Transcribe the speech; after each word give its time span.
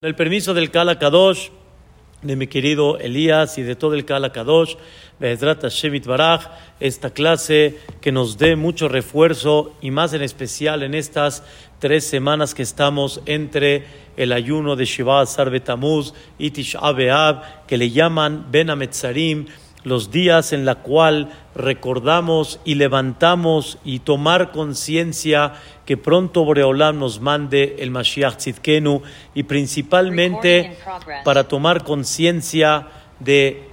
Con 0.00 0.06
el 0.06 0.14
permiso 0.14 0.54
del 0.54 0.70
Kala 0.70 1.00
Kadosh, 1.00 1.48
de 2.22 2.36
mi 2.36 2.46
querido 2.46 3.00
Elías 3.00 3.58
y 3.58 3.62
de 3.62 3.74
todo 3.74 3.94
el 3.94 4.04
Kala 4.04 4.30
Kadosh, 4.30 4.76
Hashem 5.20 6.00
Baraj, 6.06 6.46
esta 6.78 7.10
clase 7.10 7.80
que 8.00 8.12
nos 8.12 8.38
dé 8.38 8.54
mucho 8.54 8.86
refuerzo 8.86 9.74
y 9.80 9.90
más 9.90 10.12
en 10.12 10.22
especial 10.22 10.84
en 10.84 10.94
estas 10.94 11.42
tres 11.80 12.04
semanas 12.04 12.54
que 12.54 12.62
estamos 12.62 13.22
entre 13.26 13.86
el 14.16 14.32
ayuno 14.32 14.76
de 14.76 14.84
Shiva 14.84 15.20
Azar 15.20 15.50
Betamuz 15.50 16.14
y 16.38 16.52
Tisha 16.52 16.92
B'Av, 16.92 17.66
que 17.66 17.76
le 17.76 17.90
llaman 17.90 18.46
Ben 18.52 18.70
Ametzarim, 18.70 19.46
los 19.82 20.12
días 20.12 20.52
en 20.52 20.64
la 20.64 20.76
cual 20.76 21.30
recordamos 21.56 22.60
y 22.64 22.76
levantamos 22.76 23.78
y 23.84 23.98
tomar 24.00 24.52
conciencia 24.52 25.54
que 25.88 25.96
pronto 25.96 26.44
Boreolam 26.44 26.98
nos 26.98 27.18
mande 27.18 27.76
el 27.78 27.90
Mashiach 27.90 28.36
Tzidkenu 28.36 29.00
y 29.34 29.44
principalmente 29.44 30.76
para 31.24 31.48
tomar 31.48 31.82
conciencia 31.82 32.88
de 33.20 33.70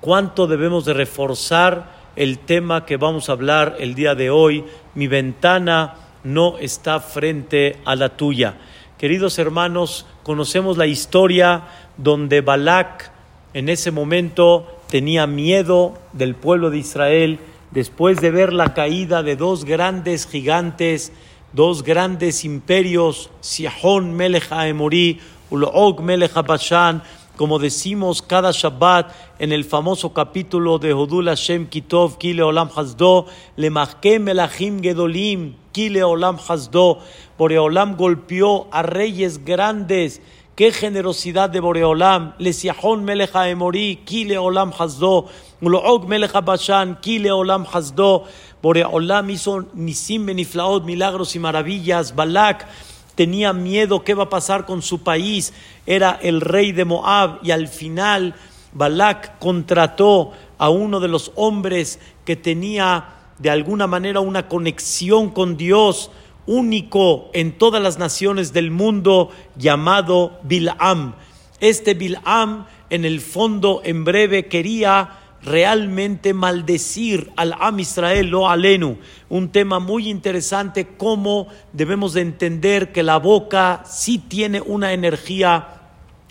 cuánto 0.00 0.48
debemos 0.48 0.84
de 0.84 0.94
reforzar 0.94 1.92
el 2.16 2.40
tema 2.40 2.84
que 2.84 2.96
vamos 2.96 3.28
a 3.28 3.34
hablar 3.34 3.76
el 3.78 3.94
día 3.94 4.16
de 4.16 4.30
hoy. 4.30 4.64
Mi 4.96 5.06
ventana 5.06 5.94
no 6.24 6.58
está 6.58 6.98
frente 6.98 7.76
a 7.84 7.94
la 7.94 8.08
tuya. 8.08 8.56
Queridos 8.98 9.38
hermanos, 9.38 10.06
conocemos 10.24 10.76
la 10.76 10.86
historia 10.86 11.68
donde 11.96 12.40
Balak 12.40 13.12
en 13.52 13.68
ese 13.68 13.92
momento 13.92 14.80
tenía 14.90 15.28
miedo 15.28 15.94
del 16.14 16.34
pueblo 16.34 16.70
de 16.70 16.78
Israel 16.78 17.38
después 17.74 18.20
de 18.20 18.30
ver 18.30 18.52
la 18.52 18.72
caída 18.72 19.22
de 19.22 19.36
dos 19.36 19.64
grandes 19.64 20.26
gigantes, 20.26 21.12
dos 21.54 21.84
grandes 21.84 22.44
imperios, 22.44 23.30
Sihon 23.40 24.12
Melech 24.12 24.50
Haemori, 24.50 25.20
Ulog 25.50 26.00
Melech 26.00 26.34
Bashan, 26.44 27.02
como 27.36 27.58
decimos 27.58 28.22
cada 28.22 28.50
Shabbat 28.50 29.12
en 29.38 29.52
el 29.52 29.64
famoso 29.64 30.12
capítulo 30.12 30.78
de 30.78 30.92
Hodul 30.92 31.28
Hashem 31.28 31.68
Kitov, 31.68 32.18
Kile 32.18 32.42
Olam 32.42 32.70
Hasdo, 32.74 33.26
Lemachke 33.56 34.18
Melachim 34.18 34.82
Gedolim, 34.82 35.54
Kile 35.72 36.02
Olam 36.02 36.38
Hasdo, 36.38 36.98
Boreolam 37.38 37.96
golpeó 37.96 38.66
a 38.72 38.82
reyes 38.82 39.44
grandes, 39.44 40.20
Qué 40.56 40.70
generosidad 40.70 41.50
de 41.50 41.58
Boreolam. 41.58 42.34
Lesiahon 42.38 43.02
melecha 43.02 43.48
emori, 43.48 43.96
kile 44.04 44.38
olam 44.38 44.70
hasdo. 44.70 45.26
Uloog 45.60 46.06
melecha 46.06 46.42
bashan, 46.42 47.00
kile 47.00 47.32
olam 47.32 47.66
hasdo. 47.66 48.28
Boreolam 48.64 49.28
hizo 49.28 49.66
nisim 49.74 50.24
beniflaot, 50.24 50.86
milagros 50.86 51.36
y 51.36 51.38
maravillas. 51.38 52.16
Balak 52.16 52.66
tenía 53.14 53.52
miedo 53.52 54.02
qué 54.04 54.14
va 54.14 54.24
a 54.24 54.30
pasar 54.30 54.64
con 54.64 54.80
su 54.80 55.02
país. 55.02 55.52
Era 55.84 56.18
el 56.22 56.40
rey 56.40 56.72
de 56.72 56.86
Moab 56.86 57.40
y 57.42 57.50
al 57.50 57.68
final 57.68 58.34
Balak 58.72 59.38
contrató 59.38 60.32
a 60.56 60.70
uno 60.70 60.98
de 61.00 61.08
los 61.08 61.30
hombres 61.34 61.98
que 62.24 62.36
tenía 62.36 63.08
de 63.38 63.50
alguna 63.50 63.86
manera 63.86 64.20
una 64.20 64.48
conexión 64.48 65.28
con 65.28 65.58
Dios 65.58 66.10
único 66.46 67.28
en 67.34 67.58
todas 67.58 67.82
las 67.82 67.98
naciones 67.98 68.54
del 68.54 68.70
mundo 68.70 69.28
llamado 69.56 70.40
Bilam. 70.42 71.16
Este 71.60 71.92
Bilam, 71.92 72.64
en 72.88 73.04
el 73.04 73.20
fondo, 73.20 73.82
en 73.84 74.04
breve, 74.04 74.46
quería 74.46 75.18
realmente 75.44 76.34
maldecir 76.34 77.30
al 77.36 77.54
Am 77.60 77.78
Israel, 77.80 78.28
lo 78.28 78.48
alenu. 78.48 78.98
Un 79.28 79.50
tema 79.50 79.78
muy 79.78 80.08
interesante, 80.08 80.96
cómo 80.96 81.48
debemos 81.72 82.14
de 82.14 82.22
entender 82.22 82.92
que 82.92 83.02
la 83.02 83.18
boca 83.18 83.82
sí 83.86 84.18
tiene 84.18 84.60
una 84.60 84.92
energía 84.92 85.74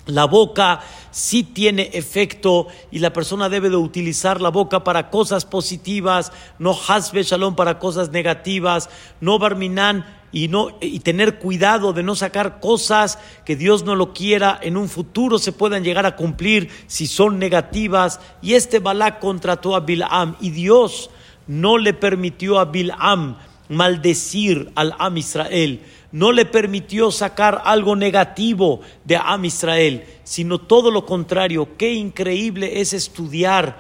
la 0.06 0.26
boca 0.26 0.82
sí 1.12 1.44
tiene 1.44 1.92
efecto 1.94 2.68
y 2.92 3.00
la 3.00 3.14
persona 3.14 3.48
debe 3.48 3.70
de 3.70 3.78
utilizar 3.78 4.42
la 4.42 4.50
boca 4.50 4.84
para 4.84 5.10
cosas 5.10 5.46
positivas, 5.46 6.34
no 6.60 6.78
hasbe 6.90 7.24
shalom 7.24 7.56
para 7.56 7.80
cosas 7.80 8.10
negativas, 8.10 8.90
no 9.22 9.40
barminan 9.40 10.06
y, 10.34 10.50
no, 10.50 10.78
y 10.82 11.00
tener 11.00 11.40
cuidado 11.40 11.94
de 11.94 12.04
no 12.04 12.16
sacar 12.16 12.60
cosas 12.60 13.20
que 13.46 13.56
Dios 13.56 13.86
no 13.86 13.96
lo 13.96 14.14
quiera, 14.14 14.60
en 14.62 14.76
un 14.76 14.90
futuro 14.90 15.40
se 15.40 15.54
puedan 15.54 15.84
llegar 15.84 16.06
a 16.06 16.18
cumplir 16.18 16.70
si 16.88 17.08
son 17.08 17.40
negativas. 17.40 18.20
Y 18.42 18.56
este 18.56 18.80
Balak 18.80 19.20
contrató 19.20 19.76
a 19.76 19.80
Bilam 19.80 20.36
y 20.42 20.50
Dios 20.50 21.10
no 21.48 21.78
le 21.78 21.94
permitió 21.94 22.60
a 22.60 22.66
Bilam 22.66 23.38
maldecir 23.70 24.72
al 24.76 24.94
Am 25.00 25.16
Israel 25.16 25.80
no 26.14 26.32
le 26.32 26.46
permitió 26.46 27.10
sacar 27.10 27.64
algo 27.66 27.96
negativo 27.96 28.82
de 29.04 29.18
Am 29.18 29.46
Israel, 29.46 30.06
sino 30.24 30.60
todo 30.60 30.92
lo 30.92 31.08
contrario. 31.08 31.70
Qué 31.76 31.92
increíble 31.94 32.82
es 32.82 32.94
estudiar 32.94 33.80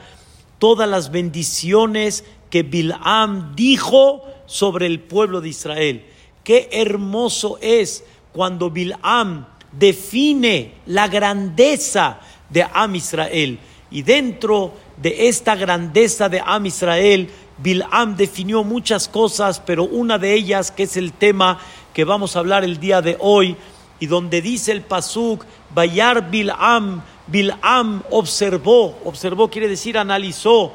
todas 0.57 0.89
las 0.89 1.11
bendiciones 1.11 2.25
que 2.49 2.63
Bilam 2.63 3.55
dijo 3.55 4.23
sobre 4.47 4.87
el 4.87 4.99
pueblo 4.99 5.41
de 5.41 5.49
Israel. 5.49 6.05
Qué 6.43 6.69
hermoso 6.71 7.57
es 7.61 8.03
cuando 8.33 8.69
Bilam 8.69 9.45
define 9.71 10.73
la 10.85 11.07
grandeza 11.07 12.19
de 12.49 12.65
Am 12.73 12.95
Israel. 12.95 13.59
Y 13.91 14.01
dentro 14.01 14.73
de 14.97 15.27
esta 15.27 15.55
grandeza 15.55 16.29
de 16.29 16.41
Am 16.45 16.65
Israel, 16.65 17.29
Bilam 17.57 18.15
definió 18.15 18.63
muchas 18.63 19.07
cosas, 19.07 19.59
pero 19.59 19.83
una 19.85 20.17
de 20.17 20.33
ellas, 20.33 20.71
que 20.71 20.83
es 20.83 20.97
el 20.97 21.13
tema 21.13 21.59
que 21.93 22.03
vamos 22.03 22.35
a 22.35 22.39
hablar 22.39 22.63
el 22.63 22.79
día 22.79 23.01
de 23.01 23.17
hoy, 23.19 23.55
y 23.99 24.07
donde 24.07 24.41
dice 24.41 24.71
el 24.71 24.81
Pasuk, 24.81 25.45
Bayar 25.73 26.29
Bilam, 26.29 27.03
Bilam 27.27 28.03
observó, 28.09 28.99
observó 29.05 29.49
quiere 29.49 29.67
decir 29.67 29.97
analizó, 29.97 30.73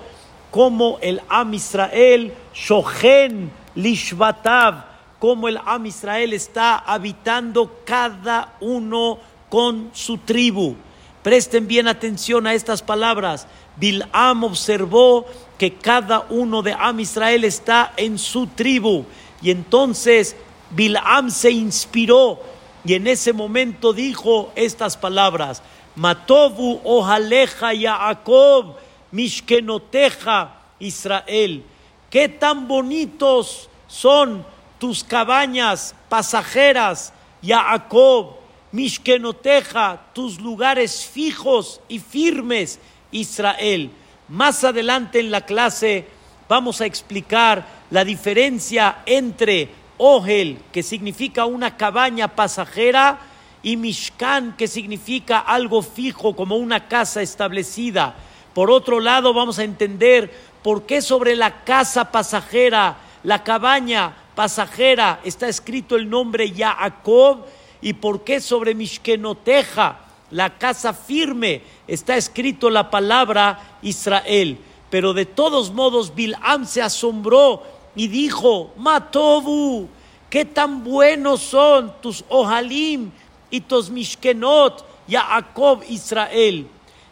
cómo 0.51 0.99
el 1.03 1.21
Am 1.29 1.53
Israel, 1.53 2.33
Shohen 2.55 3.51
Lishvatav, 3.75 4.88
cómo 5.19 5.49
el 5.49 5.59
Am 5.65 5.87
Israel 5.87 6.33
está 6.33 6.77
habitando 6.79 7.81
cada 7.85 8.57
uno 8.61 9.19
con 9.49 9.91
su 9.93 10.19
tribu. 10.19 10.77
Presten 11.23 11.67
bien 11.67 11.89
atención 11.89 12.47
a 12.47 12.55
estas 12.55 12.83
palabras. 12.83 13.47
Bilam 13.77 14.45
observó 14.45 15.27
que 15.59 15.75
cada 15.75 16.27
uno 16.31 16.63
de 16.63 16.73
Am 16.73 17.01
Israel 17.01 17.45
está 17.45 17.93
en 17.97 18.19
su 18.19 18.47
tribu. 18.47 19.05
Y 19.43 19.51
entonces 19.51 20.37
Bilam 20.71 21.31
se 21.31 21.51
inspiró 21.51 22.41
y 22.85 22.95
en 22.95 23.07
ese 23.07 23.33
momento 23.33 23.93
dijo 23.93 24.53
estas 24.55 24.97
palabras: 24.97 25.63
Matovu 25.97 26.81
ojaleja 26.85 27.75
Yaakov, 27.75 28.77
mishkenoteja 29.11 30.55
Israel. 30.79 31.65
Qué 32.11 32.29
tan 32.29 32.69
bonitos 32.69 33.69
son 33.89 34.45
tus 34.79 35.05
cabañas 35.05 35.95
pasajeras, 36.09 37.13
Yaakov, 37.43 38.37
mishkenoteja, 38.73 40.01
tus 40.13 40.41
lugares 40.41 41.07
fijos 41.07 41.81
y 41.89 41.99
firmes, 41.99 42.81
Israel. 43.11 43.91
Más 44.29 44.65
adelante 44.65 45.21
en 45.21 45.31
la 45.31 45.43
clase 45.43 46.07
vamos 46.49 46.81
a 46.81 46.87
explicar 46.87 47.67
la 47.91 48.05
diferencia 48.05 48.99
entre 49.07 49.71
Ohel, 49.99 50.59
que 50.73 50.83
significa 50.83 51.45
una 51.45 51.77
cabaña 51.77 52.29
pasajera, 52.29 53.19
y 53.63 53.77
Mishkan, 53.77 54.57
que 54.57 54.69
significa 54.69 55.41
algo 55.41 55.83
fijo, 55.83 56.37
como 56.37 56.57
una 56.57 56.87
casa 56.87 57.23
establecida. 57.23 58.15
Por 58.55 58.71
otro 58.71 59.01
lado, 59.01 59.35
vamos 59.35 59.59
a 59.59 59.65
entender 59.65 60.33
por 60.63 60.85
qué 60.85 61.03
sobre 61.03 61.35
la 61.35 61.65
casa 61.65 62.13
pasajera, 62.13 62.97
la 63.25 63.43
cabaña 63.43 64.15
pasajera, 64.39 65.19
está 65.25 65.49
escrito 65.49 65.97
el 65.97 66.09
nombre 66.09 66.53
Yaakov, 66.53 67.39
y 67.83 67.95
por 67.95 68.23
qué 68.23 68.41
sobre 68.41 68.73
Mishkenoteja, 68.73 69.99
la 70.31 70.57
casa 70.57 70.95
firme, 70.95 71.61
está 71.89 72.17
escrito 72.17 72.71
la 72.71 72.89
palabra 72.89 73.79
Israel. 73.83 74.59
Pero 74.91 75.13
de 75.13 75.27
todos 75.27 75.73
modos, 75.73 76.15
Bilam 76.15 76.67
se 76.67 76.81
asombró 76.81 77.65
y 77.97 78.07
dijo, 78.07 78.73
Matobu, 78.77 79.89
qué 80.31 80.45
tan 80.45 80.85
buenos 80.85 81.41
son 81.41 81.95
tus 82.01 82.25
Ohalim 82.29 83.11
y 83.51 83.63
tus 83.63 83.91
Mishkenot, 83.91 84.87
Jacob 85.11 85.83
Israel. 85.89 86.69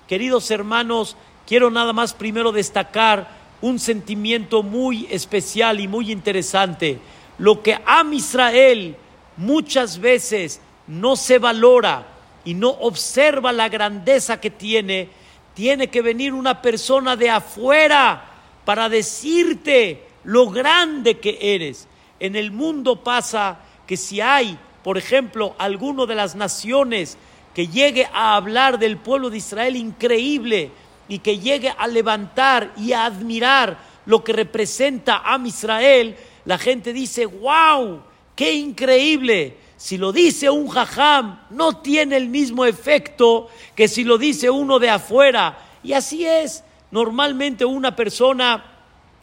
Queridos 0.07 0.49
hermanos, 0.53 1.17
quiero 1.45 1.73
nada 1.73 1.93
más 1.93 2.15
primero 2.15 2.53
destacar 2.53 3.29
un 3.61 3.81
sentimiento 3.81 4.63
muy 4.63 5.09
especial 5.11 5.81
y 5.81 5.89
muy 5.89 6.13
interesante. 6.13 7.01
Lo 7.39 7.63
que 7.63 7.79
Am 7.85 8.13
Israel 8.13 8.97
muchas 9.37 9.99
veces 9.99 10.61
no 10.87 11.17
se 11.17 11.39
valora 11.39 12.07
y 12.45 12.55
no 12.55 12.71
observa 12.71 13.53
la 13.53 13.69
grandeza 13.69 14.41
que 14.41 14.51
tiene, 14.51 15.09
tiene 15.55 15.89
que 15.89 16.03
venir 16.03 16.33
una 16.33 16.63
persona 16.63 17.17
de 17.17 17.31
afuera 17.31 18.25
para 18.65 18.89
decirte 18.89 20.05
lo 20.25 20.51
grande 20.51 21.19
que 21.19 21.39
eres. 21.41 21.89
En 22.19 22.37
el 22.37 22.53
mundo 22.53 23.03
pasa 23.03 23.59
que 23.87 23.97
si 23.97 24.21
hay, 24.21 24.59
por 24.83 24.97
ejemplo, 24.97 25.55
alguno 25.59 26.07
de 26.07 26.15
las 26.15 26.35
naciones 26.35 27.19
que 27.55 27.69
llegue 27.69 28.09
a 28.13 28.37
hablar 28.37 28.79
del 28.79 28.97
pueblo 28.97 29.31
de 29.31 29.39
Israel 29.39 29.77
increíble 29.77 30.71
y 31.09 31.21
que 31.21 31.39
llegue 31.39 31.73
a 31.77 31.87
levantar 31.87 32.73
y 32.77 32.93
a 32.93 33.07
admirar 33.07 33.79
lo 34.07 34.23
que 34.23 34.33
representa 34.33 35.23
a 35.25 35.39
Israel, 35.45 36.17
la 36.47 36.59
gente 36.59 36.93
dice, 36.93 37.27
wow, 37.27 38.03
qué 38.35 38.55
increíble. 38.55 39.59
Si 39.77 39.99
lo 39.99 40.13
dice 40.13 40.49
un 40.49 40.69
jajam, 40.69 41.41
no 41.51 41.79
tiene 41.79 42.17
el 42.17 42.29
mismo 42.29 42.65
efecto 42.65 43.49
que 43.75 43.89
si 43.89 44.05
lo 44.05 44.17
dice 44.17 44.49
uno 44.49 44.79
de 44.79 44.89
afuera. 44.89 45.59
Y 45.83 45.93
así 45.93 46.25
es. 46.25 46.63
Normalmente 46.93 47.65
una 47.65 47.95
persona 47.97 48.65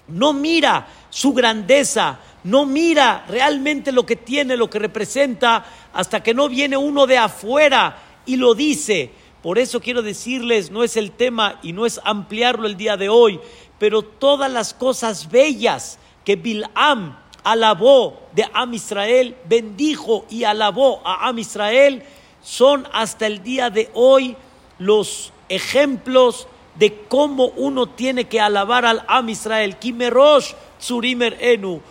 no 0.10 0.34
mira 0.34 0.86
su 1.10 1.34
grandeza, 1.34 2.20
no 2.44 2.66
mira 2.66 3.26
realmente 3.30 3.94
lo 3.94 4.06
que 4.06 4.18
tiene, 4.18 4.58
lo 4.58 4.69
que 4.69 4.80
representa, 4.80 5.66
hasta 5.94 6.22
que 6.22 6.34
no 6.34 6.50
viene 6.50 6.76
uno 6.76 7.08
de 7.08 7.18
afuera 7.18 7.98
y 8.26 8.36
lo 8.36 8.54
dice. 8.54 9.12
Por 9.42 9.58
eso 9.60 9.80
quiero 9.80 10.02
decirles, 10.02 10.72
no 10.72 10.84
es 10.84 10.98
el 10.98 11.12
tema 11.12 11.60
y 11.64 11.72
no 11.72 11.86
es 11.86 12.02
ampliarlo 12.04 12.68
el 12.68 12.76
día 12.76 12.98
de 12.98 13.08
hoy, 13.08 13.40
pero 13.80 14.02
todas 14.02 14.52
las 14.52 14.74
cosas 14.74 15.30
bellas 15.31 16.00
que 16.24 16.36
Bilam 16.36 17.18
alabó 17.44 18.20
de 18.34 18.50
Am 18.54 18.74
Israel, 18.74 19.36
bendijo 19.46 20.25
y 20.30 20.44
alabó 20.44 21.02
a 21.06 21.28
Am 21.28 21.40
Israel, 21.40 22.04
son 22.42 22.88
hasta 22.94 23.28
el 23.28 23.44
día 23.44 23.70
de 23.70 23.90
hoy 23.94 24.36
los 24.80 25.31
ejemplos 25.50 26.48
de 26.75 27.06
cómo 27.08 27.48
uno 27.56 27.88
tiene 27.88 28.25
que 28.25 28.42
alabar 28.42 28.86
al 28.86 29.04
Am 29.08 29.30
Israel. 29.30 29.78
Kimerosh 29.78 30.54
tsurimer 30.84 31.38
enu, 31.40 31.81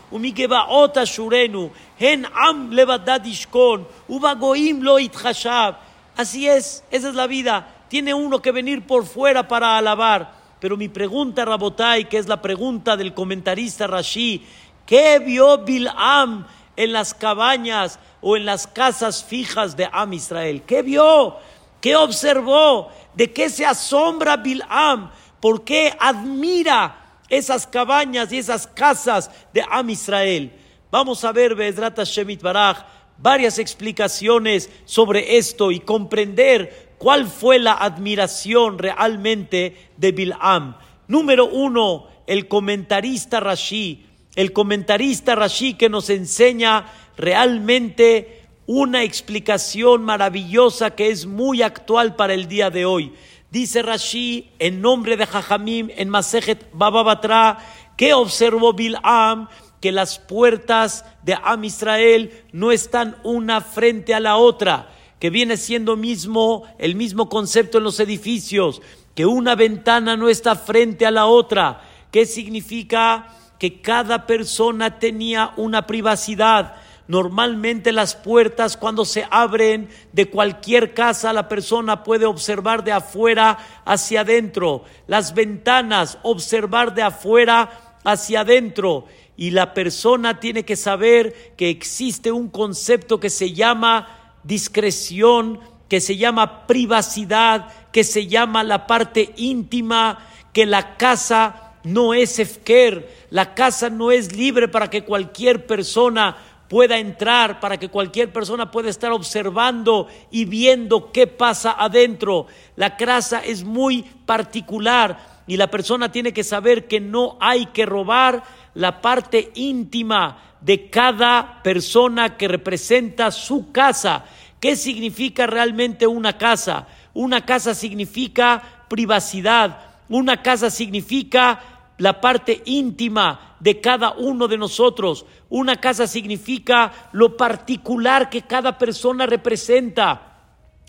ota 0.68 1.04
shurenu, 1.04 1.70
hen 1.98 2.26
am 2.34 2.70
levadad 2.70 3.24
ishkon, 3.24 3.86
ubagoim 4.08 4.82
lo 4.82 4.98
itchashav. 4.98 5.76
Así 6.16 6.46
es, 6.46 6.84
esa 6.90 7.08
es 7.08 7.14
la 7.14 7.26
vida. 7.26 7.66
Tiene 7.88 8.12
uno 8.12 8.40
que 8.40 8.52
venir 8.52 8.86
por 8.86 9.06
fuera 9.06 9.48
para 9.48 9.78
alabar. 9.78 10.41
Pero 10.62 10.76
mi 10.76 10.88
pregunta, 10.88 11.44
Rabotai, 11.44 12.08
que 12.08 12.18
es 12.18 12.28
la 12.28 12.40
pregunta 12.40 12.96
del 12.96 13.12
comentarista 13.12 13.88
Rashi, 13.88 14.46
¿qué 14.86 15.18
vio 15.18 15.58
Bilam 15.58 16.46
en 16.76 16.92
las 16.92 17.14
cabañas 17.14 17.98
o 18.20 18.36
en 18.36 18.46
las 18.46 18.68
casas 18.68 19.24
fijas 19.24 19.76
de 19.76 19.88
Am 19.90 20.12
Israel? 20.12 20.62
¿Qué 20.62 20.82
vio? 20.82 21.34
¿Qué 21.80 21.96
observó? 21.96 22.92
¿De 23.12 23.32
qué 23.32 23.50
se 23.50 23.66
asombra 23.66 24.36
Bilam? 24.36 25.10
¿Por 25.40 25.64
qué 25.64 25.96
admira 25.98 27.18
esas 27.28 27.66
cabañas 27.66 28.30
y 28.30 28.38
esas 28.38 28.68
casas 28.68 29.32
de 29.52 29.64
Am 29.68 29.90
Israel? 29.90 30.52
Vamos 30.92 31.24
a 31.24 31.32
ver, 31.32 31.56
Bezrat 31.56 31.98
Shemit 32.04 32.40
Baraj, 32.40 32.84
varias 33.18 33.58
explicaciones 33.58 34.70
sobre 34.84 35.38
esto 35.38 35.72
y 35.72 35.80
comprender 35.80 36.91
cuál 37.02 37.26
fue 37.26 37.58
la 37.58 37.72
admiración 37.72 38.78
realmente 38.78 39.90
de 39.96 40.12
Bilam. 40.12 40.76
Número 41.08 41.46
uno, 41.46 42.06
el 42.28 42.46
comentarista 42.46 43.40
Rashi, 43.40 44.06
el 44.36 44.52
comentarista 44.52 45.34
Rashi 45.34 45.74
que 45.74 45.88
nos 45.88 46.10
enseña 46.10 46.86
realmente 47.16 48.42
una 48.66 49.02
explicación 49.02 50.04
maravillosa 50.04 50.94
que 50.94 51.10
es 51.10 51.26
muy 51.26 51.62
actual 51.62 52.14
para 52.14 52.34
el 52.34 52.46
día 52.46 52.70
de 52.70 52.84
hoy. 52.84 53.12
Dice 53.50 53.82
Rashi 53.82 54.50
en 54.60 54.80
nombre 54.80 55.16
de 55.16 55.26
Jajamim 55.26 55.88
en 55.96 56.08
Masejet 56.08 56.68
Bababatra 56.72 57.58
que 57.96 58.14
observó 58.14 58.74
Bilam 58.74 59.48
que 59.80 59.90
las 59.90 60.20
puertas 60.20 61.04
de 61.24 61.36
Am 61.42 61.64
Israel 61.64 62.44
no 62.52 62.70
están 62.70 63.16
una 63.24 63.60
frente 63.60 64.14
a 64.14 64.20
la 64.20 64.36
otra, 64.36 64.88
que 65.22 65.30
viene 65.30 65.56
siendo 65.56 65.94
mismo 65.94 66.64
el 66.78 66.96
mismo 66.96 67.28
concepto 67.28 67.78
en 67.78 67.84
los 67.84 68.00
edificios, 68.00 68.82
que 69.14 69.24
una 69.24 69.54
ventana 69.54 70.16
no 70.16 70.28
está 70.28 70.56
frente 70.56 71.06
a 71.06 71.12
la 71.12 71.26
otra. 71.26 71.80
¿Qué 72.10 72.26
significa? 72.26 73.28
Que 73.56 73.80
cada 73.80 74.26
persona 74.26 74.98
tenía 74.98 75.52
una 75.56 75.86
privacidad 75.86 76.74
Normalmente 77.06 77.92
las 77.92 78.16
puertas 78.16 78.76
cuando 78.76 79.04
se 79.04 79.26
abren 79.30 79.88
de 80.12 80.28
cualquier 80.28 80.94
casa 80.94 81.32
la 81.32 81.48
persona 81.48 82.02
puede 82.02 82.26
observar 82.26 82.82
de 82.82 82.92
afuera 82.92 83.58
hacia 83.84 84.22
adentro. 84.22 84.84
Las 85.06 85.34
ventanas 85.34 86.18
observar 86.22 86.94
de 86.94 87.02
afuera 87.02 87.98
hacia 88.02 88.40
adentro. 88.40 89.06
Y 89.36 89.50
la 89.50 89.74
persona 89.74 90.40
tiene 90.40 90.64
que 90.64 90.74
saber 90.76 91.54
que 91.56 91.70
existe 91.70 92.32
un 92.32 92.48
concepto 92.48 93.20
que 93.20 93.30
se 93.30 93.52
llama 93.52 94.21
discreción, 94.44 95.60
que 95.88 96.00
se 96.00 96.16
llama 96.16 96.66
privacidad, 96.66 97.68
que 97.92 98.02
se 98.02 98.26
llama 98.26 98.64
la 98.64 98.86
parte 98.86 99.34
íntima, 99.36 100.26
que 100.52 100.64
la 100.64 100.96
casa 100.96 101.74
no 101.84 102.14
es 102.14 102.38
efker, 102.38 103.26
la 103.30 103.54
casa 103.54 103.90
no 103.90 104.10
es 104.10 104.34
libre 104.34 104.68
para 104.68 104.88
que 104.88 105.04
cualquier 105.04 105.66
persona 105.66 106.36
pueda 106.68 106.98
entrar, 106.98 107.60
para 107.60 107.76
que 107.76 107.90
cualquier 107.90 108.32
persona 108.32 108.70
pueda 108.70 108.88
estar 108.88 109.12
observando 109.12 110.08
y 110.30 110.46
viendo 110.46 111.12
qué 111.12 111.26
pasa 111.26 111.76
adentro. 111.78 112.46
La 112.76 112.96
casa 112.96 113.40
es 113.44 113.62
muy 113.62 114.02
particular 114.24 115.42
y 115.46 115.58
la 115.58 115.70
persona 115.70 116.10
tiene 116.10 116.32
que 116.32 116.44
saber 116.44 116.88
que 116.88 117.00
no 117.00 117.36
hay 117.40 117.66
que 117.66 117.84
robar 117.84 118.42
la 118.72 119.02
parte 119.02 119.50
íntima 119.54 120.51
de 120.62 120.88
cada 120.90 121.62
persona 121.62 122.36
que 122.36 122.48
representa 122.48 123.30
su 123.30 123.72
casa. 123.72 124.24
¿Qué 124.60 124.76
significa 124.76 125.46
realmente 125.46 126.06
una 126.06 126.38
casa? 126.38 126.86
Una 127.14 127.44
casa 127.44 127.74
significa 127.74 128.84
privacidad, 128.88 129.78
una 130.08 130.42
casa 130.42 130.70
significa 130.70 131.60
la 131.98 132.20
parte 132.20 132.62
íntima 132.64 133.56
de 133.60 133.80
cada 133.80 134.12
uno 134.12 134.48
de 134.48 134.58
nosotros. 134.58 135.26
Una 135.48 135.76
casa 135.76 136.06
significa 136.06 136.92
lo 137.12 137.36
particular 137.36 138.30
que 138.30 138.42
cada 138.42 138.78
persona 138.78 139.26
representa. 139.26 140.28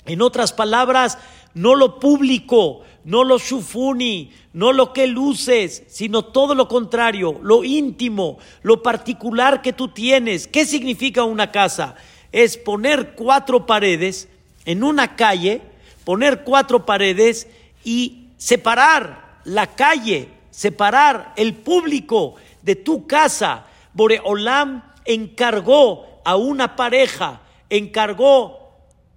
En 0.05 0.21
otras 0.21 0.53
palabras, 0.53 1.17
no 1.53 1.75
lo 1.75 1.99
público, 1.99 2.81
no 3.05 3.23
lo 3.23 3.37
shufuni, 3.37 4.31
no 4.53 4.71
lo 4.71 4.93
que 4.93 5.07
luces, 5.07 5.83
sino 5.87 6.25
todo 6.25 6.55
lo 6.55 6.67
contrario, 6.67 7.39
lo 7.41 7.63
íntimo, 7.63 8.37
lo 8.61 8.81
particular 8.81 9.61
que 9.61 9.73
tú 9.73 9.89
tienes. 9.89 10.47
¿Qué 10.47 10.65
significa 10.65 11.23
una 11.23 11.51
casa? 11.51 11.95
Es 12.31 12.57
poner 12.57 13.15
cuatro 13.15 13.65
paredes 13.65 14.29
en 14.65 14.83
una 14.83 15.15
calle, 15.15 15.61
poner 16.05 16.43
cuatro 16.43 16.85
paredes 16.85 17.47
y 17.83 18.27
separar 18.37 19.39
la 19.45 19.67
calle 19.67 20.29
separar 20.53 21.33
el 21.35 21.55
público 21.55 22.35
de 22.61 22.75
tu 22.75 23.07
casa. 23.07 23.65
Boreolam 23.93 24.83
encargó 25.03 26.21
a 26.23 26.35
una 26.35 26.75
pareja, 26.75 27.41
encargó 27.69 28.59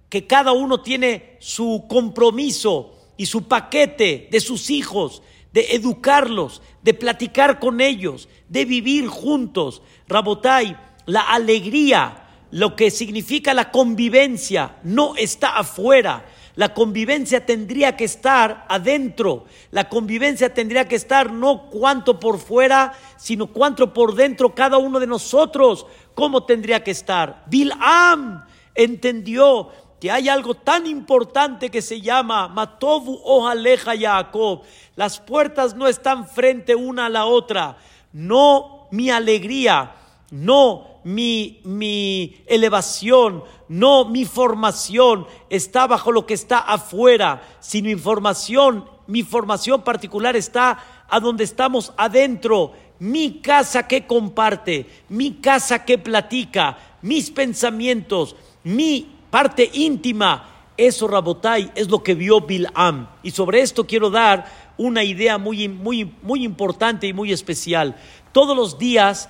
que 0.09 0.25
cada 0.25 0.51
uno 0.51 0.81
tiene 0.81 1.37
su 1.39 1.85
compromiso 1.87 2.96
y 3.17 3.25
su 3.25 3.47
paquete 3.47 4.27
de 4.31 4.39
sus 4.39 4.69
hijos, 4.69 5.21
de 5.51 5.75
educarlos, 5.75 6.61
de 6.83 6.93
platicar 6.93 7.59
con 7.59 7.81
ellos, 7.81 8.29
de 8.47 8.65
vivir 8.65 9.07
juntos. 9.07 9.81
Rabotai, 10.07 10.77
la 11.05 11.21
alegría, 11.21 12.29
lo 12.51 12.75
que 12.75 12.91
significa 12.91 13.53
la 13.53 13.71
convivencia, 13.71 14.77
no 14.83 15.15
está 15.15 15.57
afuera 15.57 16.25
la 16.57 16.73
convivencia 16.73 17.45
tendría 17.45 17.95
que 17.95 18.03
estar 18.03 18.65
adentro. 18.67 19.45
La 19.69 19.87
convivencia 19.89 20.51
tendría 20.55 20.87
que 20.87 20.95
estar 20.95 21.31
no 21.31 21.69
cuánto 21.69 22.19
por 22.19 22.39
fuera, 22.39 22.93
sino 23.15 23.53
cuánto 23.53 23.93
por 23.93 24.15
dentro 24.15 24.55
cada 24.55 24.79
uno 24.79 24.99
de 24.99 25.05
nosotros. 25.05 25.85
¿Cómo 26.15 26.45
tendría 26.45 26.83
que 26.83 26.89
estar? 26.89 27.43
Bilam 27.45 28.43
entendió 28.73 29.69
que 29.99 30.11
hay 30.11 30.29
algo 30.29 30.53
tan 30.53 30.85
importante 30.85 31.69
que 31.69 31.81
se 31.81 32.01
llama 32.01 32.47
Matovu 32.47 33.19
Ojaleja 33.23 33.97
Jacob. 33.97 34.61
Las 34.95 35.19
puertas 35.19 35.75
no 35.75 35.87
están 35.87 36.27
frente 36.27 36.75
una 36.75 37.07
a 37.07 37.09
la 37.09 37.25
otra. 37.25 37.77
No 38.13 38.87
mi 38.91 39.09
alegría, 39.09 39.95
no 40.31 40.99
mi, 41.03 41.61
mi 41.63 42.43
elevación, 42.45 43.43
no 43.69 44.05
mi 44.05 44.25
formación 44.25 45.25
está 45.49 45.87
bajo 45.87 46.11
lo 46.11 46.25
que 46.25 46.33
está 46.33 46.59
afuera, 46.59 47.41
sino 47.59 47.89
información, 47.89 48.85
mi 49.07 49.23
formación 49.23 49.83
particular 49.83 50.35
está 50.35 51.05
a 51.09 51.19
donde 51.19 51.43
estamos 51.43 51.93
adentro. 51.97 52.73
Mi 52.99 53.41
casa 53.41 53.87
que 53.87 54.07
comparte, 54.07 54.87
mi 55.09 55.35
casa 55.35 55.85
que 55.85 55.97
platica, 55.97 56.77
mis 57.01 57.29
pensamientos, 57.29 58.35
mi 58.63 59.16
parte 59.37 59.69
íntima. 59.71 60.49
Eso, 60.75 61.07
Rabotai, 61.07 61.71
es 61.75 61.91
lo 61.91 62.01
que 62.01 62.15
vio 62.15 62.41
Bilam. 62.41 63.07
Y 63.21 63.29
sobre 63.29 63.61
esto 63.61 63.85
quiero 63.85 64.09
dar 64.09 64.47
una 64.79 65.03
idea 65.03 65.37
muy, 65.37 65.67
muy, 65.67 66.11
muy 66.23 66.43
importante 66.43 67.05
y 67.05 67.13
muy 67.13 67.31
especial. 67.31 67.95
Todos 68.31 68.57
los 68.57 68.79
días 68.79 69.29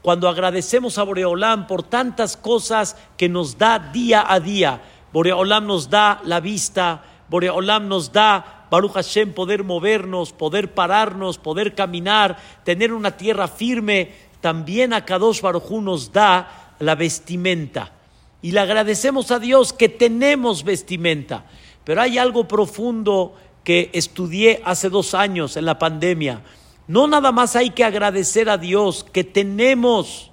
cuando 0.00 0.28
agradecemos 0.28 0.96
a 0.96 1.02
Boreolán 1.02 1.66
por 1.66 1.82
tantas 1.82 2.36
cosas 2.36 2.96
que 3.16 3.28
nos 3.28 3.58
da 3.58 3.80
día 3.80 4.24
a 4.32 4.38
día, 4.38 4.80
Boreolam 5.12 5.66
nos 5.66 5.90
da 5.90 6.20
la 6.22 6.38
vista, 6.38 7.02
Boreolam 7.28 7.88
nos 7.88 8.12
da, 8.12 8.68
Baruch 8.70 8.92
Hashem, 8.92 9.32
poder 9.32 9.64
movernos, 9.64 10.30
poder 10.32 10.72
pararnos, 10.72 11.36
poder 11.36 11.74
caminar, 11.74 12.38
tener 12.62 12.92
una 12.92 13.16
tierra 13.16 13.48
firme. 13.48 14.12
También 14.40 14.92
a 14.92 15.04
Kadosh 15.04 15.40
Baruj 15.40 15.68
nos 15.82 16.12
da 16.12 16.76
la 16.78 16.94
vestimenta. 16.94 17.97
Y 18.40 18.52
le 18.52 18.60
agradecemos 18.60 19.30
a 19.30 19.38
Dios 19.38 19.72
que 19.72 19.88
tenemos 19.88 20.64
vestimenta. 20.64 21.46
Pero 21.84 22.00
hay 22.00 22.18
algo 22.18 22.46
profundo 22.46 23.34
que 23.64 23.90
estudié 23.92 24.62
hace 24.64 24.88
dos 24.88 25.14
años 25.14 25.56
en 25.56 25.64
la 25.64 25.78
pandemia. 25.78 26.42
No 26.86 27.06
nada 27.06 27.32
más 27.32 27.56
hay 27.56 27.70
que 27.70 27.84
agradecer 27.84 28.48
a 28.48 28.58
Dios 28.58 29.04
que 29.12 29.24
tenemos 29.24 30.30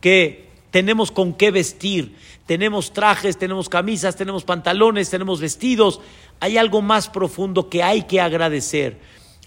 que 0.00 0.48
tenemos 0.70 1.10
con 1.10 1.34
qué 1.34 1.50
vestir, 1.50 2.14
tenemos 2.46 2.92
trajes, 2.92 3.36
tenemos 3.36 3.68
camisas, 3.68 4.16
tenemos 4.16 4.44
pantalones, 4.44 5.10
tenemos 5.10 5.40
vestidos. 5.40 6.00
Hay 6.40 6.56
algo 6.56 6.82
más 6.82 7.08
profundo 7.08 7.68
que 7.68 7.82
hay 7.82 8.02
que 8.02 8.20
agradecer. 8.20 8.98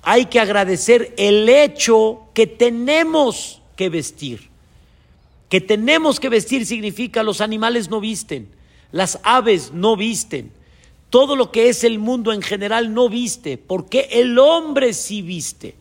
Hay 0.03 0.25
que 0.25 0.39
agradecer 0.39 1.13
el 1.17 1.48
hecho 1.48 2.24
que 2.34 2.48
tenemos 2.48 3.62
que 3.75 3.89
vestir. 3.89 4.50
Que 5.51 5.60
tenemos 5.60 6.22
que 6.22 6.29
vestir 6.29 6.65
significa 6.65 7.24
los 7.24 7.41
animales 7.41 7.89
no 7.89 8.00
visten, 8.00 8.48
las 8.93 9.20
aves 9.24 9.74
no 9.74 9.98
visten, 9.98 10.50
todo 11.10 11.36
lo 11.36 11.51
que 11.51 11.67
es 11.67 11.84
el 11.84 12.00
mundo 12.00 12.31
en 12.31 12.41
general 12.41 12.93
no 12.93 13.10
viste. 13.10 13.58
¿Por 13.58 13.89
qué 13.89 14.08
el 14.12 14.39
hombre 14.39 14.93
sí 14.93 15.22
viste? 15.22 15.75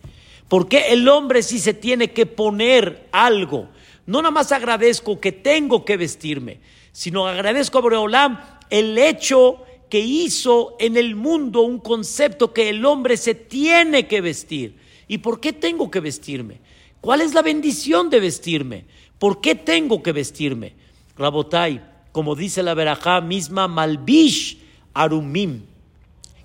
¿Por 0.48 0.66
qué 0.66 0.92
el 0.92 1.06
hombre 1.06 1.44
sí 1.44 1.60
se 1.60 1.72
tiene 1.72 2.10
que 2.10 2.26
poner 2.26 3.06
algo? 3.12 3.68
No 4.06 4.22
nada 4.22 4.32
más 4.32 4.50
agradezco 4.50 5.20
que 5.20 5.30
tengo 5.30 5.84
que 5.84 5.96
vestirme, 5.96 6.58
sino 6.90 7.28
agradezco 7.28 7.78
a 7.78 7.82
Boreolam 7.82 8.40
el 8.70 8.98
hecho 8.98 9.62
que 9.88 10.00
hizo 10.00 10.74
en 10.80 10.96
el 10.96 11.14
mundo 11.14 11.60
un 11.60 11.78
concepto 11.78 12.52
que 12.52 12.70
el 12.70 12.84
hombre 12.84 13.16
se 13.16 13.36
tiene 13.36 14.08
que 14.08 14.20
vestir. 14.20 14.74
¿Y 15.06 15.18
por 15.18 15.38
qué 15.38 15.52
tengo 15.52 15.92
que 15.92 16.00
vestirme? 16.00 16.58
¿Cuál 17.00 17.20
es 17.20 17.34
la 17.34 17.42
bendición 17.42 18.10
de 18.10 18.18
vestirme? 18.18 18.84
¿Por 19.20 19.42
qué 19.42 19.54
tengo 19.54 20.02
que 20.02 20.12
vestirme? 20.12 20.72
Rabotai, 21.18 21.82
como 22.10 22.34
dice 22.34 22.62
la 22.62 22.72
verajá 22.72 23.20
misma, 23.20 23.68
Malbish 23.68 24.58
Arumim. 24.94 25.64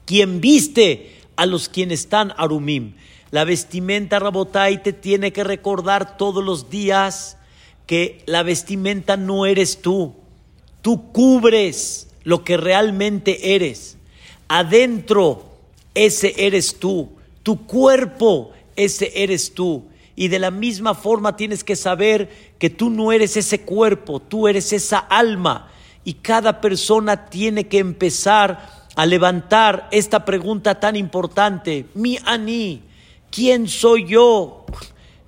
Quien 0.04 0.42
viste 0.42 1.16
a 1.38 1.46
los 1.46 1.70
quienes 1.70 2.02
están 2.02 2.34
Arumim. 2.36 2.96
La 3.32 3.46
vestimenta 3.46 4.20
Rabotai 4.20 4.84
te 4.84 4.92
tiene 4.92 5.32
que 5.32 5.46
recordar 5.46 6.18
todos 6.18 6.44
los 6.44 6.70
días 6.70 7.38
que 7.88 8.22
la 8.26 8.44
vestimenta 8.44 9.16
no 9.16 9.46
eres 9.46 9.82
tú. 9.82 10.14
Tú 10.82 11.14
cubres 11.14 12.10
lo 12.26 12.44
que 12.44 12.58
realmente 12.58 13.56
eres. 13.56 13.98
Adentro, 14.50 15.46
ese 15.94 16.34
eres 16.46 16.78
tú. 16.78 17.10
Tu 17.42 17.66
cuerpo, 17.66 18.52
ese 18.76 19.24
eres 19.24 19.54
tú. 19.54 19.86
Y 20.16 20.30
de 20.30 20.40
la 20.40 20.52
misma 20.52 20.94
forma 20.94 21.36
tienes 21.36 21.64
que 21.64 21.76
saber 21.76 22.54
que 22.58 22.70
tú 22.70 22.90
no 22.90 23.12
eres 23.12 23.36
ese 23.36 23.62
cuerpo, 23.62 24.20
tú 24.22 24.48
eres 24.48 24.72
esa 24.72 25.00
alma. 25.00 25.72
Y 26.04 26.14
cada 26.16 26.62
persona 26.62 27.26
tiene 27.26 27.68
que 27.68 27.80
empezar 27.80 28.86
a 28.96 29.06
levantar 29.06 29.90
esta 29.92 30.24
pregunta 30.24 30.80
tan 30.80 30.96
importante. 30.96 31.86
Mi 31.96 32.18
ani, 32.26 32.82
¿quién 33.30 33.68
soy 33.68 34.08
yo? 34.08 34.66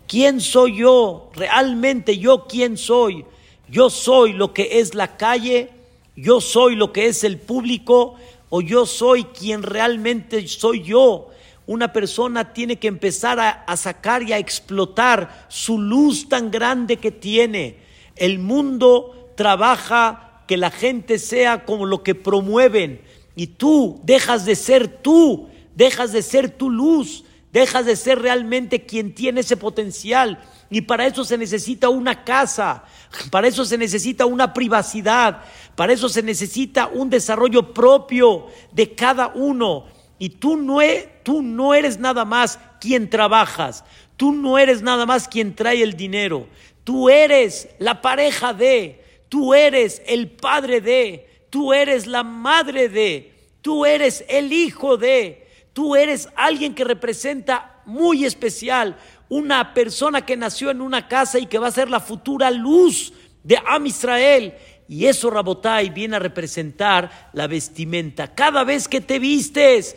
¿Quién 0.08 0.40
soy 0.40 0.78
yo? 0.78 1.30
Realmente 1.34 2.18
yo 2.18 2.48
quién 2.48 2.78
soy. 2.78 3.26
Yo 3.70 3.90
soy 3.90 4.32
lo 4.32 4.54
que 4.54 4.80
es 4.80 4.96
la 4.96 5.18
calle, 5.18 5.70
yo 6.16 6.40
soy 6.40 6.78
lo 6.78 6.94
que 6.94 7.08
es 7.08 7.26
el 7.26 7.38
público 7.38 8.16
o 8.50 8.62
yo 8.62 8.86
soy 8.86 9.26
quien 9.26 9.64
realmente 9.64 10.48
soy 10.48 10.84
yo. 10.84 11.30
Una 11.68 11.92
persona 11.92 12.54
tiene 12.54 12.80
que 12.80 12.88
empezar 12.88 13.40
a, 13.40 13.78
sacar 13.78 14.24
y 14.24 14.32
a 14.32 14.38
explotar 14.38 15.46
su 15.50 15.78
luz 15.78 16.30
tan 16.30 16.50
grande 16.50 16.96
que 16.96 17.12
tiene. 17.12 17.80
El 18.16 18.40
mundo 18.40 19.34
trabaja 19.36 20.44
que 20.48 20.56
la 20.56 20.72
gente 20.72 21.20
sea 21.20 21.66
como 21.66 21.86
lo 21.86 22.04
que 22.04 22.16
promueven 22.16 23.02
y 23.36 23.48
tú 23.48 24.00
dejas 24.04 24.46
de 24.46 24.56
ser 24.56 24.88
tú, 24.88 25.50
dejas 25.76 26.14
de 26.14 26.22
ser 26.22 26.50
tu 26.50 26.70
luz, 26.70 27.26
dejas 27.52 27.86
de 27.86 27.98
ser 27.98 28.20
realmente 28.20 28.86
quien 28.86 29.14
tiene 29.14 29.42
ese 29.42 29.58
potencial. 29.58 30.42
Y 30.70 30.82
para 30.82 31.06
eso 31.06 31.26
se 31.26 31.38
necesita 31.38 31.90
una 31.90 32.24
casa, 32.24 32.86
para 33.30 33.48
eso 33.48 33.66
se 33.66 33.78
necesita 33.78 34.26
una 34.26 34.54
privacidad, 34.54 35.44
para 35.76 35.92
eso 35.92 36.08
se 36.08 36.24
necesita 36.24 36.88
un 36.88 37.10
desarrollo 37.10 37.74
propio 37.74 38.48
de 38.72 38.96
cada 38.96 39.28
uno. 39.28 39.86
Y 40.18 40.30
tú 40.30 40.58
no, 40.58 40.82
e, 40.82 41.17
tú 41.28 41.42
no 41.42 41.74
eres 41.74 42.00
nada 42.00 42.24
más 42.24 42.58
quien 42.80 43.10
trabajas, 43.10 43.84
tú 44.16 44.32
no 44.32 44.58
eres 44.58 44.82
nada 44.82 45.06
más 45.06 45.28
quien 45.28 45.54
trae 45.54 45.84
el 45.84 45.98
dinero, 45.98 46.48
tú 46.86 47.10
eres 47.10 47.68
la 47.80 48.02
pareja 48.02 48.54
de, 48.54 49.04
tú 49.28 49.54
eres 49.54 50.02
el 50.06 50.32
padre 50.32 50.80
de, 50.80 51.28
tú 51.50 51.74
eres 51.74 52.08
la 52.08 52.24
madre 52.24 52.88
de, 52.88 53.34
tú 53.62 53.86
eres 53.86 54.24
el 54.30 54.54
hijo 54.54 54.96
de, 54.96 55.48
Tú 55.78 55.96
eres 55.96 56.28
alguien 56.36 56.74
que 56.74 56.84
representa 56.84 57.84
muy 57.86 58.26
especial, 58.26 58.98
una 59.30 59.76
persona 59.76 60.26
que 60.26 60.36
nació 60.36 60.72
en 60.72 60.82
una 60.82 61.08
casa 61.08 61.38
y 61.38 61.46
que 61.46 61.60
va 61.60 61.68
a 61.68 61.72
ser 61.72 61.88
la 61.88 62.00
futura 62.00 62.50
luz 62.50 63.14
de 63.44 63.60
Am 63.64 63.86
Israel. 63.86 64.56
Y 64.88 65.06
eso, 65.06 65.30
Rabotai, 65.30 65.92
viene 65.92 66.16
a 66.16 66.20
representar 66.20 67.30
la 67.32 67.46
vestimenta. 67.46 68.34
Cada 68.34 68.64
vez 68.64 68.88
que 68.88 69.02
te 69.02 69.20
vistes, 69.20 69.96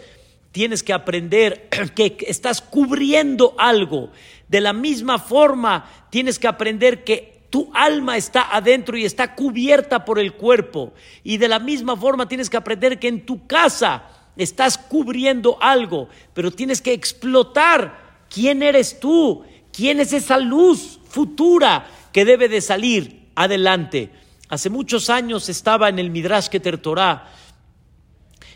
tienes 0.53 0.83
que 0.83 0.93
aprender 0.93 1.69
que 1.95 2.17
estás 2.27 2.61
cubriendo 2.61 3.55
algo. 3.59 4.11
De 4.49 4.61
la 4.61 4.73
misma 4.73 5.19
forma, 5.19 5.89
tienes 6.11 6.39
que 6.39 6.49
aprender 6.49 7.05
que 7.05 7.41
tu 7.51 7.71
alma 7.75 8.17
está 8.17 8.55
adentro 8.55 8.97
y 8.97 9.05
está 9.05 9.35
cubierta 9.35 10.05
por 10.05 10.19
el 10.19 10.35
cuerpo. 10.35 10.93
Y 11.25 11.39
de 11.39 11.49
la 11.49 11.59
misma 11.59 11.97
forma, 11.97 12.29
tienes 12.29 12.49
que 12.49 12.57
aprender 12.57 12.99
que 12.99 13.09
en 13.09 13.27
tu 13.27 13.47
casa, 13.47 14.05
estás 14.37 14.79
cubriendo 14.79 15.59
algo, 15.61 16.09
pero 16.35 16.51
tienes 16.51 16.81
que 16.81 16.93
explotar 16.93 18.25
quién 18.31 18.63
eres 18.63 19.01
tú, 19.01 19.45
quién 19.73 20.01
es 20.01 20.13
esa 20.13 20.39
luz 20.39 21.01
futura 21.09 21.87
que 22.13 22.25
debe 22.25 22.49
de 22.49 22.61
salir 22.61 23.29
adelante. 23.35 24.11
Hace 24.49 24.71
muchos 24.71 25.11
años 25.11 25.49
estaba 25.49 25.89
en 25.89 25.99
el 25.99 26.11
Midrash 26.11 26.49
Keter 26.49 26.79
Torah 26.79 27.33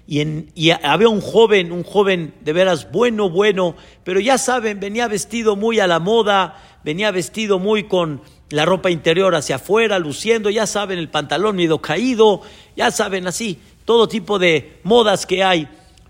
y, 0.06 0.22
y, 0.54 0.70
había 0.70 1.08
un 1.08 1.20
joven, 1.20 1.72
un 1.72 1.82
joven 1.82 2.34
de 2.42 2.52
veras 2.52 2.90
bueno, 2.92 3.30
bueno, 3.30 3.74
pero 4.04 4.20
ya 4.20 4.36
saben, 4.38 4.80
venía 4.80 5.08
vestido 5.08 5.56
muy 5.56 5.80
a 5.80 5.86
la 5.86 5.98
moda, 5.98 6.62
venía 6.84 7.10
vestido 7.10 7.58
muy 7.58 7.84
con 7.84 8.20
la 8.50 8.64
ropa 8.64 8.90
interior 8.90 9.34
hacia 9.34 9.56
afuera, 9.56 9.98
luciendo, 9.98 10.50
ya 10.50 10.66
saben, 10.66 10.98
el 10.98 11.08
pantalón 11.08 11.56
medio 11.56 11.78
caído, 11.78 12.42
ya 12.76 12.90
saben, 12.90 13.26
así 13.26 13.58
todo 13.84 14.08
tipo 14.08 14.38
de 14.38 14.78
modas 14.82 15.26
que 15.26 15.42
hay. 15.42 15.68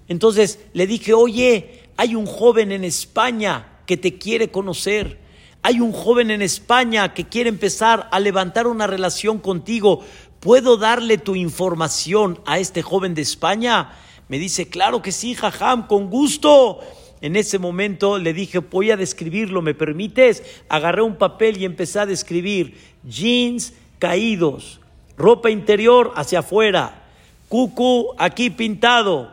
Entonces 0.09 0.61
le 0.73 0.87
dije, 0.87 1.13
oye, 1.13 1.83
hay 1.97 2.15
un 2.15 2.27
joven 2.27 2.73
en 2.73 2.85
España 2.85 3.67
que 3.87 3.97
te 3.97 4.19
quiere 4.19 4.51
conocer. 4.51 5.19
Hay 5.63 5.81
un 5.81 5.93
joven 5.93 6.31
en 6.31 6.43
España 6.43 7.15
que 7.15 7.25
quiere 7.25 7.49
empezar 7.49 8.09
a 8.13 8.21
levantar 8.21 8.67
una 8.67 8.87
relación 8.87 9.39
contigo. 9.39 10.05
¿Puedo 10.45 10.77
darle 10.77 11.17
tu 11.17 11.35
información 11.37 12.39
a 12.45 12.59
este 12.59 12.83
joven 12.83 13.15
de 13.15 13.23
España? 13.23 13.93
Me 14.29 14.39
dice, 14.39 14.69
claro 14.69 15.01
que 15.01 15.11
sí, 15.11 15.35
jajam, 15.35 15.87
con 15.87 16.11
gusto. 16.11 16.81
En 17.23 17.35
ese 17.35 17.59
momento 17.59 18.19
le 18.19 18.35
dije, 18.35 18.59
voy 18.59 18.91
a 18.91 18.99
describirlo, 18.99 19.63
¿me 19.63 19.73
permites? 19.73 20.43
Agarré 20.69 21.01
un 21.01 21.17
papel 21.17 21.57
y 21.57 21.65
empecé 21.65 21.99
a 21.99 22.05
describir 22.05 22.79
jeans 23.05 23.73
caídos, 23.99 24.81
ropa 25.17 25.49
interior 25.49 26.13
hacia 26.15 26.41
afuera, 26.41 27.05
cucu 27.49 28.09
aquí 28.19 28.51
pintado. 28.51 29.33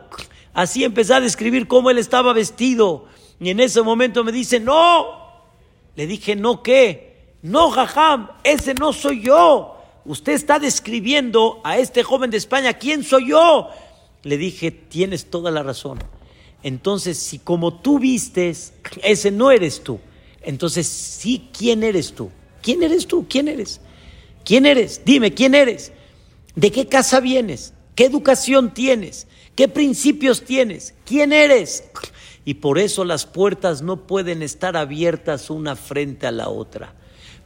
Así 0.54 0.82
empecé 0.82 1.12
a 1.12 1.20
describir 1.20 1.68
cómo 1.68 1.90
él 1.90 1.98
estaba 1.98 2.32
vestido. 2.32 3.04
Y 3.38 3.50
en 3.50 3.60
ese 3.60 3.82
momento 3.82 4.24
me 4.24 4.32
dice, 4.32 4.60
no. 4.60 5.08
Le 5.94 6.06
dije, 6.06 6.36
no, 6.36 6.62
¿qué? 6.62 7.34
No, 7.42 7.70
jajam, 7.70 8.30
ese 8.44 8.72
no 8.72 8.94
soy 8.94 9.20
yo. 9.20 9.81
Usted 10.04 10.32
está 10.32 10.58
describiendo 10.58 11.60
a 11.64 11.78
este 11.78 12.02
joven 12.02 12.30
de 12.30 12.36
España, 12.36 12.74
¿quién 12.74 13.04
soy 13.04 13.28
yo? 13.30 13.68
Le 14.24 14.36
dije, 14.36 14.70
tienes 14.70 15.26
toda 15.26 15.50
la 15.50 15.62
razón. 15.62 15.98
Entonces, 16.62 17.18
si 17.18 17.38
como 17.38 17.80
tú 17.80 17.98
vistes, 17.98 18.72
ese 19.02 19.30
no 19.30 19.50
eres 19.50 19.82
tú. 19.82 20.00
Entonces, 20.42 20.86
sí, 20.86 21.48
¿quién 21.56 21.82
eres 21.82 22.12
tú? 22.12 22.30
¿Quién 22.62 22.82
eres 22.82 23.06
tú? 23.06 23.26
¿Quién 23.28 23.48
eres? 23.48 23.80
¿Quién 24.44 24.66
eres? 24.66 25.02
Dime, 25.04 25.34
¿quién 25.34 25.54
eres? 25.54 25.92
¿De 26.54 26.70
qué 26.70 26.86
casa 26.86 27.20
vienes? 27.20 27.74
¿Qué 27.94 28.04
educación 28.04 28.74
tienes? 28.74 29.26
¿Qué 29.54 29.68
principios 29.68 30.42
tienes? 30.44 30.94
¿Quién 31.04 31.32
eres? 31.32 31.84
Y 32.44 32.54
por 32.54 32.78
eso 32.78 33.04
las 33.04 33.26
puertas 33.26 33.82
no 33.82 34.06
pueden 34.06 34.42
estar 34.42 34.76
abiertas 34.76 35.50
una 35.50 35.76
frente 35.76 36.26
a 36.26 36.32
la 36.32 36.48
otra. 36.48 36.94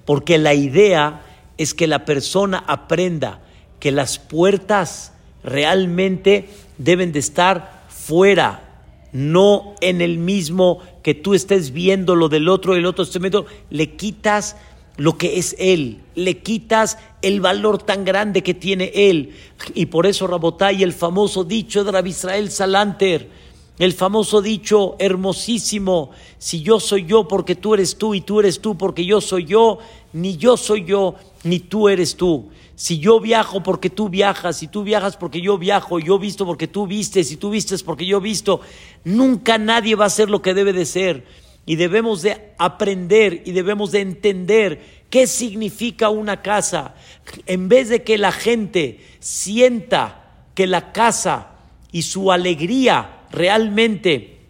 Porque 0.05 0.39
la 0.39 0.55
idea 0.55 1.36
es 1.59 1.75
que 1.75 1.87
la 1.87 2.05
persona 2.05 2.63
aprenda 2.67 3.41
que 3.81 3.93
las 3.93 4.19
puertas 4.19 5.13
realmente 5.43 6.49
deben 6.79 7.13
de 7.13 7.19
estar 7.21 7.87
fuera, 7.89 8.63
no 9.13 9.75
en 9.81 10.01
el 10.01 10.19
mismo 10.19 10.83
que 11.03 11.15
tú 11.15 11.35
estés 11.35 11.73
viendo 11.73 12.15
lo 12.15 12.29
del 12.29 12.49
otro 12.49 12.75
y 12.75 12.79
el 12.79 12.87
otro 12.87 13.05
esté 13.05 13.19
viendo, 13.19 13.47
le 13.71 13.97
quitas 13.97 14.57
lo 14.97 15.19
que 15.19 15.39
es 15.39 15.55
Él, 15.59 16.01
le 16.15 16.39
quitas 16.39 16.99
el 17.23 17.41
valor 17.41 17.83
tan 17.83 18.05
grande 18.05 18.43
que 18.43 18.55
tiene 18.55 18.91
Él. 18.95 19.35
Y 19.75 19.87
por 19.87 20.07
eso 20.07 20.27
Rabotay, 20.27 20.83
el 20.83 20.93
famoso 20.93 21.45
dicho 21.45 21.85
de 21.85 21.93
Rabbi 21.93 22.11
Israel 22.11 22.51
Salanter, 22.51 23.29
el 23.79 23.93
famoso 23.93 24.41
dicho 24.41 24.97
hermosísimo, 24.99 26.11
si 26.39 26.63
yo 26.63 26.81
soy 26.81 27.05
yo 27.05 27.29
porque 27.29 27.55
tú 27.55 27.75
eres 27.75 27.97
tú 27.97 28.15
y 28.15 28.23
tú 28.23 28.41
eres 28.41 28.61
tú 28.61 28.79
porque 28.79 29.05
yo 29.05 29.21
soy 29.21 29.45
yo, 29.45 29.79
ni 30.15 30.37
yo 30.37 30.57
soy 30.57 30.85
yo, 30.85 31.15
ni 31.45 31.61
tú 31.61 31.89
eres 31.89 32.17
tú. 32.17 32.49
Si 32.75 32.99
yo 32.99 33.21
viajo 33.21 33.63
porque 33.63 33.91
tú 33.91 34.09
viajas, 34.09 34.59
si 34.59 34.69
tú 34.69 34.83
viajas 34.83 35.17
porque 35.17 35.41
yo 35.41 35.59
viajo, 35.59 35.99
yo 35.99 36.19
visto 36.19 36.47
porque 36.47 36.69
tú 36.69 36.87
vistes, 36.87 37.29
si 37.29 37.37
tú 37.37 37.51
vistes 37.51 37.83
porque 37.83 38.07
yo 38.07 38.21
visto, 38.21 38.61
nunca 39.05 39.59
nadie 39.59 39.95
va 39.95 40.07
a 40.07 40.11
ser 40.11 40.31
lo 40.31 40.43
que 40.43 40.55
debe 40.55 40.73
de 40.73 40.87
ser. 40.87 41.25
Y 41.67 41.77
debemos 41.77 42.23
de 42.23 42.53
aprender 42.59 43.43
y 43.45 43.53
debemos 43.53 43.93
de 43.93 44.01
entender 44.01 45.05
qué 45.11 45.27
significa 45.27 46.11
una 46.11 46.41
casa. 46.41 46.95
En 47.47 47.69
vez 47.69 47.89
de 47.89 48.03
que 48.03 48.19
la 48.19 48.33
gente 48.33 49.01
sienta 49.21 50.33
que 50.55 50.67
la 50.67 50.93
casa 50.93 51.53
y 51.93 52.03
su 52.03 52.31
alegría 52.31 53.26
realmente 53.37 54.41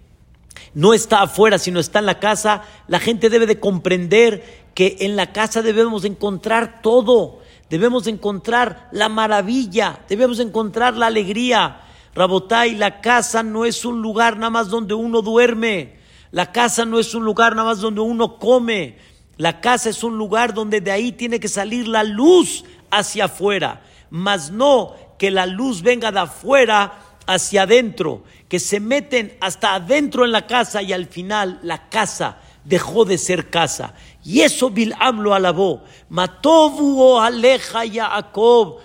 no 0.73 0.95
está 0.95 1.23
afuera, 1.23 1.59
sino 1.59 1.81
está 1.81 1.99
en 1.99 2.07
la 2.07 2.21
casa, 2.21 2.63
la 2.87 3.01
gente 3.01 3.29
debe 3.29 3.47
de 3.47 3.59
comprender 3.61 4.67
que 4.75 4.99
en 5.01 5.17
la 5.17 5.33
casa 5.33 5.63
debemos 5.63 6.05
encontrar 6.05 6.81
todo, 6.83 7.41
debemos 7.69 8.07
encontrar 8.07 8.89
la 8.93 9.09
maravilla, 9.09 10.01
debemos 10.09 10.39
encontrar 10.39 10.97
la 10.97 11.07
alegría. 11.07 11.81
Rabotay, 12.15 12.77
la 12.77 13.01
casa 13.01 13.43
no 13.43 13.65
es 13.65 13.85
un 13.85 14.01
lugar 14.03 14.37
nada 14.37 14.51
más 14.51 14.69
donde 14.69 14.95
uno 14.95 15.23
duerme, 15.23 15.97
la 16.31 16.53
casa 16.53 16.85
no 16.85 16.99
es 16.99 17.15
un 17.15 17.25
lugar 17.25 17.57
nada 17.57 17.69
más 17.69 17.81
donde 17.81 18.01
uno 18.01 18.39
come, 18.39 18.99
la 19.37 19.61
casa 19.61 19.91
es 19.91 20.05
un 20.05 20.17
lugar 20.17 20.55
donde 20.55 20.81
de 20.81 20.91
ahí 20.91 21.13
tiene 21.13 21.41
que 21.41 21.49
salir 21.49 21.89
la 21.89 22.05
luz 22.05 22.65
hacia 22.91 23.27
afuera, 23.27 23.83
mas 24.11 24.51
no 24.51 24.95
que 25.19 25.31
la 25.31 25.47
luz 25.47 25.83
venga 25.83 26.13
de 26.13 26.21
afuera 26.21 27.01
hacia 27.27 27.63
adentro, 27.63 28.23
que 28.49 28.61
se 28.61 28.81
meten 28.81 29.37
hasta 29.41 29.75
adentro 29.75 30.25
en 30.25 30.33
la 30.33 30.47
casa 30.47 30.83
y 30.83 30.93
al 30.93 31.07
final 31.07 31.59
la 31.63 31.89
casa 31.89 32.39
dejó 32.65 33.05
de 33.05 33.19
ser 33.19 33.51
casa. 33.51 33.95
Y 34.25 34.41
eso 34.41 34.71
Bil'am 34.71 35.21
lo 35.21 35.35
alabó. 35.35 35.85
Matovu 36.09 37.19
aleja 37.19 37.83
Jacob, 37.91 38.79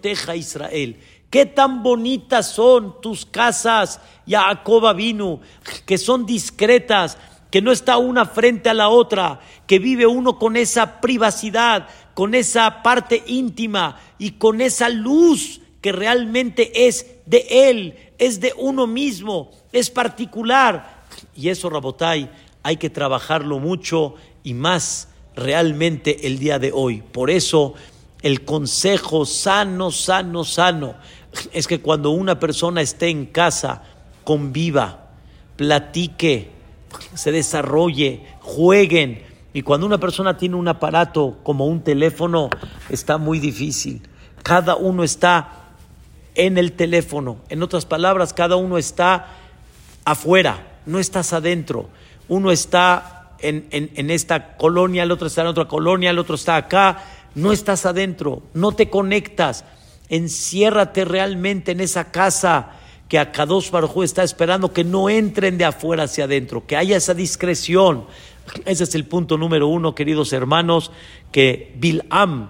teja 0.00 0.36
Israel. 0.36 0.98
Qué 1.30 1.46
tan 1.46 1.82
bonitas 1.82 2.52
son 2.52 3.00
tus 3.00 3.24
casas, 3.24 4.00
Jacob 4.28 4.94
vino, 4.94 5.40
que 5.86 5.96
son 5.96 6.26
discretas, 6.26 7.16
que 7.50 7.62
no 7.62 7.72
está 7.72 7.96
una 7.96 8.26
frente 8.26 8.68
a 8.68 8.74
la 8.74 8.90
otra, 8.90 9.40
que 9.66 9.78
vive 9.78 10.06
uno 10.06 10.38
con 10.38 10.56
esa 10.56 11.00
privacidad, 11.00 11.88
con 12.12 12.34
esa 12.34 12.82
parte 12.82 13.22
íntima 13.26 13.98
y 14.18 14.32
con 14.32 14.60
esa 14.60 14.90
luz 14.90 15.61
que 15.82 15.92
realmente 15.92 16.86
es 16.86 17.06
de 17.26 17.44
él, 17.50 17.96
es 18.16 18.40
de 18.40 18.54
uno 18.56 18.86
mismo, 18.86 19.50
es 19.72 19.90
particular. 19.90 21.02
Y 21.36 21.48
eso, 21.48 21.68
Rabotai, 21.68 22.30
hay 22.62 22.76
que 22.76 22.88
trabajarlo 22.88 23.58
mucho 23.58 24.14
y 24.44 24.54
más 24.54 25.08
realmente 25.34 26.26
el 26.26 26.38
día 26.38 26.60
de 26.60 26.70
hoy. 26.72 27.02
Por 27.02 27.30
eso, 27.30 27.74
el 28.22 28.44
consejo 28.44 29.26
sano, 29.26 29.90
sano, 29.90 30.44
sano, 30.44 30.94
es 31.52 31.66
que 31.66 31.80
cuando 31.80 32.10
una 32.10 32.38
persona 32.38 32.80
esté 32.80 33.08
en 33.08 33.26
casa, 33.26 33.82
conviva, 34.22 35.10
platique, 35.56 36.50
se 37.14 37.32
desarrolle, 37.32 38.22
jueguen. 38.40 39.24
Y 39.52 39.62
cuando 39.62 39.86
una 39.86 39.98
persona 39.98 40.36
tiene 40.36 40.54
un 40.54 40.68
aparato 40.68 41.38
como 41.42 41.66
un 41.66 41.82
teléfono, 41.82 42.50
está 42.88 43.18
muy 43.18 43.40
difícil. 43.40 44.02
Cada 44.44 44.76
uno 44.76 45.02
está 45.02 45.61
en 46.34 46.58
el 46.58 46.72
teléfono. 46.72 47.38
En 47.48 47.62
otras 47.62 47.86
palabras, 47.86 48.32
cada 48.32 48.56
uno 48.56 48.78
está 48.78 49.28
afuera, 50.04 50.78
no 50.86 50.98
estás 50.98 51.32
adentro. 51.32 51.88
Uno 52.28 52.50
está 52.50 53.34
en, 53.40 53.66
en, 53.70 54.10
esta 54.10 54.56
colonia, 54.56 55.02
el 55.02 55.10
otro 55.10 55.26
está 55.26 55.42
en 55.42 55.48
otra 55.48 55.66
colonia, 55.66 56.10
el 56.10 56.18
otro 56.18 56.36
está 56.36 56.56
acá. 56.56 57.04
No 57.34 57.52
estás 57.52 57.86
adentro, 57.86 58.42
no 58.54 58.72
te 58.72 58.88
conectas. 58.88 59.64
Enciérrate 60.08 61.04
realmente 61.04 61.72
en 61.72 61.80
esa 61.80 62.10
casa 62.10 62.72
que 63.08 63.18
a 63.18 63.32
Kadosh 63.32 63.70
Baruj 63.70 64.04
está 64.04 64.22
esperando 64.22 64.72
que 64.72 64.84
no 64.84 65.10
entren 65.10 65.58
de 65.58 65.66
afuera 65.66 66.04
hacia 66.04 66.24
adentro, 66.24 66.66
que 66.66 66.76
haya 66.76 66.96
esa 66.96 67.12
discreción. 67.12 68.06
Ese 68.64 68.84
es 68.84 68.94
el 68.94 69.04
punto 69.04 69.36
número 69.36 69.68
uno, 69.68 69.94
queridos 69.94 70.32
hermanos, 70.32 70.90
que 71.30 71.74
Bil'am 71.78 72.48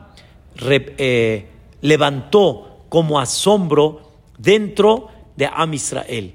eh, 0.68 1.46
levantó 1.80 2.71
como 2.92 3.18
asombro 3.18 4.02
dentro 4.36 5.08
de 5.34 5.48
Am 5.50 5.72
Israel. 5.72 6.34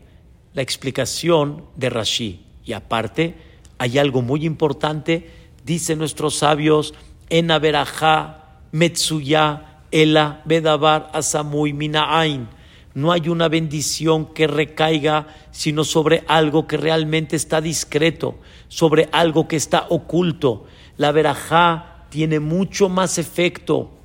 La 0.55 0.63
explicación 0.63 1.65
de 1.75 1.91
Rashi. 1.91 2.47
Y 2.65 2.73
aparte, 2.73 3.35
hay 3.77 3.99
algo 3.99 4.23
muy 4.23 4.43
importante, 4.43 5.29
dicen 5.63 5.99
nuestros 5.99 6.37
sabios, 6.37 6.95
en 7.29 7.51
Averajá, 7.51 8.61
Metsuya, 8.71 9.81
Ela, 9.91 10.41
Bedabar, 10.45 11.11
Asamuy, 11.13 11.73
Minaain. 11.73 12.47
No 12.95 13.11
hay 13.11 13.29
una 13.29 13.49
bendición 13.49 14.33
que 14.33 14.47
recaiga 14.47 15.27
sino 15.51 15.83
sobre 15.83 16.23
algo 16.27 16.65
que 16.65 16.77
realmente 16.77 17.35
está 17.35 17.61
discreto, 17.61 18.39
sobre 18.67 19.09
algo 19.11 19.47
que 19.47 19.57
está 19.57 19.85
oculto. 19.89 20.65
La 20.97 21.11
verajá 21.11 22.07
tiene 22.09 22.39
mucho 22.39 22.89
más 22.89 23.19
efecto 23.19 23.96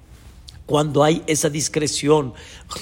cuando 0.67 1.05
hay 1.05 1.23
esa 1.27 1.51
discreción, 1.51 2.35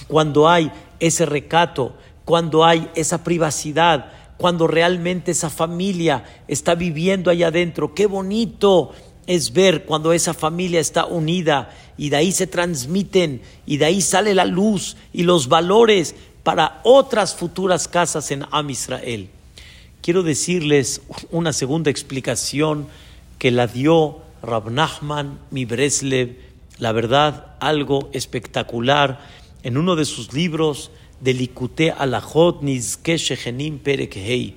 cuando 0.06 0.48
hay 0.48 0.70
ese 0.98 1.26
recato, 1.26 1.94
cuando 2.24 2.64
hay 2.64 2.88
esa 2.94 3.24
privacidad, 3.24 4.12
cuando 4.36 4.66
realmente 4.66 5.32
esa 5.32 5.50
familia 5.50 6.24
está 6.48 6.74
viviendo 6.74 7.30
allá 7.30 7.48
adentro. 7.48 7.94
Qué 7.94 8.06
bonito 8.06 8.92
es 9.26 9.52
ver 9.52 9.84
cuando 9.84 10.12
esa 10.12 10.34
familia 10.34 10.80
está 10.80 11.04
unida 11.06 11.70
y 11.98 12.08
de 12.08 12.16
ahí 12.16 12.32
se 12.32 12.46
transmiten 12.46 13.42
y 13.66 13.76
de 13.76 13.84
ahí 13.84 14.00
sale 14.00 14.34
la 14.34 14.44
luz 14.44 14.96
y 15.12 15.24
los 15.24 15.48
valores 15.48 16.14
para 16.42 16.80
otras 16.84 17.34
futuras 17.34 17.86
casas 17.86 18.30
en 18.30 18.46
Am 18.50 18.70
Israel. 18.70 19.28
Quiero 20.02 20.22
decirles 20.22 21.02
una 21.30 21.52
segunda 21.52 21.90
explicación 21.90 22.88
que 23.38 23.50
la 23.50 23.66
dio 23.66 24.18
Rab 24.42 24.70
Nachman 24.70 25.38
Mibreslev 25.50 26.49
la 26.80 26.92
verdad, 26.92 27.54
algo 27.60 28.08
espectacular 28.12 29.20
en 29.62 29.76
uno 29.76 29.96
de 29.96 30.06
sus 30.06 30.32
libros 30.32 30.90
de 31.20 31.34
Likute 31.34 31.92
Alajot 31.92 32.62
Nizke 32.62 33.18
Shechenim 33.18 33.78
Perek 33.78 34.16
Hei. 34.16 34.56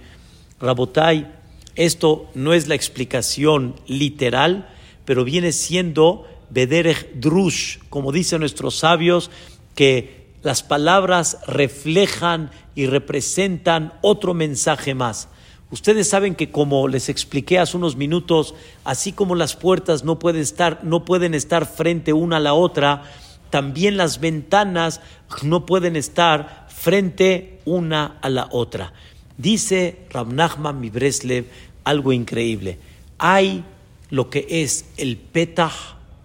Rabotai, 0.60 1.28
esto 1.76 2.30
no 2.34 2.54
es 2.54 2.68
la 2.70 2.76
explicación 2.76 3.76
literal, 3.88 4.70
pero 5.04 5.26
viene 5.26 5.52
siendo 5.52 6.26
Bederech 6.50 7.14
Drush, 7.16 7.80
como 7.90 8.14
dicen 8.14 8.40
nuestros 8.40 8.76
sabios, 8.76 9.30
que 9.76 10.24
las 10.44 10.64
palabras 10.64 11.40
reflejan 11.46 12.52
y 12.74 12.86
representan 12.86 13.94
otro 14.02 14.34
mensaje 14.34 14.96
más. 14.96 15.28
Ustedes 15.74 16.08
saben 16.08 16.36
que 16.36 16.52
como 16.52 16.88
les 16.88 17.10
expliqué 17.10 17.58
hace 17.58 17.78
unos 17.78 17.96
minutos, 17.96 18.54
así 18.84 19.12
como 19.12 19.34
las 19.34 19.56
puertas 19.56 20.04
no 20.04 20.20
pueden 20.20 20.44
estar, 20.44 20.84
no 20.84 21.04
pueden 21.04 21.34
estar 21.34 21.66
frente 21.66 22.14
una 22.14 22.38
a 22.38 22.40
la 22.40 22.54
otra, 22.54 23.06
también 23.50 23.98
las 23.98 24.20
ventanas 24.20 25.02
no 25.42 25.66
pueden 25.66 25.96
estar 25.96 26.68
frente 26.70 27.60
una 27.66 28.20
a 28.22 28.30
la 28.30 28.50
otra. 28.52 28.94
Dice 29.40 29.98
Rabnachman 30.12 30.80
Mibreslev 30.80 31.48
algo 31.86 32.14
increíble. 32.14 32.78
Hay 33.18 33.64
lo 34.12 34.30
que 34.30 34.46
es 34.48 34.86
el 34.98 35.18
petah, 35.18 35.74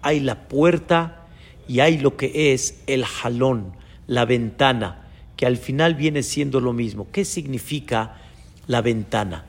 hay 0.03 0.21
la 0.21 0.47
puerta 0.47 1.25
y 1.67 1.81
hay 1.81 1.97
lo 1.97 2.19
que 2.19 2.53
es 2.53 2.83
el 2.87 3.03
jalón, 3.07 3.73
la 4.09 4.27
ventana, 4.27 5.07
que 5.39 5.47
al 5.47 5.57
final 5.57 5.95
viene 5.95 6.23
siendo 6.23 6.61
lo 6.61 6.75
mismo. 6.75 7.07
¿Qué 7.11 7.25
significa? 7.25 8.28
La 8.69 8.81
ventana. 8.81 9.47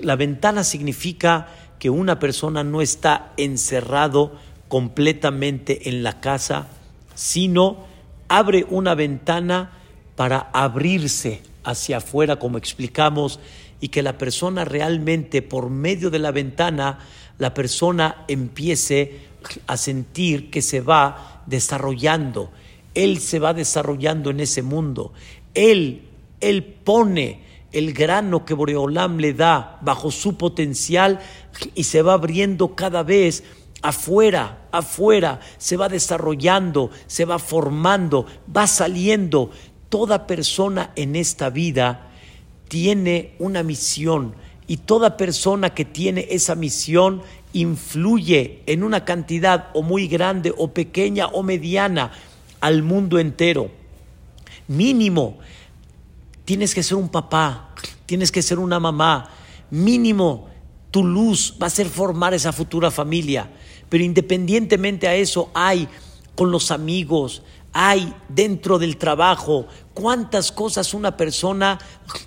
La 0.00 0.14
ventana 0.14 0.62
significa 0.62 1.48
que 1.80 1.90
una 1.90 2.20
persona 2.20 2.62
no 2.62 2.80
está 2.80 3.32
encerrado 3.36 4.32
completamente 4.68 5.88
en 5.88 6.04
la 6.04 6.20
casa, 6.20 6.68
sino 7.16 7.84
abre 8.28 8.64
una 8.70 8.94
ventana 8.94 9.72
para 10.14 10.50
abrirse 10.52 11.42
hacia 11.64 11.96
afuera, 11.96 12.36
como 12.36 12.58
explicamos, 12.58 13.40
y 13.80 13.88
que 13.88 14.04
la 14.04 14.16
persona 14.18 14.64
realmente 14.64 15.42
por 15.42 15.70
medio 15.70 16.10
de 16.10 16.20
la 16.20 16.30
ventana, 16.30 17.00
la 17.38 17.54
persona 17.54 18.24
empiece 18.28 19.22
a 19.66 19.76
sentir 19.76 20.50
que 20.50 20.62
se 20.62 20.80
va 20.80 21.42
desarrollando 21.46 22.50
él 22.98 23.20
se 23.20 23.38
va 23.38 23.54
desarrollando 23.54 24.30
en 24.30 24.40
ese 24.40 24.62
mundo. 24.62 25.12
Él, 25.54 26.02
él 26.40 26.64
pone 26.64 27.42
el 27.72 27.92
grano 27.92 28.44
que 28.44 28.54
Boreolam 28.54 29.18
le 29.18 29.34
da 29.34 29.78
bajo 29.82 30.10
su 30.10 30.36
potencial 30.36 31.20
y 31.74 31.84
se 31.84 32.02
va 32.02 32.14
abriendo 32.14 32.74
cada 32.74 33.02
vez 33.02 33.44
afuera, 33.82 34.66
afuera, 34.72 35.40
se 35.58 35.76
va 35.76 35.88
desarrollando, 35.88 36.90
se 37.06 37.24
va 37.24 37.38
formando, 37.38 38.26
va 38.54 38.66
saliendo. 38.66 39.50
Toda 39.88 40.26
persona 40.26 40.92
en 40.96 41.16
esta 41.16 41.50
vida 41.50 42.10
tiene 42.68 43.34
una 43.38 43.62
misión 43.62 44.34
y 44.66 44.78
toda 44.78 45.16
persona 45.16 45.70
que 45.70 45.84
tiene 45.84 46.26
esa 46.30 46.54
misión 46.54 47.22
influye 47.54 48.62
en 48.66 48.82
una 48.82 49.04
cantidad 49.04 49.70
o 49.72 49.82
muy 49.82 50.06
grande 50.08 50.52
o 50.56 50.72
pequeña 50.72 51.26
o 51.28 51.42
mediana 51.42 52.12
al 52.60 52.82
mundo 52.82 53.18
entero. 53.18 53.70
Mínimo, 54.66 55.38
tienes 56.48 56.74
que 56.74 56.82
ser 56.82 56.96
un 56.96 57.10
papá, 57.10 57.74
tienes 58.06 58.32
que 58.32 58.40
ser 58.40 58.58
una 58.58 58.80
mamá. 58.80 59.28
Mínimo, 59.68 60.48
tu 60.90 61.04
luz 61.04 61.54
va 61.62 61.66
a 61.66 61.70
ser 61.70 61.90
formar 61.90 62.32
esa 62.32 62.54
futura 62.54 62.90
familia. 62.90 63.50
Pero 63.90 64.02
independientemente 64.02 65.06
a 65.06 65.14
eso, 65.14 65.50
hay 65.52 65.86
con 66.34 66.50
los 66.50 66.70
amigos, 66.70 67.42
hay 67.74 68.14
dentro 68.30 68.78
del 68.78 68.96
trabajo, 68.96 69.66
cuántas 69.92 70.50
cosas 70.50 70.94
una 70.94 71.18
persona 71.18 71.78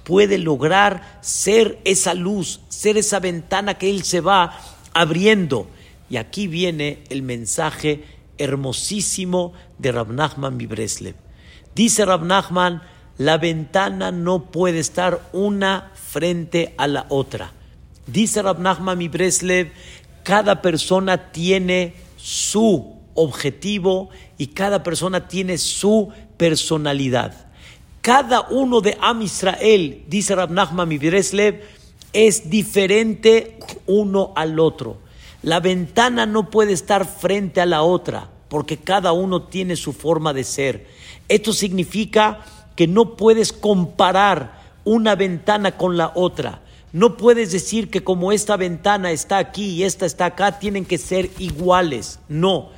puede 0.03 0.37
lograr 0.37 1.17
ser 1.21 1.81
esa 1.83 2.13
luz, 2.13 2.59
ser 2.69 2.97
esa 2.97 3.19
ventana 3.19 3.79
que 3.79 3.89
él 3.89 4.03
se 4.03 4.21
va 4.21 4.55
abriendo. 4.93 5.67
Y 6.11 6.17
aquí 6.17 6.45
viene 6.45 7.03
el 7.09 7.23
mensaje 7.23 8.03
hermosísimo 8.37 9.53
de 9.79 9.91
Rab 9.91 10.11
Nachman 10.11 10.59
Bibreslev. 10.59 11.15
Dice 11.73 12.05
Rab 12.05 12.23
Nachman, 12.23 12.83
la 13.17 13.37
ventana 13.37 14.11
no 14.11 14.51
puede 14.51 14.79
estar 14.79 15.21
una 15.33 15.91
frente 15.95 16.73
a 16.77 16.87
la 16.87 17.05
otra. 17.09 17.51
Dice 18.07 18.41
Rab 18.41 18.59
Nachman 18.59 18.97
Bibreslev, 18.97 19.71
cada 20.23 20.61
persona 20.61 21.31
tiene 21.31 21.93
su 22.17 22.95
objetivo 23.13 24.09
y 24.37 24.47
cada 24.47 24.83
persona 24.83 25.27
tiene 25.27 25.57
su 25.57 26.09
personalidad. 26.37 27.47
Cada 28.01 28.41
uno 28.49 28.81
de 28.81 28.97
Am 28.99 29.21
Israel, 29.21 30.03
dice 30.07 30.35
Rab 30.35 30.51
Nachman 30.51 30.89
Bibreslev, 30.89 31.61
es 32.13 32.49
diferente 32.49 33.57
uno 33.85 34.33
al 34.35 34.59
otro. 34.59 34.97
La 35.43 35.59
ventana 35.59 36.25
no 36.25 36.49
puede 36.49 36.73
estar 36.73 37.05
frente 37.05 37.61
a 37.61 37.65
la 37.65 37.83
otra 37.83 38.29
porque 38.49 38.77
cada 38.77 39.13
uno 39.13 39.43
tiene 39.43 39.75
su 39.75 39.93
forma 39.93 40.33
de 40.33 40.43
ser. 40.43 40.87
Esto 41.29 41.53
significa 41.53 42.43
no 42.87 43.15
puedes 43.15 43.53
comparar 43.53 44.61
una 44.83 45.15
ventana 45.15 45.77
con 45.77 45.97
la 45.97 46.11
otra. 46.15 46.61
No 46.93 47.15
puedes 47.15 47.51
decir 47.51 47.89
que 47.89 48.03
como 48.03 48.31
esta 48.31 48.57
ventana 48.57 49.11
está 49.11 49.37
aquí 49.37 49.69
y 49.69 49.83
esta 49.83 50.05
está 50.05 50.25
acá, 50.25 50.59
tienen 50.59 50.85
que 50.85 50.97
ser 50.97 51.29
iguales. 51.39 52.19
No, 52.27 52.69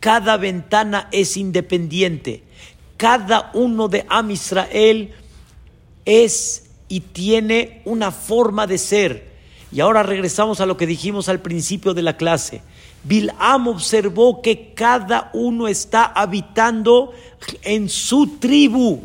cada 0.00 0.36
ventana 0.36 1.08
es 1.12 1.36
independiente. 1.36 2.42
Cada 2.96 3.50
uno 3.54 3.88
de 3.88 4.04
Am 4.08 4.30
Israel 4.30 5.12
es 6.04 6.70
y 6.88 7.00
tiene 7.00 7.82
una 7.84 8.10
forma 8.10 8.66
de 8.66 8.78
ser. 8.78 9.30
Y 9.72 9.80
ahora 9.80 10.02
regresamos 10.02 10.60
a 10.60 10.66
lo 10.66 10.76
que 10.76 10.86
dijimos 10.86 11.28
al 11.28 11.40
principio 11.40 11.94
de 11.94 12.02
la 12.02 12.16
clase. 12.16 12.62
Bilam 13.04 13.68
observó 13.68 14.42
que 14.42 14.74
cada 14.74 15.30
uno 15.32 15.68
está 15.68 16.04
habitando 16.04 17.12
en 17.62 17.88
su 17.88 18.38
tribu. 18.38 19.00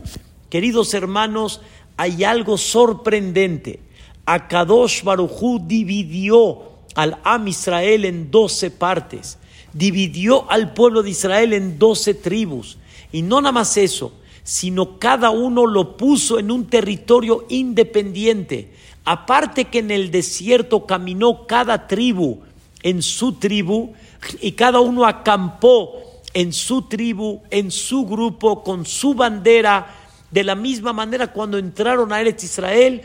Queridos 0.55 0.93
hermanos, 0.93 1.59
hay 1.97 2.23
algo 2.23 2.57
sorprendente. 2.57 3.81
Akadosh 4.25 5.03
Barujú 5.03 5.59
dividió 5.67 6.61
al 6.95 7.19
Am 7.25 7.45
Israel 7.49 8.05
en 8.05 8.31
doce 8.31 8.71
partes, 8.71 9.37
dividió 9.73 10.49
al 10.49 10.73
pueblo 10.73 11.03
de 11.03 11.09
Israel 11.09 11.51
en 11.51 11.77
doce 11.77 12.13
tribus. 12.13 12.77
Y 13.11 13.21
no 13.21 13.41
nada 13.41 13.51
más 13.51 13.75
eso, 13.75 14.13
sino 14.43 14.97
cada 14.97 15.29
uno 15.29 15.65
lo 15.65 15.97
puso 15.97 16.39
en 16.39 16.49
un 16.49 16.67
territorio 16.67 17.45
independiente. 17.49 18.71
Aparte 19.03 19.65
que 19.65 19.79
en 19.79 19.91
el 19.91 20.09
desierto 20.09 20.85
caminó 20.85 21.47
cada 21.47 21.85
tribu 21.85 22.39
en 22.81 23.01
su 23.01 23.33
tribu 23.33 23.91
y 24.39 24.53
cada 24.53 24.79
uno 24.79 25.03
acampó 25.03 25.91
en 26.33 26.53
su 26.53 26.83
tribu, 26.83 27.41
en 27.49 27.71
su 27.71 28.05
grupo, 28.05 28.63
con 28.63 28.85
su 28.85 29.15
bandera. 29.15 30.03
De 30.35 30.43
la 30.43 30.55
misma 30.55 30.91
manera 30.91 31.31
cuando 31.31 31.57
entraron 31.57 32.11
a 32.11 32.19
Eretz 32.19 32.43
Israel, 32.43 33.03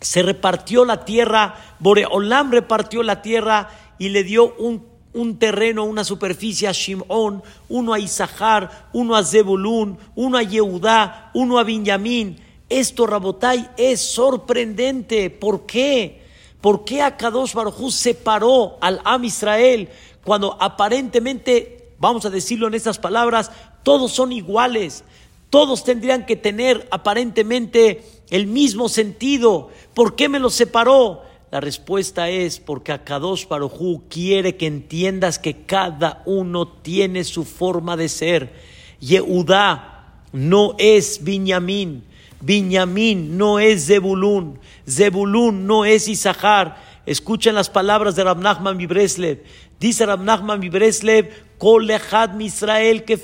se 0.00 0.20
repartió 0.20 0.84
la 0.84 1.04
tierra, 1.04 1.54
Boreolam 1.78 2.50
repartió 2.50 3.04
la 3.04 3.22
tierra 3.22 3.70
y 4.00 4.08
le 4.08 4.24
dio 4.24 4.56
un 4.56 4.90
un 5.12 5.38
terreno, 5.38 5.84
una 5.84 6.02
superficie 6.02 6.66
a 6.66 6.72
Shimón, 6.72 7.44
uno 7.68 7.94
a 7.94 8.00
Isahar, 8.00 8.88
uno 8.92 9.14
a 9.14 9.24
Zebulún, 9.24 9.96
uno 10.16 10.38
a 10.38 10.42
Yehudá, 10.42 11.30
uno 11.34 11.58
a 11.58 11.64
Benjamín. 11.64 12.40
Esto, 12.68 13.06
Rabotai, 13.06 13.70
es 13.76 14.00
sorprendente. 14.00 15.30
¿Por 15.30 15.66
qué? 15.66 16.22
¿Por 16.60 16.84
qué 16.84 17.02
Akadosh 17.02 17.54
Baruj 17.54 17.92
separó 17.92 18.76
al 18.80 19.00
Am 19.04 19.24
Israel 19.24 19.88
cuando 20.24 20.56
aparentemente, 20.60 21.92
vamos 21.98 22.24
a 22.24 22.30
decirlo 22.30 22.66
en 22.66 22.74
estas 22.74 22.98
palabras, 22.98 23.52
todos 23.84 24.12
son 24.12 24.32
iguales? 24.32 25.04
Todos 25.50 25.82
tendrían 25.82 26.26
que 26.26 26.36
tener 26.36 26.88
aparentemente 26.92 28.02
el 28.30 28.46
mismo 28.46 28.88
sentido. 28.88 29.70
¿Por 29.94 30.14
qué 30.14 30.28
me 30.28 30.38
los 30.38 30.54
separó? 30.54 31.22
La 31.50 31.60
respuesta 31.60 32.30
es 32.30 32.60
porque 32.60 32.92
Akadosh 32.92 33.48
Barujú 33.48 34.04
quiere 34.08 34.56
que 34.56 34.68
entiendas 34.68 35.40
que 35.40 35.64
cada 35.66 36.22
uno 36.24 36.68
tiene 36.68 37.24
su 37.24 37.44
forma 37.44 37.96
de 37.96 38.08
ser. 38.08 38.54
Yehudá 39.00 40.22
no 40.32 40.76
es 40.78 41.24
Binyamin, 41.24 42.04
Binyamin 42.40 43.36
no 43.36 43.58
es 43.58 43.86
Zebulún, 43.86 44.60
Zebulún 44.88 45.66
no 45.66 45.84
es 45.84 46.06
Isahar. 46.06 46.76
Escuchen 47.04 47.56
las 47.56 47.68
palabras 47.68 48.14
de 48.14 48.22
Rab 48.22 48.38
Nachman 48.38 48.78
Bibreslev. 48.78 49.42
Dice 49.80 50.06
Rab 50.06 50.22
Nachman 50.22 50.60
Bibreslev, 50.60 51.30
Kol 51.58 51.90
Israel 52.38 53.04
que 53.04 53.16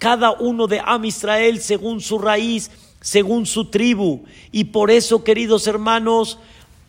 Cada 0.00 0.32
uno 0.32 0.66
de 0.66 0.82
Am 0.84 1.04
Israel 1.04 1.60
según 1.60 2.00
su 2.00 2.18
raíz 2.18 2.72
según 3.00 3.46
su 3.46 3.66
tribu. 3.66 4.24
Y 4.52 4.64
por 4.64 4.90
eso, 4.90 5.24
queridos 5.24 5.66
hermanos, 5.66 6.38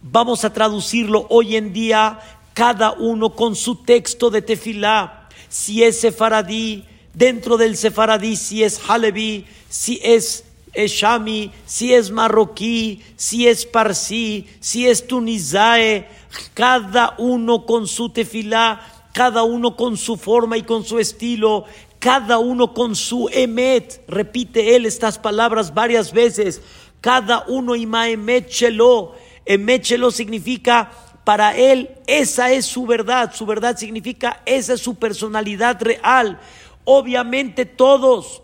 vamos 0.02 0.43
a 0.43 0.54
traducirlo 0.54 1.26
hoy 1.30 1.56
en 1.56 1.74
día, 1.74 2.19
cada 2.54 2.91
uno 2.91 3.32
con 3.36 3.56
su 3.56 3.76
texto 3.76 4.30
de 4.30 4.41
tefilá. 4.41 5.30
Si 5.50 5.84
es 5.84 6.00
sefaradí, 6.00 6.86
dentro 7.13 7.58
del 7.58 7.78
sefaradí, 7.78 8.36
si 8.36 8.63
es 8.63 8.80
halevi, 8.88 9.45
si 9.69 10.00
es 10.04 10.45
Shami, 10.74 11.52
si 11.65 11.93
es 11.93 12.12
marroquí, 12.12 13.02
si 13.15 13.47
es 13.47 13.65
parsí, 13.65 14.47
si 14.60 14.88
es 14.88 15.08
tunisae, 15.08 16.08
cada 16.54 17.15
uno 17.17 17.65
con 17.65 17.88
su 17.88 18.10
tefilá, 18.10 18.82
cada 19.13 19.43
uno 19.43 19.76
con 19.76 19.97
su 19.97 20.15
forma 20.15 20.58
y 20.58 20.63
con 20.63 20.86
su 20.86 21.00
estilo, 21.00 21.65
cada 22.02 22.40
uno 22.40 22.74
con 22.74 22.96
su 22.96 23.30
emet, 23.32 24.04
repite 24.08 24.76
él 24.76 24.88
estas 24.88 25.20
palabras 25.20 25.72
varias 25.72 26.12
veces, 26.12 26.60
cada 27.00 27.46
uno 27.48 27.76
ima 27.76 28.10
emet 28.10 28.50
chelo, 28.50 29.14
emet 29.46 29.84
chelo 29.84 30.10
significa 30.10 30.92
para 31.24 31.56
él 31.56 31.92
esa 32.08 32.52
es 32.52 32.66
su 32.66 32.88
verdad, 32.88 33.32
su 33.36 33.46
verdad 33.46 33.78
significa 33.78 34.42
esa 34.48 34.74
es 34.74 34.82
su 34.82 34.96
personalidad 34.96 35.80
real. 35.80 36.40
Obviamente 36.86 37.66
todos, 37.66 38.42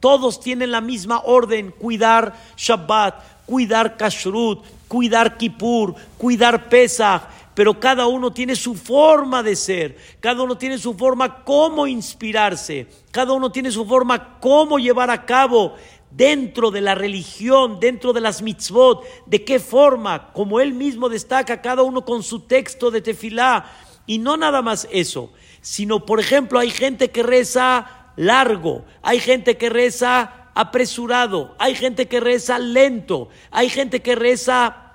todos 0.00 0.38
tienen 0.38 0.70
la 0.70 0.82
misma 0.82 1.22
orden, 1.24 1.70
cuidar 1.70 2.34
Shabbat, 2.58 3.24
cuidar 3.46 3.96
Kashrut, 3.96 4.66
cuidar 4.86 5.38
Kippur, 5.38 5.94
cuidar 6.18 6.68
Pesach, 6.68 7.22
pero 7.58 7.80
cada 7.80 8.06
uno 8.06 8.32
tiene 8.32 8.54
su 8.54 8.76
forma 8.76 9.42
de 9.42 9.56
ser, 9.56 9.96
cada 10.20 10.44
uno 10.44 10.56
tiene 10.56 10.78
su 10.78 10.94
forma 10.94 11.42
cómo 11.42 11.88
inspirarse, 11.88 12.86
cada 13.10 13.32
uno 13.32 13.50
tiene 13.50 13.72
su 13.72 13.84
forma 13.84 14.38
cómo 14.38 14.78
llevar 14.78 15.10
a 15.10 15.26
cabo 15.26 15.74
dentro 16.08 16.70
de 16.70 16.80
la 16.80 16.94
religión, 16.94 17.80
dentro 17.80 18.12
de 18.12 18.20
las 18.20 18.42
mitzvot, 18.42 19.04
de 19.26 19.42
qué 19.42 19.58
forma, 19.58 20.32
como 20.32 20.60
él 20.60 20.72
mismo 20.72 21.08
destaca, 21.08 21.60
cada 21.60 21.82
uno 21.82 22.04
con 22.04 22.22
su 22.22 22.42
texto 22.42 22.92
de 22.92 23.00
tefilá. 23.00 23.68
Y 24.06 24.20
no 24.20 24.36
nada 24.36 24.62
más 24.62 24.86
eso, 24.92 25.32
sino, 25.60 26.06
por 26.06 26.20
ejemplo, 26.20 26.60
hay 26.60 26.70
gente 26.70 27.10
que 27.10 27.24
reza 27.24 28.12
largo, 28.14 28.84
hay 29.02 29.18
gente 29.18 29.56
que 29.56 29.68
reza 29.68 30.50
apresurado, 30.54 31.56
hay 31.58 31.74
gente 31.74 32.06
que 32.06 32.20
reza 32.20 32.60
lento, 32.60 33.30
hay 33.50 33.68
gente 33.68 34.00
que 34.00 34.14
reza 34.14 34.87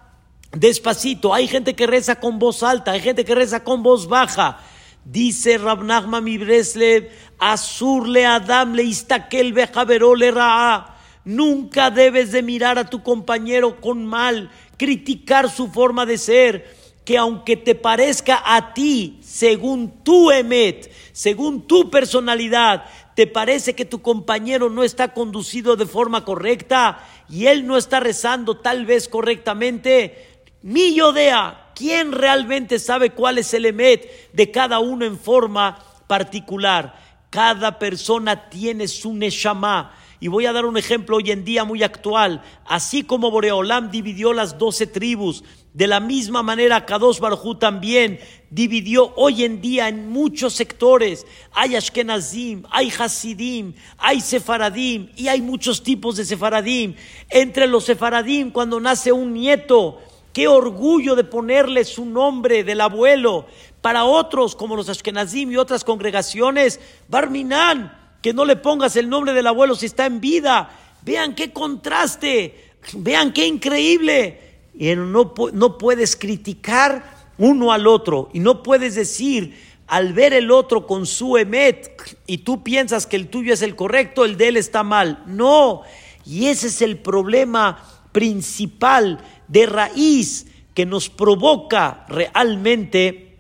despacito, 0.54 1.34
hay 1.34 1.48
gente 1.48 1.76
que 1.76 1.88
reza 1.88 2.20
con 2.20 2.40
voz 2.40 2.64
alta, 2.64 2.92
hay 2.92 3.02
gente 3.02 3.26
que 3.26 3.36
reza 3.36 3.64
con 3.64 3.84
voz 3.84 4.08
baja. 4.08 4.60
Dice 5.06 5.58
Rab 5.58 5.84
Nachman 5.84 6.24
Breslev, 6.24 7.10
Azur 7.38 8.08
le 8.08 8.26
Adam 8.26 8.74
le 8.74 8.84
istakel 8.84 9.54
le 9.54 10.32
ra'a. 10.32 10.98
Nunca 11.26 11.90
debes 11.90 12.32
de 12.32 12.42
mirar 12.42 12.78
a 12.78 12.90
tu 12.90 13.02
compañero 13.02 13.80
con 13.82 14.06
mal, 14.06 14.50
criticar 14.78 15.50
su 15.50 15.68
forma 15.68 16.06
de 16.06 16.18
ser, 16.18 16.76
que 17.06 17.18
aunque 17.18 17.58
te 17.58 17.76
parezca 17.76 18.42
a 18.46 18.74
ti, 18.74 19.20
según 19.22 20.04
tu 20.04 20.32
emet, 20.32 20.92
según 21.12 21.68
tu 21.68 21.90
personalidad, 21.90 22.86
te 23.16 23.28
parece 23.28 23.74
que 23.74 23.86
tu 23.86 24.02
compañero 24.02 24.70
no 24.70 24.84
está 24.84 25.14
conducido 25.14 25.76
de 25.76 25.86
forma 25.86 26.26
correcta 26.26 27.06
y 27.30 27.48
él 27.48 27.68
no 27.68 27.78
está 27.78 28.00
rezando 28.00 28.58
tal 28.58 28.86
vez 28.86 29.08
correctamente, 29.08 30.33
mi 30.64 30.96
yodea, 30.96 31.72
¿quién 31.76 32.14
realmente 32.14 32.80
sabe 32.80 33.10
cuál 33.10 33.38
es 33.38 33.54
el 33.54 33.66
emet 33.66 34.32
de 34.32 34.50
cada 34.50 34.80
uno 34.80 35.04
en 35.04 35.20
forma 35.20 35.78
particular? 36.08 36.96
Cada 37.30 37.78
persona 37.78 38.50
tiene 38.50 38.88
su 38.88 39.14
neshama. 39.14 39.94
Y 40.22 40.30
voy 40.30 40.46
a 40.46 40.54
dar 40.54 40.66
un 40.66 40.78
ejemplo 40.78 41.18
hoy 41.18 41.32
en 41.32 41.44
día 41.44 41.66
muy 41.66 41.84
actual. 41.84 42.42
Así 42.66 43.04
como 43.04 43.30
Boreolam 43.30 43.92
dividió 43.92 44.32
las 44.32 44.58
doce 44.58 44.88
tribus, 44.88 45.44
de 45.74 45.86
la 45.86 46.00
misma 46.00 46.44
manera 46.44 46.86
Kadosh 46.86 47.20
Baruj 47.20 47.60
también 47.60 48.22
dividió 48.50 49.12
hoy 49.18 49.44
en 49.44 49.60
día 49.60 49.90
en 49.90 50.08
muchos 50.08 50.54
sectores. 50.54 51.28
Hay 51.52 51.76
Ashkenazim, 51.76 52.64
hay 52.72 52.90
Hasidim, 52.98 53.74
hay 53.98 54.22
Sefaradim 54.22 55.10
y 55.18 55.28
hay 55.28 55.42
muchos 55.42 55.84
tipos 55.84 56.16
de 56.16 56.24
Sefaradim. 56.24 56.96
Entre 57.30 57.68
los 57.68 57.84
Sefaradim, 57.84 58.52
cuando 58.52 58.80
nace 58.80 59.12
un 59.12 59.34
nieto, 59.34 60.00
qué 60.34 60.48
orgullo 60.48 61.16
de 61.16 61.24
ponerle 61.24 61.86
su 61.86 62.06
nombre 62.06 62.64
del 62.64 62.82
abuelo. 62.82 63.46
Para 63.82 64.04
otros, 64.04 64.56
como 64.56 64.76
los 64.76 64.90
Ashkenazim 64.90 65.52
y 65.52 65.58
otras 65.58 65.84
congregaciones, 65.84 66.80
Barminan 67.08 68.04
que 68.22 68.34
no 68.34 68.46
le 68.46 68.56
pongas 68.56 68.96
el 68.96 69.10
nombre 69.10 69.34
del 69.34 69.48
abuelo 69.48 69.76
si 69.76 69.86
está 69.86 70.06
en 70.06 70.22
vida. 70.22 70.70
Vean 71.02 71.36
qué 71.36 71.52
contraste, 71.52 72.72
vean 72.94 73.34
qué 73.34 73.46
increíble. 73.46 74.40
Y 74.74 74.96
no, 74.96 75.34
no 75.52 75.78
puedes 75.78 76.16
criticar 76.16 77.04
uno 77.38 77.72
al 77.72 77.86
otro 77.86 78.30
y 78.34 78.40
no 78.40 78.64
puedes 78.64 78.96
decir 78.96 79.74
al 79.88 80.14
ver 80.14 80.34
el 80.34 80.52
otro 80.52 80.88
con 80.88 81.06
su 81.06 81.38
emet 81.38 81.92
y 82.26 82.40
tú 82.40 82.64
piensas 82.64 83.06
que 83.06 83.18
el 83.18 83.28
tuyo 83.28 83.54
es 83.54 83.62
el 83.62 83.76
correcto, 83.76 84.24
el 84.24 84.38
de 84.38 84.48
él 84.48 84.58
está 84.58 84.84
mal. 84.84 85.22
No, 85.28 85.82
y 86.26 86.48
ese 86.48 86.68
es 86.68 86.82
el 86.82 86.98
problema 87.00 87.84
principal 88.14 89.20
de 89.48 89.66
raíz 89.66 90.48
que 90.74 90.86
nos 90.86 91.10
provoca 91.10 92.06
realmente 92.08 93.38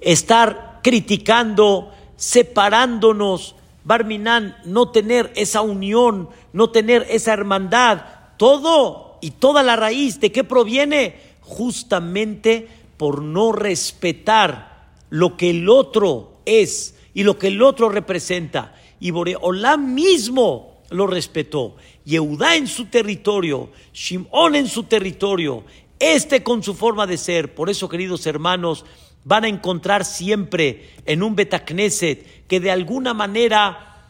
estar 0.00 0.80
criticando, 0.82 1.92
separándonos, 2.16 3.56
Barminan, 3.84 4.56
no 4.64 4.90
tener 4.90 5.32
esa 5.36 5.60
unión, 5.60 6.28
no 6.52 6.70
tener 6.70 7.06
esa 7.08 7.32
hermandad, 7.32 8.02
todo 8.36 9.18
y 9.20 9.30
toda 9.30 9.62
la 9.62 9.76
raíz, 9.76 10.18
¿de 10.18 10.32
qué 10.32 10.42
proviene? 10.42 11.20
Justamente 11.40 12.68
por 12.96 13.22
no 13.22 13.52
respetar 13.52 14.88
lo 15.10 15.36
que 15.36 15.50
el 15.50 15.68
otro 15.68 16.38
es 16.46 16.96
y 17.14 17.22
lo 17.22 17.38
que 17.38 17.48
el 17.48 17.62
otro 17.62 17.88
representa. 17.88 18.74
Y 18.98 19.12
Boreolam 19.12 19.94
mismo 19.94 20.82
lo 20.90 21.06
respetó. 21.06 21.76
Yehudá 22.06 22.54
en 22.54 22.68
su 22.68 22.86
territorio, 22.86 23.68
Shimón 23.92 24.54
en 24.54 24.68
su 24.68 24.84
territorio, 24.84 25.64
este 25.98 26.44
con 26.44 26.62
su 26.62 26.74
forma 26.74 27.04
de 27.04 27.18
ser. 27.18 27.52
Por 27.52 27.68
eso, 27.68 27.88
queridos 27.88 28.24
hermanos, 28.26 28.84
van 29.24 29.44
a 29.44 29.48
encontrar 29.48 30.04
siempre 30.04 30.90
en 31.04 31.24
un 31.24 31.34
Betacneset 31.34 32.46
que 32.46 32.60
de 32.60 32.70
alguna 32.70 33.12
manera 33.12 34.06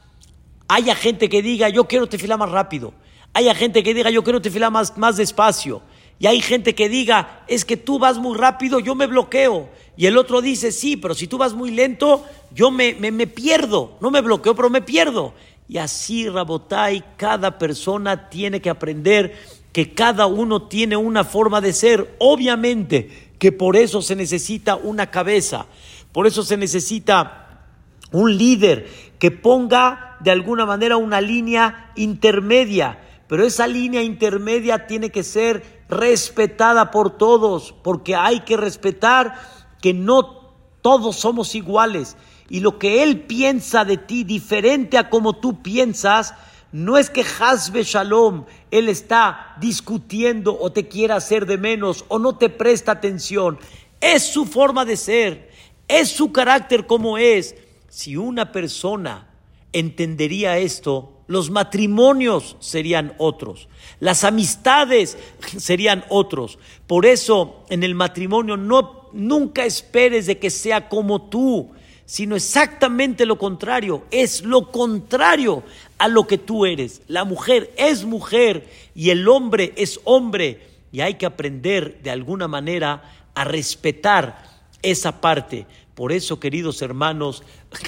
haya 0.68 0.94
gente 0.94 1.30
que 1.30 1.40
diga, 1.40 1.70
yo 1.70 1.88
quiero 1.88 2.06
tefilar 2.06 2.38
más 2.38 2.50
rápido. 2.50 2.92
Haya 3.32 3.54
gente 3.54 3.82
que 3.82 3.94
diga, 3.94 4.10
yo 4.10 4.22
quiero 4.22 4.42
tefilar 4.42 4.70
más, 4.70 4.98
más 4.98 5.16
despacio. 5.16 5.80
Y 6.18 6.26
hay 6.26 6.42
gente 6.42 6.74
que 6.74 6.90
diga, 6.90 7.44
es 7.48 7.64
que 7.64 7.78
tú 7.78 7.98
vas 7.98 8.18
muy 8.18 8.36
rápido, 8.36 8.78
yo 8.78 8.94
me 8.94 9.06
bloqueo. 9.06 9.70
Y 9.96 10.04
el 10.04 10.18
otro 10.18 10.42
dice, 10.42 10.70
sí, 10.70 10.98
pero 10.98 11.14
si 11.14 11.26
tú 11.26 11.38
vas 11.38 11.54
muy 11.54 11.70
lento, 11.70 12.26
yo 12.54 12.70
me, 12.70 12.94
me, 12.94 13.10
me 13.10 13.26
pierdo. 13.26 13.96
No 14.02 14.10
me 14.10 14.20
bloqueo, 14.20 14.54
pero 14.54 14.68
me 14.68 14.82
pierdo. 14.82 15.32
Y 15.68 15.78
así, 15.78 16.28
Rabotai, 16.28 17.04
cada 17.16 17.58
persona 17.58 18.28
tiene 18.28 18.60
que 18.60 18.70
aprender 18.70 19.36
que 19.72 19.92
cada 19.94 20.26
uno 20.26 20.68
tiene 20.68 20.96
una 20.96 21.24
forma 21.24 21.60
de 21.60 21.72
ser. 21.72 22.16
Obviamente, 22.18 23.32
que 23.38 23.52
por 23.52 23.76
eso 23.76 24.00
se 24.00 24.16
necesita 24.16 24.76
una 24.76 25.10
cabeza, 25.10 25.66
por 26.12 26.26
eso 26.26 26.42
se 26.42 26.56
necesita 26.56 27.64
un 28.12 28.36
líder 28.36 28.88
que 29.18 29.30
ponga 29.30 30.16
de 30.20 30.30
alguna 30.30 30.64
manera 30.64 30.96
una 30.96 31.20
línea 31.20 31.92
intermedia, 31.96 32.98
pero 33.28 33.44
esa 33.44 33.66
línea 33.66 34.02
intermedia 34.02 34.86
tiene 34.86 35.10
que 35.10 35.22
ser 35.22 35.84
respetada 35.88 36.90
por 36.90 37.18
todos, 37.18 37.74
porque 37.82 38.14
hay 38.14 38.40
que 38.40 38.56
respetar 38.56 39.34
que 39.82 39.92
no 39.92 40.54
todos 40.80 41.16
somos 41.16 41.54
iguales 41.54 42.16
y 42.48 42.60
lo 42.60 42.78
que 42.78 43.02
él 43.02 43.20
piensa 43.22 43.84
de 43.84 43.96
ti 43.96 44.24
diferente 44.24 44.98
a 44.98 45.10
como 45.10 45.34
tú 45.34 45.62
piensas, 45.62 46.34
no 46.72 46.98
es 46.98 47.10
que 47.10 47.24
Hasbe 47.40 47.82
Shalom, 47.82 48.44
él 48.70 48.88
está 48.88 49.56
discutiendo 49.60 50.58
o 50.58 50.72
te 50.72 50.88
quiera 50.88 51.16
hacer 51.16 51.46
de 51.46 51.58
menos 51.58 52.04
o 52.08 52.18
no 52.18 52.36
te 52.36 52.48
presta 52.48 52.92
atención. 52.92 53.58
Es 54.00 54.24
su 54.24 54.44
forma 54.44 54.84
de 54.84 54.96
ser, 54.96 55.50
es 55.88 56.08
su 56.08 56.32
carácter 56.32 56.86
como 56.86 57.18
es. 57.18 57.54
Si 57.88 58.16
una 58.16 58.52
persona 58.52 59.28
entendería 59.72 60.58
esto, 60.58 61.12
los 61.28 61.50
matrimonios 61.50 62.56
serían 62.60 63.14
otros, 63.18 63.68
las 63.98 64.22
amistades 64.22 65.16
serían 65.56 66.04
otros. 66.08 66.58
Por 66.86 67.06
eso 67.06 67.64
en 67.68 67.82
el 67.82 67.94
matrimonio 67.94 68.56
no 68.56 69.08
nunca 69.12 69.64
esperes 69.64 70.26
de 70.26 70.38
que 70.38 70.50
sea 70.50 70.88
como 70.88 71.22
tú 71.22 71.70
sino 72.06 72.36
exactamente 72.36 73.26
lo 73.26 73.36
contrario, 73.36 74.04
es 74.12 74.42
lo 74.42 74.70
contrario 74.70 75.64
a 75.98 76.06
lo 76.06 76.26
que 76.26 76.38
tú 76.38 76.64
eres. 76.64 77.02
La 77.08 77.24
mujer 77.24 77.74
es 77.76 78.04
mujer 78.04 78.68
y 78.94 79.10
el 79.10 79.28
hombre 79.28 79.72
es 79.76 80.00
hombre 80.04 80.60
y 80.92 81.00
hay 81.00 81.14
que 81.14 81.26
aprender 81.26 82.00
de 82.02 82.10
alguna 82.10 82.46
manera 82.46 83.02
a 83.34 83.44
respetar 83.44 84.44
esa 84.82 85.20
parte. 85.20 85.66
Por 85.96 86.12
eso, 86.12 86.38
queridos 86.38 86.80
hermanos, 86.80 87.42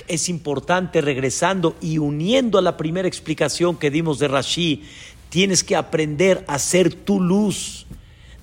es 0.09 0.29
importante 0.29 1.01
regresando 1.01 1.77
y 1.81 1.99
uniendo 1.99 2.59
a 2.59 2.63
la 2.63 2.77
primera 2.77 3.07
explicación 3.07 3.77
que 3.77 3.91
dimos 3.91 4.19
de 4.19 4.29
Rashi, 4.29 4.83
tienes 5.29 5.63
que 5.63 5.77
aprender 5.77 6.45
a 6.49 6.59
ser 6.59 6.93
tu 6.93 7.21
luz. 7.21 7.87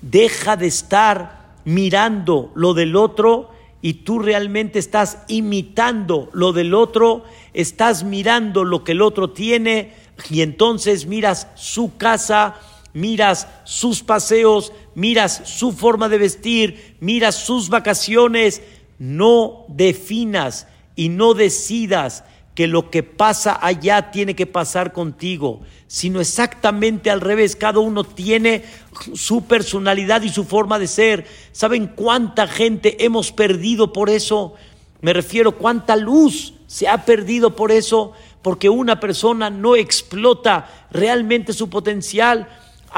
Deja 0.02 0.56
de 0.56 0.68
estar 0.68 1.56
mirando 1.66 2.52
lo 2.56 2.74
del 2.74 2.96
otro 2.96 3.55
y 3.86 3.93
tú 3.93 4.17
realmente 4.17 4.80
estás 4.80 5.19
imitando 5.28 6.32
lo 6.34 6.54
del 6.54 6.74
otro, 6.74 7.24
estás 7.54 8.04
mirando 8.04 8.63
lo 8.63 8.84
que 8.84 8.93
el 8.93 9.02
otro 9.04 9.30
tiene 9.30 9.93
y 10.28 10.41
entonces 10.41 11.06
miras 11.06 11.50
su 11.54 11.95
casa, 11.95 12.56
miras 12.93 13.48
sus 13.63 14.02
paseos, 14.02 14.74
miras 14.95 15.39
su 15.45 15.71
forma 15.71 16.10
de 16.10 16.17
vestir, 16.17 16.95
miras 17.00 17.36
sus 17.36 17.69
vacaciones, 17.69 18.63
no 18.98 19.65
definas 19.67 20.65
y 20.95 21.10
no 21.10 21.36
decidas 21.36 22.24
que 22.56 22.68
lo 22.68 22.89
que 22.89 23.04
pasa 23.04 23.60
allá 23.62 24.12
tiene 24.12 24.34
que 24.34 24.48
pasar 24.48 24.94
contigo, 24.94 25.60
sino 25.88 26.22
exactamente 26.22 27.12
al 27.12 27.20
revés. 27.20 27.58
Cada 27.58 27.80
uno 27.80 28.06
tiene 28.06 28.63
su 29.13 29.44
personalidad 29.44 30.22
y 30.22 30.30
su 30.30 30.46
forma 30.46 30.80
de 30.80 30.88
ser. 30.88 31.28
¿Saben 31.52 31.88
cuánta 31.88 32.48
gente 32.48 33.04
hemos 33.04 33.34
perdido 33.34 33.91
por 33.91 34.10
eso? 34.10 34.54
Me 35.02 35.12
refiero 35.12 35.58
cuánta 35.58 35.98
luz 35.98 36.54
se 36.65 36.88
ha 36.88 37.04
perdido 37.04 37.58
por 37.58 37.74
eso, 37.74 38.13
porque 38.41 38.70
una 38.70 39.02
persona 39.02 39.50
no 39.50 39.76
explota 39.76 40.88
realmente 40.91 41.52
su 41.52 41.70
potencial 41.70 42.48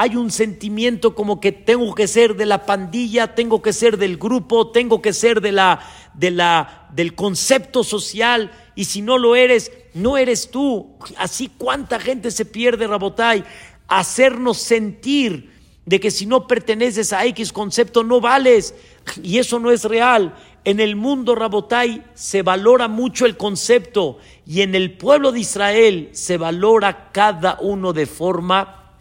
hay 0.00 0.14
un 0.14 0.30
sentimiento 0.30 1.16
como 1.16 1.40
que 1.40 1.50
tengo 1.50 1.92
que 1.92 2.06
ser 2.06 2.36
de 2.36 2.46
la 2.46 2.66
pandilla, 2.66 3.34
tengo 3.34 3.62
que 3.62 3.72
ser 3.72 3.98
del 3.98 4.16
grupo, 4.16 4.70
tengo 4.70 5.02
que 5.02 5.12
ser 5.12 5.40
de 5.40 5.50
la, 5.50 5.80
de 6.18 6.32
la, 6.32 6.88
del 6.92 7.14
concepto 7.14 7.84
social, 7.84 8.50
y 8.74 8.84
si 8.84 9.02
no 9.02 9.18
lo 9.18 9.36
eres, 9.36 9.70
no 9.94 10.16
eres 10.16 10.50
tú. 10.50 10.96
Así 11.16 11.50
cuánta 11.56 12.00
gente 12.00 12.30
se 12.32 12.44
pierde, 12.44 12.88
Rabotay, 12.88 13.44
hacernos 13.86 14.58
sentir 14.58 15.52
de 15.86 16.00
que 16.00 16.10
si 16.10 16.26
no 16.26 16.46
perteneces 16.46 17.12
a 17.12 17.24
X 17.24 17.52
concepto 17.52 18.02
no 18.02 18.20
vales, 18.20 18.74
y 19.22 19.38
eso 19.38 19.60
no 19.60 19.70
es 19.70 19.84
real. 19.84 20.34
En 20.64 20.80
el 20.80 20.96
mundo 20.96 21.36
Rabotay 21.36 22.04
se 22.14 22.42
valora 22.42 22.88
mucho 22.88 23.24
el 23.24 23.36
concepto 23.36 24.18
y 24.44 24.60
en 24.60 24.74
el 24.74 24.98
pueblo 24.98 25.32
de 25.32 25.40
Israel 25.40 26.10
se 26.12 26.36
valora 26.36 27.10
cada 27.12 27.58
uno 27.60 27.92
de 27.92 28.06
forma 28.06 28.92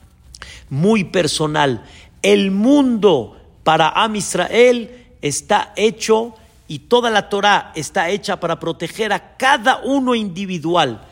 muy 0.69 1.03
personal. 1.06 1.84
El 2.21 2.51
mundo 2.51 3.36
para 3.63 3.89
Am 3.89 4.15
Israel 4.15 5.08
está 5.21 5.73
hecho 5.75 6.36
y 6.67 6.80
toda 6.80 7.10
la 7.10 7.30
Torah 7.30 7.71
está 7.75 8.10
hecha 8.10 8.39
para 8.39 8.60
proteger 8.60 9.13
a 9.13 9.38
cada 9.38 9.82
uno 9.84 10.15
individual 10.15 11.08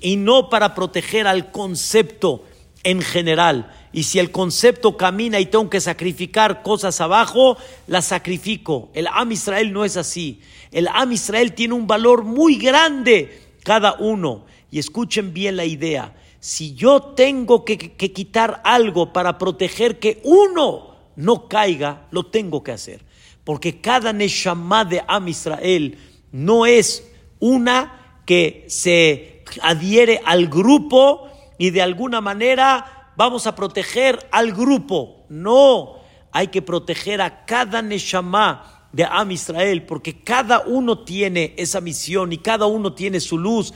y 0.00 0.16
no 0.16 0.48
para 0.48 0.74
proteger 0.74 1.26
al 1.26 1.50
concepto 1.50 2.44
en 2.84 3.02
general. 3.02 3.72
Y 3.92 4.04
si 4.04 4.18
el 4.18 4.30
concepto 4.30 4.96
camina 4.96 5.40
y 5.40 5.46
tengo 5.46 5.68
que 5.68 5.80
sacrificar 5.80 6.62
cosas 6.62 7.00
abajo, 7.00 7.56
las 7.86 8.06
sacrifico. 8.06 8.90
El 8.94 9.06
Am 9.08 9.32
Israel 9.32 9.72
no 9.72 9.84
es 9.84 9.96
así. 9.96 10.40
El 10.70 10.88
Am 10.88 11.12
Israel 11.12 11.52
tiene 11.52 11.74
un 11.74 11.86
valor 11.86 12.24
muy 12.24 12.56
grande 12.56 13.40
cada 13.64 13.94
uno. 13.94 14.46
Y 14.70 14.78
escuchen 14.78 15.34
bien 15.34 15.56
la 15.56 15.64
idea. 15.64 16.14
Si 16.40 16.74
yo 16.74 17.02
tengo 17.02 17.64
que, 17.64 17.76
que 17.76 18.12
quitar 18.12 18.62
algo 18.64 19.12
para 19.12 19.36
proteger 19.36 19.98
que 19.98 20.20
uno 20.24 20.96
no 21.16 21.46
caiga, 21.48 22.06
lo 22.10 22.26
tengo 22.26 22.62
que 22.62 22.72
hacer. 22.72 23.11
Porque 23.44 23.80
cada 23.80 24.12
Neshama 24.12 24.84
de 24.84 25.02
Am 25.06 25.28
Israel 25.28 25.98
no 26.30 26.66
es 26.66 27.08
una 27.40 28.20
que 28.24 28.64
se 28.68 29.44
adhiere 29.62 30.20
al 30.24 30.48
grupo 30.48 31.28
y 31.58 31.70
de 31.70 31.82
alguna 31.82 32.20
manera 32.20 33.10
vamos 33.16 33.46
a 33.46 33.54
proteger 33.54 34.28
al 34.30 34.52
grupo. 34.52 35.26
No, 35.28 35.96
hay 36.30 36.48
que 36.48 36.62
proteger 36.62 37.20
a 37.20 37.44
cada 37.44 37.82
Neshama 37.82 38.88
de 38.92 39.04
Am 39.04 39.30
Israel, 39.30 39.84
porque 39.84 40.22
cada 40.22 40.60
uno 40.60 40.98
tiene 40.98 41.54
esa 41.56 41.80
misión 41.80 42.32
y 42.32 42.38
cada 42.38 42.66
uno 42.66 42.92
tiene 42.92 43.20
su 43.20 43.38
luz 43.38 43.72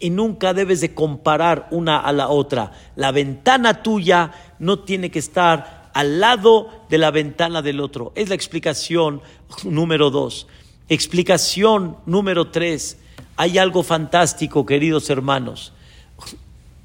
y 0.00 0.10
nunca 0.10 0.52
debes 0.52 0.80
de 0.80 0.94
comparar 0.94 1.68
una 1.70 2.00
a 2.00 2.12
la 2.12 2.28
otra. 2.28 2.72
La 2.96 3.12
ventana 3.12 3.82
tuya 3.82 4.32
no 4.58 4.80
tiene 4.80 5.10
que 5.10 5.20
estar 5.20 5.77
al 5.98 6.20
lado 6.20 6.70
de 6.88 6.96
la 6.96 7.10
ventana 7.10 7.60
del 7.60 7.80
otro. 7.80 8.12
Es 8.14 8.28
la 8.28 8.36
explicación 8.36 9.20
número 9.64 10.10
dos. 10.10 10.46
Explicación 10.88 11.96
número 12.06 12.52
tres. 12.52 12.98
Hay 13.36 13.58
algo 13.58 13.82
fantástico, 13.82 14.64
queridos 14.64 15.10
hermanos. 15.10 15.72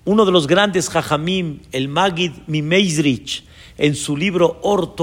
Uno 0.05 0.25
de 0.25 0.31
los 0.31 0.47
grandes 0.47 0.89
jajamim, 0.89 1.59
el 1.71 1.89
Magid 1.89 2.31
Mimeizrich, 2.47 3.43
en 3.77 3.93
su 3.93 4.17
libro 4.17 4.59
Or 4.63 4.95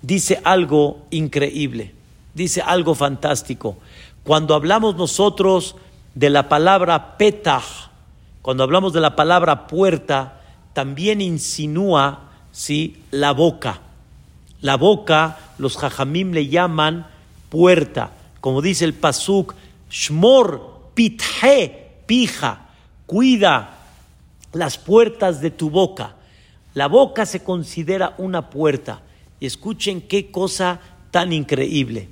dice 0.00 0.40
algo 0.42 1.04
increíble, 1.10 1.92
dice 2.32 2.62
algo 2.62 2.94
fantástico. 2.94 3.76
Cuando 4.24 4.54
hablamos 4.54 4.96
nosotros 4.96 5.76
de 6.14 6.30
la 6.30 6.48
palabra 6.48 7.18
petah, 7.18 7.60
cuando 8.40 8.62
hablamos 8.62 8.94
de 8.94 9.02
la 9.02 9.14
palabra 9.14 9.66
puerta, 9.66 10.40
también 10.72 11.20
insinúa 11.20 12.29
¿sí? 12.52 13.02
la 13.10 13.32
boca. 13.32 13.80
La 14.60 14.76
boca, 14.76 15.38
los 15.58 15.76
jajamim 15.76 16.32
le 16.32 16.48
llaman 16.48 17.06
puerta. 17.48 18.12
Como 18.40 18.62
dice 18.62 18.84
el 18.84 18.94
pasuk, 18.94 19.54
shmor 19.90 20.90
pithe, 20.94 22.02
pija, 22.06 22.66
cuida 23.06 23.78
las 24.52 24.78
puertas 24.78 25.40
de 25.40 25.50
tu 25.50 25.70
boca. 25.70 26.14
La 26.74 26.88
boca 26.88 27.26
se 27.26 27.42
considera 27.42 28.14
una 28.18 28.50
puerta. 28.50 29.02
Y 29.40 29.46
escuchen 29.46 30.02
qué 30.02 30.30
cosa 30.30 30.80
tan 31.10 31.32
increíble. 31.32 32.08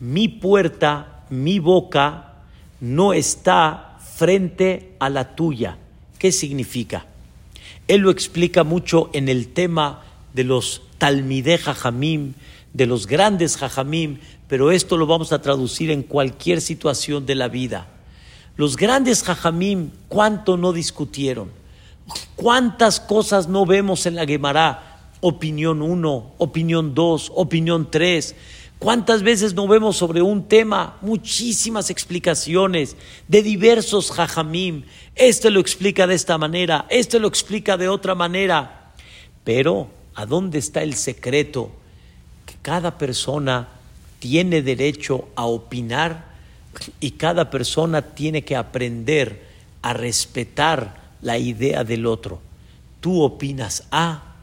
Mi 0.00 0.28
puerta, 0.28 1.24
mi 1.30 1.58
boca, 1.58 2.34
no 2.80 3.12
está 3.12 3.98
frente 4.16 4.94
a 4.98 5.08
la 5.08 5.34
tuya. 5.34 5.78
¿Qué 6.18 6.30
significa? 6.32 7.06
Él 7.88 8.02
lo 8.02 8.10
explica 8.10 8.64
mucho 8.64 9.10
en 9.12 9.28
el 9.28 9.48
tema 9.48 10.02
de 10.34 10.44
los 10.44 10.82
talmide 10.98 11.58
jajamim, 11.58 12.34
de 12.72 12.86
los 12.86 13.06
grandes 13.06 13.56
jajamim, 13.56 14.18
pero 14.48 14.70
esto 14.70 14.96
lo 14.96 15.06
vamos 15.06 15.32
a 15.32 15.42
traducir 15.42 15.90
en 15.90 16.02
cualquier 16.02 16.60
situación 16.60 17.26
de 17.26 17.34
la 17.34 17.48
vida. 17.48 17.88
Los 18.56 18.76
grandes 18.76 19.22
jajamim, 19.22 19.90
¿cuánto 20.08 20.56
no 20.56 20.72
discutieron? 20.72 21.50
¿Cuántas 22.36 23.00
cosas 23.00 23.48
no 23.48 23.66
vemos 23.66 24.06
en 24.06 24.14
la 24.14 24.26
Gemara? 24.26 25.10
Opinión 25.20 25.82
1, 25.82 26.34
opinión 26.38 26.94
2, 26.94 27.32
opinión 27.34 27.90
3. 27.90 28.34
¿Cuántas 28.82 29.22
veces 29.22 29.54
no 29.54 29.68
vemos 29.68 29.96
sobre 29.96 30.22
un 30.22 30.48
tema 30.48 30.96
muchísimas 31.02 31.88
explicaciones 31.88 32.96
de 33.28 33.40
diversos 33.40 34.10
jajamim? 34.10 34.82
Este 35.14 35.50
lo 35.50 35.60
explica 35.60 36.08
de 36.08 36.16
esta 36.16 36.36
manera, 36.36 36.84
este 36.90 37.20
lo 37.20 37.28
explica 37.28 37.76
de 37.76 37.88
otra 37.88 38.16
manera. 38.16 38.92
Pero, 39.44 39.86
¿a 40.16 40.26
dónde 40.26 40.58
está 40.58 40.82
el 40.82 40.94
secreto? 40.94 41.70
Que 42.44 42.54
cada 42.60 42.98
persona 42.98 43.68
tiene 44.18 44.62
derecho 44.62 45.28
a 45.36 45.46
opinar 45.46 46.24
y 46.98 47.12
cada 47.12 47.50
persona 47.50 48.02
tiene 48.02 48.42
que 48.42 48.56
aprender 48.56 49.44
a 49.82 49.92
respetar 49.92 51.12
la 51.22 51.38
idea 51.38 51.84
del 51.84 52.04
otro. 52.04 52.40
Tú 53.00 53.22
opinas 53.22 53.84
A, 53.92 54.34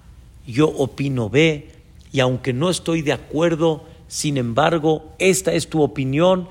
yo 0.48 0.70
opino 0.70 1.30
B, 1.30 1.72
y 2.14 2.22
aunque 2.22 2.54
no 2.54 2.70
estoy 2.70 3.02
de 3.02 3.12
acuerdo, 3.12 3.89
sin 4.10 4.38
embargo, 4.38 5.14
esta 5.20 5.54
es 5.54 5.70
tu 5.70 5.84
opinión 5.84 6.50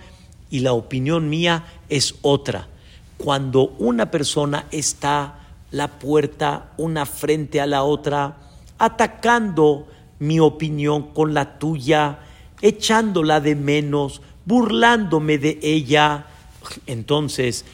y 0.49 0.61
la 0.61 0.73
opinión 0.73 1.29
mía 1.29 1.67
es 1.89 2.15
otra. 2.23 2.69
Cuando 3.17 3.75
una 3.79 4.13
persona 4.13 4.67
está 4.71 5.41
la 5.73 5.99
puerta 5.99 6.71
una 6.77 7.05
frente 7.05 7.61
a 7.61 7.67
la 7.67 7.83
otra, 7.83 8.37
atacando 8.79 9.89
mi 10.21 10.39
opinión 10.39 11.13
con 11.13 11.35
la 11.35 11.59
tuya, 11.59 12.21
echándola 12.63 13.41
de 13.41 13.57
menos, 13.57 14.23
burlándome 14.45 15.39
de 15.39 15.59
ella, 15.61 16.27
entonces 16.87 17.65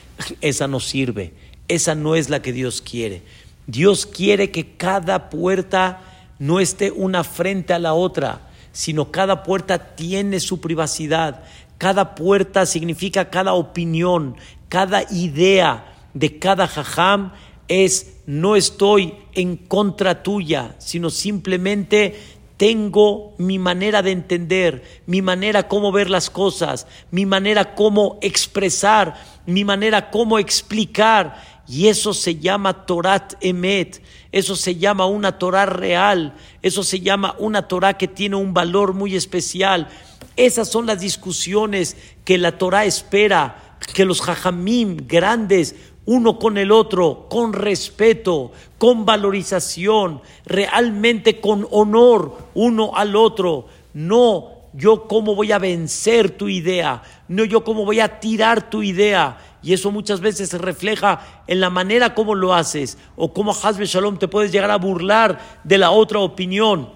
esa 0.41 0.67
no 0.67 0.81
sirve, 0.81 1.35
esa 1.69 1.95
no 1.95 2.15
es 2.17 2.31
la 2.31 2.41
que 2.41 2.55
Dios 2.55 2.81
quiere. 2.81 3.21
Dios 3.67 4.07
quiere 4.07 4.51
que 4.51 4.77
cada 4.77 5.29
puerta 5.29 6.01
no 6.39 6.59
esté 6.59 6.91
una 6.91 7.23
frente 7.23 7.75
a 7.75 7.79
la 7.79 7.93
otra, 7.93 8.49
sino 8.75 9.13
cada 9.13 9.45
puerta 9.45 9.95
tiene 9.95 10.41
su 10.41 10.61
privacidad. 10.61 11.45
Cada 11.79 12.17
puerta 12.17 12.67
significa 12.67 13.31
cada 13.31 13.55
opinión, 13.55 14.37
cada 14.69 15.05
idea 15.13 15.95
de 16.13 16.39
cada 16.39 16.67
jajam 16.67 17.33
es 17.69 18.19
no 18.27 18.57
estoy 18.57 19.15
en 19.33 19.57
contra 19.57 20.23
tuya, 20.23 20.75
sino 20.79 21.09
simplemente 21.09 22.17
tengo 22.57 23.35
mi 23.39 23.59
manera 23.59 24.03
de 24.03 24.11
entender, 24.11 24.83
mi 25.07 25.23
manera 25.23 25.69
cómo 25.69 25.93
ver 25.93 26.11
las 26.11 26.31
cosas, 26.31 26.87
mi 27.13 27.27
manera 27.27 27.75
cómo 27.75 28.19
expresar, 28.23 29.15
mi 29.47 29.65
manera 29.65 30.11
cómo 30.11 30.39
explicar. 30.39 31.41
Y 31.67 31.89
eso 31.89 32.13
se 32.13 32.37
llama 32.37 32.87
Torat 32.87 33.35
Emet, 33.41 34.03
eso 34.35 34.57
se 34.57 34.75
llama 34.75 35.07
una 35.07 35.39
Torah 35.39 35.65
real, 35.65 36.35
eso 36.61 36.83
se 36.83 36.99
llama 36.99 37.37
una 37.39 37.69
Torah 37.69 37.95
que 37.95 38.09
tiene 38.09 38.35
un 38.35 38.53
valor 38.53 38.93
muy 38.93 39.15
especial. 39.15 39.87
Esas 40.35 40.69
son 40.69 40.87
las 40.87 40.99
discusiones 40.99 41.97
que 42.25 42.37
la 42.37 42.59
Torah 42.59 42.85
espera, 42.85 43.77
que 43.95 44.05
los 44.05 44.21
jajamim 44.21 44.97
grandes, 45.07 45.77
uno 46.05 46.41
con 46.41 46.59
el 46.59 46.73
otro, 46.73 47.29
con 47.31 47.53
respeto, 47.53 48.51
con 48.77 49.07
valorización, 49.07 50.21
realmente 50.45 51.41
con 51.41 51.69
honor 51.71 52.37
uno 52.55 52.91
al 52.97 53.15
otro, 53.15 53.69
no 53.93 54.51
yo 54.73 55.07
cómo 55.07 55.37
voy 55.37 55.53
a 55.53 55.61
vencer 55.61 56.31
tu 56.31 56.49
idea, 56.49 57.05
no 57.29 57.45
yo 57.45 57.63
cómo 57.63 57.85
voy 57.85 58.01
a 58.01 58.19
tirar 58.19 58.69
tu 58.69 58.83
idea. 58.83 59.39
Y 59.65 59.73
eso 59.73 59.91
muchas 59.91 60.21
veces 60.21 60.51
se 60.51 60.59
refleja 60.59 61.43
en 61.47 61.59
la 61.59 61.71
manera 61.71 62.15
como 62.15 62.35
lo 62.35 62.53
haces 62.53 62.99
o 63.17 63.33
cómo 63.33 63.53
Hazbe 63.53 63.87
Shalom 63.87 64.19
te 64.19 64.29
puedes 64.29 64.53
llegar 64.53 64.71
a 64.71 64.77
burlar 64.77 65.61
de 65.65 65.79
la 65.79 65.91
otra 65.91 66.19
opinión, 66.19 66.91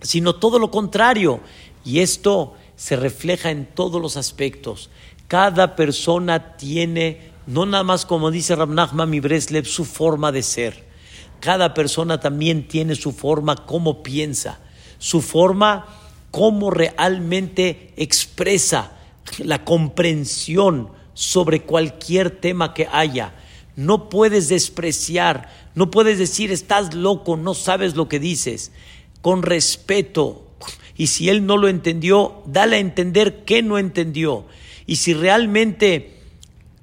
sino 0.00 0.36
todo 0.36 0.60
lo 0.60 0.70
contrario. 0.70 1.40
Y 1.84 1.98
esto 1.98 2.54
se 2.76 2.94
refleja 2.94 3.50
en 3.50 3.66
todos 3.66 4.00
los 4.00 4.16
aspectos. 4.16 4.90
Cada 5.26 5.74
persona 5.74 6.56
tiene, 6.56 7.32
no 7.48 7.66
nada 7.66 7.82
más 7.82 8.06
como 8.06 8.30
dice 8.30 8.54
Rab 8.54 8.68
Nachman 8.68 9.20
Breslev, 9.20 9.66
su 9.66 9.84
forma 9.84 10.30
de 10.30 10.44
ser. 10.44 10.84
Cada 11.40 11.74
persona 11.74 12.20
también 12.20 12.68
tiene 12.68 12.94
su 12.94 13.10
forma, 13.10 13.66
cómo 13.66 14.04
piensa, 14.04 14.60
su 14.98 15.20
forma, 15.20 15.86
cómo 16.30 16.70
realmente 16.70 17.92
expresa 17.96 18.92
la 19.38 19.64
comprensión 19.64 20.96
sobre 21.18 21.62
cualquier 21.62 22.30
tema 22.30 22.74
que 22.74 22.86
haya. 22.92 23.34
No 23.74 24.08
puedes 24.08 24.48
despreciar, 24.48 25.52
no 25.74 25.90
puedes 25.90 26.16
decir 26.16 26.52
estás 26.52 26.94
loco, 26.94 27.36
no 27.36 27.54
sabes 27.54 27.96
lo 27.96 28.08
que 28.08 28.20
dices. 28.20 28.70
Con 29.20 29.42
respeto. 29.42 30.46
Y 30.96 31.08
si 31.08 31.28
él 31.28 31.44
no 31.44 31.56
lo 31.56 31.66
entendió, 31.66 32.40
dale 32.46 32.76
a 32.76 32.78
entender 32.78 33.44
que 33.44 33.64
no 33.64 33.78
entendió. 33.78 34.46
Y 34.86 34.96
si 34.96 35.12
realmente 35.12 36.20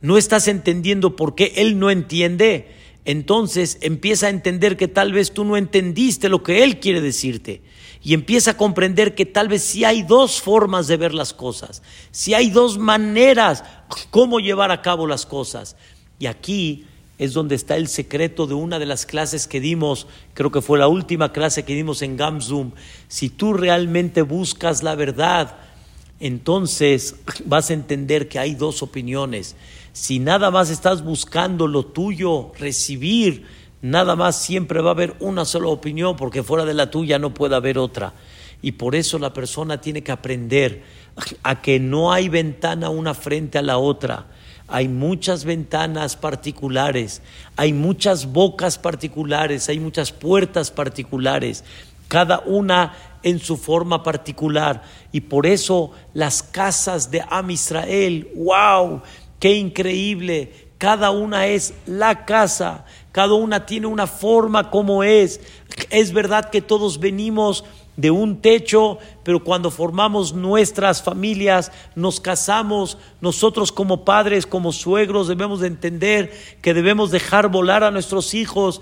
no 0.01 0.17
estás 0.17 0.49
entendiendo 0.49 1.15
por 1.15 1.33
qué 1.35 1.53
él 1.55 1.79
no 1.79 1.89
entiende, 1.89 2.67
entonces 3.05 3.77
empieza 3.79 4.27
a 4.27 4.31
entender 4.31 4.75
que 4.75 4.89
tal 4.89 5.13
vez 5.13 5.31
tú 5.31 5.45
no 5.45 5.55
entendiste 5.55 6.27
lo 6.27 6.43
que 6.43 6.65
él 6.65 6.81
quiere 6.81 6.99
decirte 6.99 7.61
y 8.05 8.13
empieza 8.13 8.51
a 8.51 8.57
comprender 8.57 9.15
que 9.15 9.25
tal 9.25 9.47
vez 9.47 9.63
sí 9.63 9.83
hay 9.83 10.03
dos 10.03 10.39
formas 10.39 10.85
de 10.85 10.95
ver 10.95 11.15
las 11.15 11.33
cosas, 11.33 11.81
si 12.11 12.35
hay 12.35 12.51
dos 12.51 12.77
maneras 12.77 13.63
cómo 14.11 14.39
llevar 14.39 14.69
a 14.69 14.83
cabo 14.83 15.07
las 15.07 15.25
cosas. 15.25 15.75
Y 16.19 16.27
aquí 16.27 16.85
es 17.17 17.33
donde 17.33 17.55
está 17.55 17.77
el 17.77 17.87
secreto 17.87 18.45
de 18.45 18.53
una 18.53 18.77
de 18.77 18.85
las 18.85 19.07
clases 19.07 19.47
que 19.47 19.59
dimos, 19.59 20.05
creo 20.35 20.51
que 20.51 20.61
fue 20.61 20.77
la 20.77 20.87
última 20.87 21.33
clase 21.33 21.63
que 21.63 21.73
dimos 21.73 22.03
en 22.03 22.15
Gamzoom. 22.15 22.73
Si 23.07 23.29
tú 23.29 23.53
realmente 23.53 24.21
buscas 24.21 24.83
la 24.83 24.93
verdad, 24.93 25.57
entonces 26.19 27.15
vas 27.45 27.71
a 27.71 27.73
entender 27.73 28.27
que 28.29 28.37
hay 28.37 28.53
dos 28.53 28.83
opiniones. 28.83 29.55
Si 29.93 30.19
nada 30.19 30.51
más 30.51 30.69
estás 30.69 31.03
buscando 31.03 31.67
lo 31.67 31.87
tuyo, 31.87 32.51
recibir, 32.59 33.47
nada 33.85 34.15
más 34.15 34.35
siempre 34.35 34.81
va 34.81 34.89
a 34.89 34.93
haber 34.93 35.15
una 35.19 35.45
sola 35.45 35.67
opinión, 35.67 36.15
porque 36.15 36.43
fuera 36.43 36.65
de 36.65 36.73
la 36.73 36.89
tuya 36.89 37.19
no 37.19 37.33
puede 37.33 37.55
haber 37.55 37.77
otra. 37.77 38.13
Y 38.61 38.73
por 38.73 38.95
eso 38.95 39.19
la 39.19 39.31
persona 39.31 39.79
tiene 39.79 40.01
que 40.01 40.11
aprender 40.11 40.83
a 41.43 41.61
que 41.61 41.79
no 41.79 42.11
hay 42.11 42.27
ventana 42.27 42.89
una 42.89 43.13
frente 43.13 43.59
a 43.59 43.61
la 43.61 43.77
otra. 43.77 44.25
Hay 44.67 44.87
muchas 44.87 45.45
ventanas 45.45 46.15
particulares, 46.15 47.21
hay 47.55 47.73
muchas 47.73 48.25
bocas 48.25 48.79
particulares, 48.79 49.69
hay 49.69 49.79
muchas 49.79 50.11
puertas 50.11 50.71
particulares, 50.71 51.63
cada 52.07 52.39
una 52.39 52.93
en 53.21 53.37
su 53.37 53.55
forma 53.55 54.01
particular. 54.01 54.81
Y 55.11 55.21
por 55.21 55.45
eso 55.45 55.91
las 56.15 56.41
casas 56.41 57.11
de 57.11 57.23
Am 57.29 57.51
Israel, 57.51 58.29
wow, 58.35 59.03
qué 59.39 59.53
increíble, 59.53 60.65
cada 60.79 61.11
una 61.11 61.47
es 61.47 61.73
la 61.85 62.25
casa, 62.25 62.85
cada 63.15 63.35
una 63.35 63.65
tiene 63.65 63.87
una 63.87 64.07
forma 64.07 64.69
como 64.69 65.01
es. 65.01 65.39
Es 65.89 66.11
verdad 66.11 66.49
que 66.49 66.61
todos 66.61 66.99
venimos 66.99 67.63
de 67.95 68.11
un 68.11 68.41
techo, 68.41 68.97
pero 69.23 69.41
cuando 69.41 69.71
formamos 69.71 70.33
nuestras 70.33 71.01
familias, 71.01 71.71
nos 71.95 72.19
casamos, 72.19 72.97
nosotros 73.21 73.71
como 73.71 74.03
padres, 74.03 74.45
como 74.45 74.73
suegros, 74.73 75.29
debemos 75.29 75.61
de 75.61 75.67
entender 75.67 76.33
que 76.61 76.73
debemos 76.73 77.09
dejar 77.09 77.47
volar 77.47 77.85
a 77.85 77.91
nuestros 77.91 78.33
hijos 78.33 78.81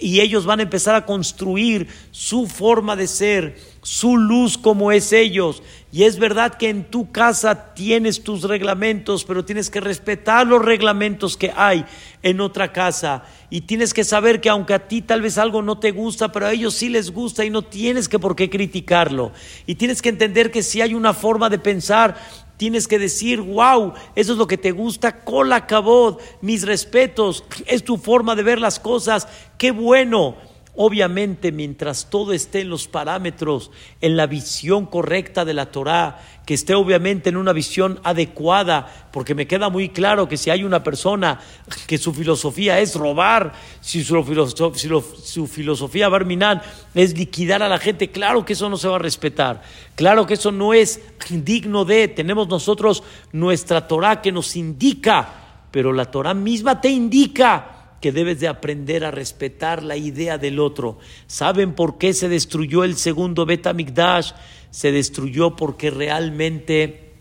y 0.00 0.20
ellos 0.20 0.46
van 0.46 0.60
a 0.60 0.62
empezar 0.62 0.94
a 0.94 1.04
construir 1.04 1.88
su 2.10 2.46
forma 2.46 2.96
de 2.96 3.06
ser, 3.06 3.58
su 3.84 4.16
luz 4.16 4.56
como 4.56 4.92
es 4.92 5.12
ellos. 5.12 5.62
Y 5.92 6.04
es 6.04 6.18
verdad 6.18 6.54
que 6.54 6.70
en 6.70 6.84
tu 6.90 7.12
casa 7.12 7.74
tienes 7.74 8.24
tus 8.24 8.42
reglamentos, 8.42 9.24
pero 9.24 9.44
tienes 9.44 9.68
que 9.68 9.80
respetar 9.80 10.46
los 10.46 10.64
reglamentos 10.64 11.36
que 11.36 11.52
hay 11.54 11.84
en 12.22 12.40
otra 12.40 12.72
casa. 12.72 13.24
Y 13.50 13.60
tienes 13.60 13.92
que 13.92 14.02
saber 14.02 14.40
que 14.40 14.48
aunque 14.48 14.72
a 14.74 14.88
ti 14.88 15.02
tal 15.02 15.20
vez 15.20 15.36
algo 15.36 15.60
no 15.60 15.78
te 15.78 15.90
gusta, 15.90 16.32
pero 16.32 16.46
a 16.46 16.52
ellos 16.52 16.74
sí 16.74 16.88
les 16.88 17.12
gusta 17.12 17.44
y 17.44 17.50
no 17.50 17.62
tienes 17.62 18.08
que 18.08 18.18
por 18.18 18.34
qué 18.34 18.48
criticarlo. 18.48 19.32
Y 19.66 19.74
tienes 19.74 20.00
que 20.00 20.08
entender 20.08 20.50
que 20.50 20.62
si 20.62 20.80
hay 20.80 20.94
una 20.94 21.12
forma 21.12 21.50
de 21.50 21.58
pensar, 21.58 22.16
tienes 22.56 22.88
que 22.88 22.98
decir, 22.98 23.42
wow, 23.42 23.92
eso 24.14 24.32
es 24.32 24.38
lo 24.38 24.46
que 24.46 24.56
te 24.56 24.72
gusta, 24.72 25.24
cola 25.24 25.66
cabot, 25.66 26.20
mis 26.40 26.66
respetos, 26.66 27.44
es 27.66 27.84
tu 27.84 27.98
forma 27.98 28.34
de 28.34 28.42
ver 28.42 28.60
las 28.60 28.80
cosas, 28.80 29.28
qué 29.58 29.72
bueno. 29.72 30.53
Obviamente, 30.76 31.52
mientras 31.52 32.10
todo 32.10 32.32
esté 32.32 32.62
en 32.62 32.68
los 32.68 32.88
parámetros, 32.88 33.70
en 34.00 34.16
la 34.16 34.26
visión 34.26 34.86
correcta 34.86 35.44
de 35.44 35.54
la 35.54 35.66
Torá, 35.66 36.18
que 36.44 36.54
esté 36.54 36.74
obviamente 36.74 37.28
en 37.28 37.36
una 37.36 37.52
visión 37.52 38.00
adecuada, 38.02 39.08
porque 39.12 39.36
me 39.36 39.46
queda 39.46 39.70
muy 39.70 39.90
claro 39.90 40.28
que 40.28 40.36
si 40.36 40.50
hay 40.50 40.64
una 40.64 40.82
persona 40.82 41.38
que 41.86 41.96
su 41.96 42.12
filosofía 42.12 42.80
es 42.80 42.96
robar, 42.96 43.52
si 43.80 44.02
su, 44.02 45.46
filosofía, 45.46 46.08
barminal 46.08 46.60
es 46.92 47.16
liquidar 47.16 47.62
a 47.62 47.68
la 47.68 47.78
gente, 47.78 48.10
claro 48.10 48.44
que 48.44 48.54
eso 48.54 48.68
no 48.68 48.76
se 48.76 48.88
va 48.88 48.96
a 48.96 48.98
respetar, 48.98 49.62
claro 49.94 50.26
que 50.26 50.34
eso 50.34 50.50
no 50.50 50.74
es 50.74 51.00
digno 51.30 51.84
de, 51.84 52.08
tenemos 52.08 52.48
nosotros 52.48 53.04
nuestra 53.30 53.86
Torá 53.86 54.20
que 54.20 54.32
nos 54.32 54.56
indica, 54.56 55.28
pero 55.70 55.92
la 55.92 56.06
Torá 56.06 56.34
misma 56.34 56.80
te 56.80 56.88
indica 56.88 57.73
que 58.04 58.12
debes 58.12 58.38
de 58.38 58.48
aprender 58.48 59.02
a 59.02 59.10
respetar 59.10 59.82
la 59.82 59.96
idea 59.96 60.36
del 60.36 60.60
otro. 60.60 60.98
¿Saben 61.26 61.72
por 61.72 61.96
qué 61.96 62.12
se 62.12 62.28
destruyó 62.28 62.84
el 62.84 62.96
segundo 62.96 63.46
Betamikdash? 63.46 64.32
Se 64.70 64.92
destruyó 64.92 65.56
porque 65.56 65.88
realmente, 65.88 67.12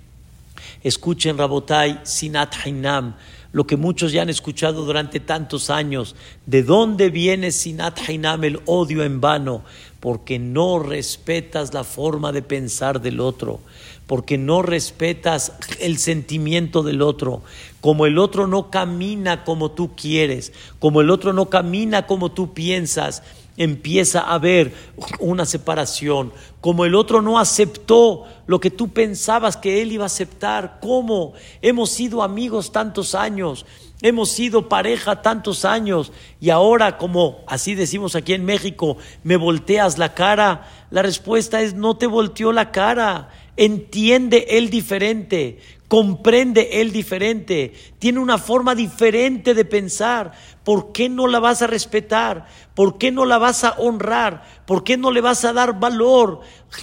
escuchen 0.83 1.37
Rabotai, 1.37 2.01
Sinat 2.03 2.55
Hainam, 2.65 3.15
lo 3.53 3.65
que 3.65 3.77
muchos 3.77 4.11
ya 4.11 4.23
han 4.23 4.29
escuchado 4.29 4.83
durante 4.83 5.21
tantos 5.21 5.69
años. 5.69 6.17
¿De 6.45 6.63
dónde 6.63 7.09
viene 7.09 7.51
Sinat 7.51 8.01
Hainam, 8.05 8.43
el 8.43 8.59
odio 8.65 9.05
en 9.05 9.21
vano? 9.21 9.63
Porque 10.01 10.37
no 10.37 10.79
respetas 10.79 11.73
la 11.73 11.85
forma 11.85 12.33
de 12.33 12.41
pensar 12.41 12.99
del 12.99 13.21
otro 13.21 13.61
porque 14.07 14.37
no 14.37 14.61
respetas 14.61 15.53
el 15.79 15.97
sentimiento 15.97 16.83
del 16.83 17.01
otro, 17.01 17.41
como 17.81 18.05
el 18.05 18.17
otro 18.17 18.47
no 18.47 18.69
camina 18.69 19.43
como 19.43 19.71
tú 19.71 19.95
quieres, 19.95 20.53
como 20.79 21.01
el 21.01 21.09
otro 21.09 21.33
no 21.33 21.49
camina 21.49 22.05
como 22.05 22.31
tú 22.31 22.53
piensas, 22.53 23.23
empieza 23.55 24.21
a 24.21 24.35
haber 24.35 24.73
una 25.19 25.45
separación, 25.45 26.33
como 26.59 26.85
el 26.85 26.95
otro 26.95 27.21
no 27.21 27.39
aceptó 27.39 28.25
lo 28.47 28.59
que 28.59 28.71
tú 28.71 28.89
pensabas 28.89 29.57
que 29.57 29.81
él 29.81 29.91
iba 29.91 30.03
a 30.03 30.07
aceptar, 30.07 30.79
¿cómo? 30.81 31.33
Hemos 31.61 31.91
sido 31.91 32.23
amigos 32.23 32.71
tantos 32.71 33.15
años, 33.15 33.65
hemos 34.01 34.29
sido 34.29 34.67
pareja 34.69 35.21
tantos 35.21 35.65
años 35.65 36.11
y 36.41 36.49
ahora, 36.49 36.97
como 36.97 37.39
así 37.47 37.75
decimos 37.75 38.15
aquí 38.15 38.33
en 38.33 38.43
México, 38.43 38.97
me 39.23 39.37
volteas 39.37 39.97
la 39.97 40.13
cara, 40.13 40.67
la 40.89 41.03
respuesta 41.03 41.61
es 41.61 41.73
no 41.73 41.95
te 41.95 42.07
volteó 42.07 42.51
la 42.51 42.71
cara 42.71 43.29
entiende 43.57 44.45
él 44.49 44.69
diferente, 44.69 45.59
comprende 45.87 46.81
él 46.81 46.91
diferente, 46.91 47.73
tiene 47.99 48.19
una 48.19 48.37
forma 48.37 48.73
diferente 48.73 49.53
de 49.53 49.65
pensar. 49.65 50.31
¿Por 50.63 50.91
qué 50.91 51.09
no 51.09 51.27
la 51.27 51.39
vas 51.39 51.61
a 51.61 51.67
respetar? 51.67 52.47
¿Por 52.73 52.97
qué 52.97 53.11
no 53.11 53.25
la 53.25 53.37
vas 53.37 53.63
a 53.63 53.75
honrar? 53.77 54.43
¿Por 54.65 54.83
qué 54.83 54.97
no 54.97 55.11
le 55.11 55.21
vas 55.21 55.45
a 55.45 55.53
dar 55.53 55.79
valor? 55.79 56.41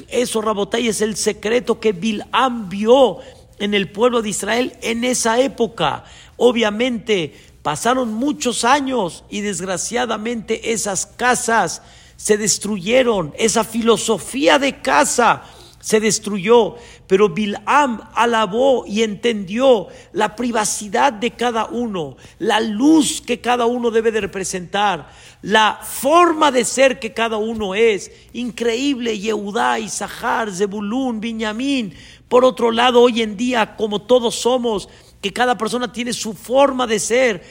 Eso, 0.09 0.41
Rabotay, 0.41 0.89
es 0.89 1.01
el 1.01 1.17
secreto 1.17 1.81
que 1.81 1.93
Bil'am 1.93 2.69
vio 2.69 3.19
en 3.59 3.75
el 3.75 3.91
pueblo 3.91 4.23
de 4.23 4.29
Israel 4.29 4.75
en 4.83 5.05
esa 5.05 5.41
época. 5.41 6.05
Obviamente, 6.37 7.35
pasaron 7.63 8.15
muchos 8.15 8.65
años 8.65 9.25
y 9.29 9.41
desgraciadamente 9.41 10.73
esas 10.73 11.07
casas 11.07 11.83
se 12.17 12.37
destruyeron, 12.37 13.35
esa 13.39 13.65
filosofía 13.65 14.59
de 14.59 14.81
casa 14.83 15.43
se 15.81 15.99
destruyó, 15.99 16.77
pero 17.07 17.31
Bilam 17.31 18.03
alabó 18.15 18.85
y 18.87 19.03
entendió 19.03 19.89
la 20.13 20.37
privacidad 20.37 21.13
de 21.13 21.31
cada 21.31 21.67
uno, 21.67 22.17
la 22.39 22.61
luz 22.61 23.23
que 23.23 23.41
cada 23.41 23.65
uno 23.65 23.91
debe 23.91 24.13
de 24.13 24.21
representar, 24.21 25.11
la 25.41 25.81
forma 25.83 26.53
de 26.53 26.67
ser 26.67 27.01
que 27.01 27.15
cada 27.15 27.39
uno 27.39 27.75
es. 27.75 28.13
Increíble, 28.35 29.19
Yehudá, 29.19 29.79
Isahar, 29.79 30.53
Zebulún, 30.53 31.19
Binyamin. 31.19 31.95
Por 32.29 32.45
otro 32.45 32.71
lado, 32.71 33.01
hoy 33.01 33.23
en 33.23 33.39
día, 33.39 33.75
como 33.77 34.03
todos 34.03 34.35
somos, 34.35 34.89
que 35.23 35.33
cada 35.33 35.57
persona 35.57 35.91
tiene 35.91 36.13
su 36.13 36.35
forma 36.35 36.87
de 36.87 36.99
ser, 36.99 37.43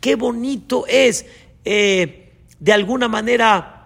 qué 0.00 0.16
bonito 0.16 0.84
es 0.88 1.24
eh, 1.64 2.32
de 2.58 2.72
alguna 2.72 3.08
manera 3.08 3.76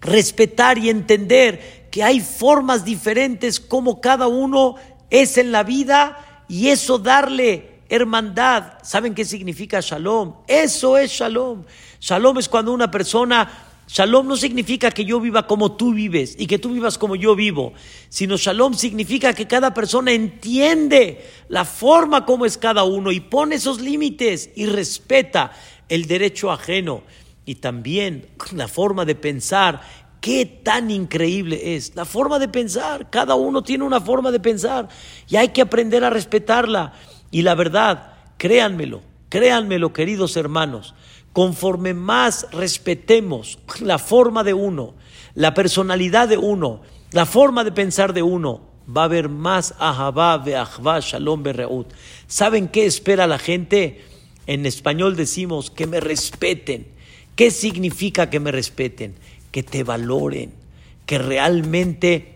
respetar 0.00 0.78
y 0.78 0.90
entender 0.90 1.77
que 1.90 2.02
hay 2.02 2.20
formas 2.20 2.84
diferentes 2.84 3.60
como 3.60 4.00
cada 4.00 4.26
uno 4.26 4.76
es 5.10 5.38
en 5.38 5.52
la 5.52 5.62
vida 5.62 6.44
y 6.48 6.68
eso 6.68 6.98
darle 6.98 7.78
hermandad. 7.88 8.74
¿Saben 8.82 9.14
qué 9.14 9.24
significa 9.24 9.80
shalom? 9.80 10.34
Eso 10.46 10.98
es 10.98 11.10
shalom. 11.10 11.64
Shalom 12.00 12.38
es 12.38 12.48
cuando 12.48 12.72
una 12.72 12.90
persona, 12.90 13.50
shalom 13.88 14.26
no 14.26 14.36
significa 14.36 14.90
que 14.90 15.04
yo 15.04 15.20
viva 15.20 15.46
como 15.46 15.72
tú 15.72 15.94
vives 15.94 16.36
y 16.38 16.46
que 16.46 16.58
tú 16.58 16.72
vivas 16.72 16.98
como 16.98 17.16
yo 17.16 17.34
vivo, 17.34 17.72
sino 18.08 18.36
shalom 18.36 18.74
significa 18.74 19.32
que 19.32 19.46
cada 19.46 19.72
persona 19.72 20.12
entiende 20.12 21.24
la 21.48 21.64
forma 21.64 22.26
como 22.26 22.44
es 22.44 22.58
cada 22.58 22.84
uno 22.84 23.10
y 23.12 23.20
pone 23.20 23.56
esos 23.56 23.80
límites 23.80 24.50
y 24.54 24.66
respeta 24.66 25.52
el 25.88 26.06
derecho 26.06 26.50
ajeno 26.50 27.02
y 27.46 27.56
también 27.56 28.28
la 28.52 28.68
forma 28.68 29.06
de 29.06 29.14
pensar 29.14 29.80
Qué 30.20 30.44
tan 30.46 30.90
increíble 30.90 31.76
es 31.76 31.94
la 31.94 32.04
forma 32.04 32.38
de 32.38 32.48
pensar. 32.48 33.08
Cada 33.10 33.34
uno 33.34 33.62
tiene 33.62 33.84
una 33.84 34.00
forma 34.00 34.30
de 34.30 34.40
pensar 34.40 34.88
y 35.28 35.36
hay 35.36 35.48
que 35.48 35.62
aprender 35.62 36.04
a 36.04 36.10
respetarla. 36.10 36.92
Y 37.30 37.42
la 37.42 37.54
verdad, 37.54 38.14
créanmelo, 38.36 39.02
créanmelo, 39.28 39.92
queridos 39.92 40.36
hermanos, 40.36 40.94
conforme 41.32 41.94
más 41.94 42.48
respetemos 42.50 43.58
la 43.80 43.98
forma 43.98 44.42
de 44.42 44.54
uno, 44.54 44.94
la 45.34 45.54
personalidad 45.54 46.28
de 46.28 46.36
uno, 46.36 46.80
la 47.12 47.26
forma 47.26 47.62
de 47.62 47.72
pensar 47.72 48.12
de 48.12 48.22
uno, 48.22 48.62
va 48.88 49.02
a 49.02 49.04
haber 49.04 49.28
más 49.28 49.74
ahabá, 49.78 50.38
ve'achvá, 50.38 51.00
shalom, 51.00 51.42
be'reut. 51.42 51.92
¿Saben 52.26 52.68
qué 52.68 52.86
espera 52.86 53.26
la 53.26 53.38
gente? 53.38 54.04
En 54.46 54.66
español 54.66 55.14
decimos 55.14 55.70
que 55.70 55.86
me 55.86 56.00
respeten 56.00 56.98
¿Qué 57.38 57.52
significa 57.52 58.30
que 58.30 58.40
me 58.40 58.50
respeten? 58.50 59.14
Que 59.50 59.62
te 59.62 59.84
valoren, 59.84 60.52
que 61.06 61.18
realmente 61.18 62.34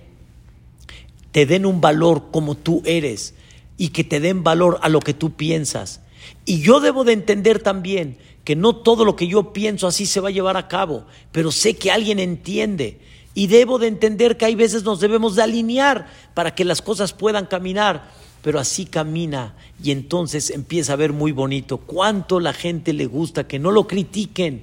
te 1.31 1.47
den 1.47 1.67
un 1.67 1.81
valor 1.81 2.31
como 2.31 2.57
tú 2.57 2.83
eres 2.85 3.35
y 3.77 3.89
que 3.89 4.05
te 4.05 4.21
den 4.21 4.45
valor 4.45 4.79
a 4.83 4.89
lo 4.89 5.01
que 5.01 5.15
tú 5.15 5.33
piensas. 5.33 6.01
Y 6.45 6.61
yo 6.61 6.81
debo 6.81 7.05
de 7.05 7.13
entender 7.13 7.61
también 7.61 8.17
que 8.45 8.57
no 8.57 8.77
todo 8.77 9.05
lo 9.05 9.17
que 9.17 9.29
yo 9.29 9.53
pienso 9.53 9.87
así 9.87 10.07
se 10.07 10.21
va 10.21 10.29
a 10.29 10.33
llevar 10.33 10.57
a 10.57 10.69
cabo, 10.69 11.07
pero 11.31 11.53
sé 11.53 11.77
que 11.77 11.91
alguien 11.91 12.19
entiende 12.19 13.01
y 13.35 13.47
debo 13.47 13.79
de 13.79 13.87
entender 13.87 14.37
que 14.37 14.45
hay 14.45 14.55
veces 14.55 14.83
nos 14.83 15.01
debemos 15.01 15.37
de 15.37 15.43
alinear 15.43 16.07
para 16.35 16.55
que 16.55 16.65
las 16.65 16.83
cosas 16.83 17.13
puedan 17.13 17.47
caminar, 17.47 18.11
pero 18.43 18.59
así 18.59 18.87
camina 18.87 19.55
y 19.83 19.93
entonces 19.93 20.51
empieza 20.51 20.93
a 20.93 20.97
ver 20.97 21.13
muy 21.13 21.31
bonito 21.33 21.79
cuánto 21.79 22.41
la 22.41 22.53
gente 22.53 22.93
le 22.93 23.07
gusta 23.07 23.47
que 23.47 23.61
no 23.61 23.71
lo 23.71 23.87
critiquen, 23.87 24.63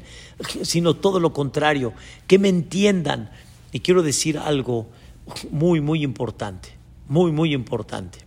sino 0.61 0.95
todo 0.95 1.19
lo 1.19 1.33
contrario, 1.33 1.93
que 2.27 2.37
me 2.37 2.49
entiendan. 2.49 3.31
Y 3.71 3.79
quiero 3.79 4.03
decir 4.03 4.37
algo 4.37 4.87
muy, 5.49 5.79
muy 5.79 6.03
importante, 6.03 6.69
muy, 7.07 7.31
muy 7.31 7.53
importante. 7.53 8.19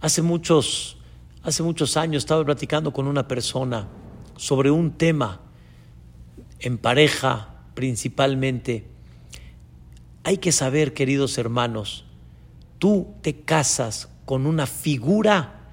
Hace 0.00 0.22
muchos, 0.22 0.98
hace 1.42 1.64
muchos 1.64 1.96
años 1.96 2.22
estaba 2.22 2.44
platicando 2.44 2.92
con 2.92 3.08
una 3.08 3.26
persona 3.26 3.88
sobre 4.36 4.70
un 4.70 4.92
tema 4.92 5.40
en 6.60 6.78
pareja 6.78 7.54
principalmente. 7.74 8.86
Hay 10.22 10.38
que 10.38 10.52
saber, 10.52 10.94
queridos 10.94 11.38
hermanos, 11.38 12.04
tú 12.78 13.14
te 13.22 13.40
casas 13.40 14.08
con 14.24 14.46
una 14.46 14.66
figura 14.66 15.70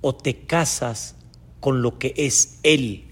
o 0.00 0.14
te 0.14 0.40
casas 0.46 1.14
con 1.60 1.82
lo 1.82 1.98
que 1.98 2.14
es 2.16 2.58
Él. 2.62 3.04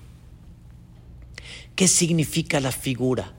¿Qué 1.75 1.89
significa 1.89 2.61
la 2.61 2.73
figura? 2.73 3.33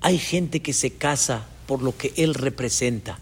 Hay 0.00 0.18
gente 0.18 0.60
que 0.60 0.72
se 0.72 0.92
casa 0.92 1.46
por 1.66 1.82
lo 1.82 1.96
que 1.96 2.12
Él 2.16 2.34
representa. 2.34 3.18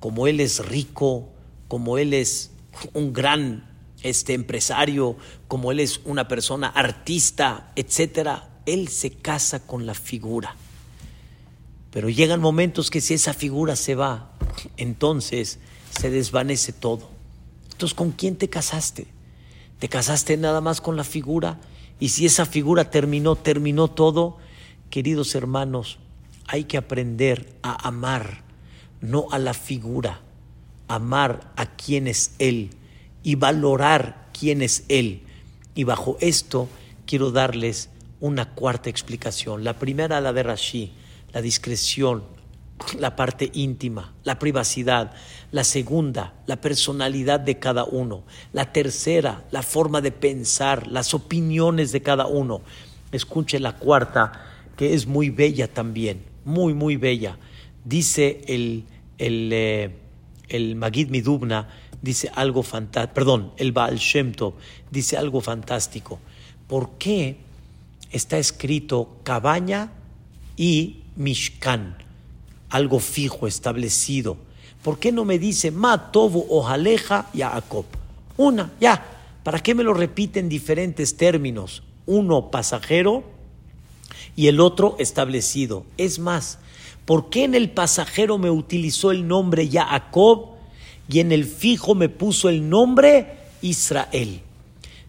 Como 0.00 0.26
Él 0.26 0.40
es 0.40 0.64
rico, 0.64 1.28
como 1.68 1.98
Él 1.98 2.14
es 2.14 2.50
un 2.92 3.12
gran 3.12 3.70
este 4.02 4.34
empresario, 4.34 5.16
como 5.48 5.72
Él 5.72 5.80
es 5.80 6.00
una 6.04 6.28
persona 6.28 6.68
artista, 6.68 7.72
etcétera, 7.76 8.60
Él 8.66 8.88
se 8.88 9.10
casa 9.10 9.66
con 9.66 9.86
la 9.86 9.94
figura. 9.94 10.56
Pero 11.90 12.08
llegan 12.08 12.40
momentos 12.40 12.90
que 12.90 13.00
si 13.00 13.14
esa 13.14 13.34
figura 13.34 13.76
se 13.76 13.94
va, 13.94 14.33
entonces 14.76 15.58
se 15.90 16.10
desvanece 16.10 16.72
todo. 16.72 17.10
Entonces, 17.72 17.94
¿con 17.94 18.12
quién 18.12 18.36
te 18.36 18.48
casaste? 18.48 19.06
¿Te 19.78 19.88
casaste 19.88 20.36
nada 20.36 20.60
más 20.60 20.80
con 20.80 20.96
la 20.96 21.04
figura? 21.04 21.60
Y 22.00 22.10
si 22.10 22.26
esa 22.26 22.46
figura 22.46 22.90
terminó, 22.90 23.36
terminó 23.36 23.88
todo. 23.88 24.38
Queridos 24.90 25.34
hermanos, 25.34 25.98
hay 26.46 26.64
que 26.64 26.76
aprender 26.76 27.56
a 27.62 27.88
amar, 27.88 28.44
no 29.00 29.26
a 29.30 29.38
la 29.38 29.54
figura, 29.54 30.20
amar 30.88 31.52
a 31.56 31.66
quien 31.76 32.06
es 32.06 32.32
Él 32.38 32.70
y 33.22 33.34
valorar 33.34 34.28
quién 34.38 34.62
es 34.62 34.84
Él. 34.88 35.22
Y 35.74 35.84
bajo 35.84 36.16
esto 36.20 36.68
quiero 37.06 37.30
darles 37.30 37.90
una 38.20 38.54
cuarta 38.54 38.90
explicación. 38.90 39.64
La 39.64 39.78
primera, 39.78 40.20
la 40.20 40.32
de 40.32 40.42
Rashi, 40.42 40.92
la 41.32 41.42
discreción, 41.42 42.24
la 42.98 43.16
parte 43.16 43.50
íntima, 43.54 44.12
la 44.24 44.38
privacidad. 44.38 45.12
La 45.52 45.62
segunda, 45.62 46.34
la 46.46 46.60
personalidad 46.60 47.38
de 47.38 47.58
cada 47.58 47.84
uno. 47.84 48.24
La 48.52 48.72
tercera, 48.72 49.44
la 49.50 49.62
forma 49.62 50.00
de 50.00 50.10
pensar, 50.10 50.88
las 50.88 51.14
opiniones 51.14 51.92
de 51.92 52.02
cada 52.02 52.26
uno. 52.26 52.62
Escuche 53.12 53.60
la 53.60 53.76
cuarta, 53.76 54.32
que 54.76 54.94
es 54.94 55.06
muy 55.06 55.30
bella 55.30 55.68
también 55.68 56.34
muy, 56.44 56.74
muy 56.74 56.96
bella. 56.96 57.38
Dice 57.84 58.42
el, 58.46 58.84
el, 59.18 59.50
eh, 59.52 59.90
el 60.48 60.76
Magid 60.76 61.08
Midubna, 61.08 61.68
dice 62.02 62.30
algo 62.34 62.62
fantástico, 62.62 63.14
perdón, 63.14 63.52
el 63.56 63.72
Baal 63.72 64.00
dice 64.90 65.16
algo 65.16 65.40
fantástico. 65.40 66.20
¿Por 66.68 66.90
qué 66.98 67.36
está 68.10 68.38
escrito 68.38 69.20
cabaña 69.22 69.92
y 70.56 71.00
Mishkan? 71.16 72.03
Algo 72.74 72.98
fijo, 72.98 73.46
establecido. 73.46 74.36
¿Por 74.82 74.98
qué 74.98 75.12
no 75.12 75.24
me 75.24 75.38
dice 75.38 75.70
Ma 75.70 76.10
Tovu 76.10 76.44
Ojaleja 76.50 77.30
Jacob? 77.32 77.84
Una, 78.36 78.72
ya. 78.80 79.00
¿Para 79.44 79.60
qué 79.60 79.76
me 79.76 79.84
lo 79.84 79.94
repite 79.94 80.40
en 80.40 80.48
diferentes 80.48 81.16
términos? 81.16 81.84
Uno 82.04 82.50
pasajero 82.50 83.22
y 84.34 84.48
el 84.48 84.58
otro 84.58 84.96
establecido. 84.98 85.84
Es 85.98 86.18
más, 86.18 86.58
¿por 87.04 87.30
qué 87.30 87.44
en 87.44 87.54
el 87.54 87.70
pasajero 87.70 88.38
me 88.38 88.50
utilizó 88.50 89.12
el 89.12 89.28
nombre 89.28 89.68
Jacob 89.70 90.56
y 91.08 91.20
en 91.20 91.30
el 91.30 91.44
fijo 91.44 91.94
me 91.94 92.08
puso 92.08 92.48
el 92.48 92.68
nombre 92.68 93.36
Israel? 93.62 94.40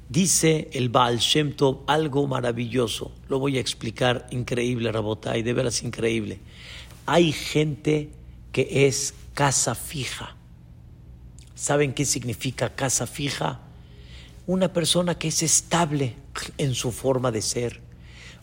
Dice 0.09 0.69
el 0.73 0.89
Baal 0.89 1.17
Shem 1.17 1.53
Tov 1.53 1.83
algo 1.87 2.27
maravilloso. 2.27 3.11
Lo 3.27 3.39
voy 3.39 3.57
a 3.57 3.61
explicar 3.61 4.27
increíble, 4.31 4.91
Rabotay, 4.91 5.41
de 5.41 5.53
veras 5.53 5.83
increíble. 5.83 6.39
Hay 7.05 7.31
gente 7.31 8.09
que 8.51 8.87
es 8.87 9.13
casa 9.33 9.75
fija. 9.75 10.35
¿Saben 11.55 11.93
qué 11.93 12.05
significa 12.05 12.75
casa 12.75 13.07
fija? 13.07 13.61
Una 14.47 14.73
persona 14.73 15.17
que 15.17 15.29
es 15.29 15.41
estable 15.41 16.15
en 16.57 16.75
su 16.75 16.91
forma 16.91 17.31
de 17.31 17.41
ser 17.41 17.85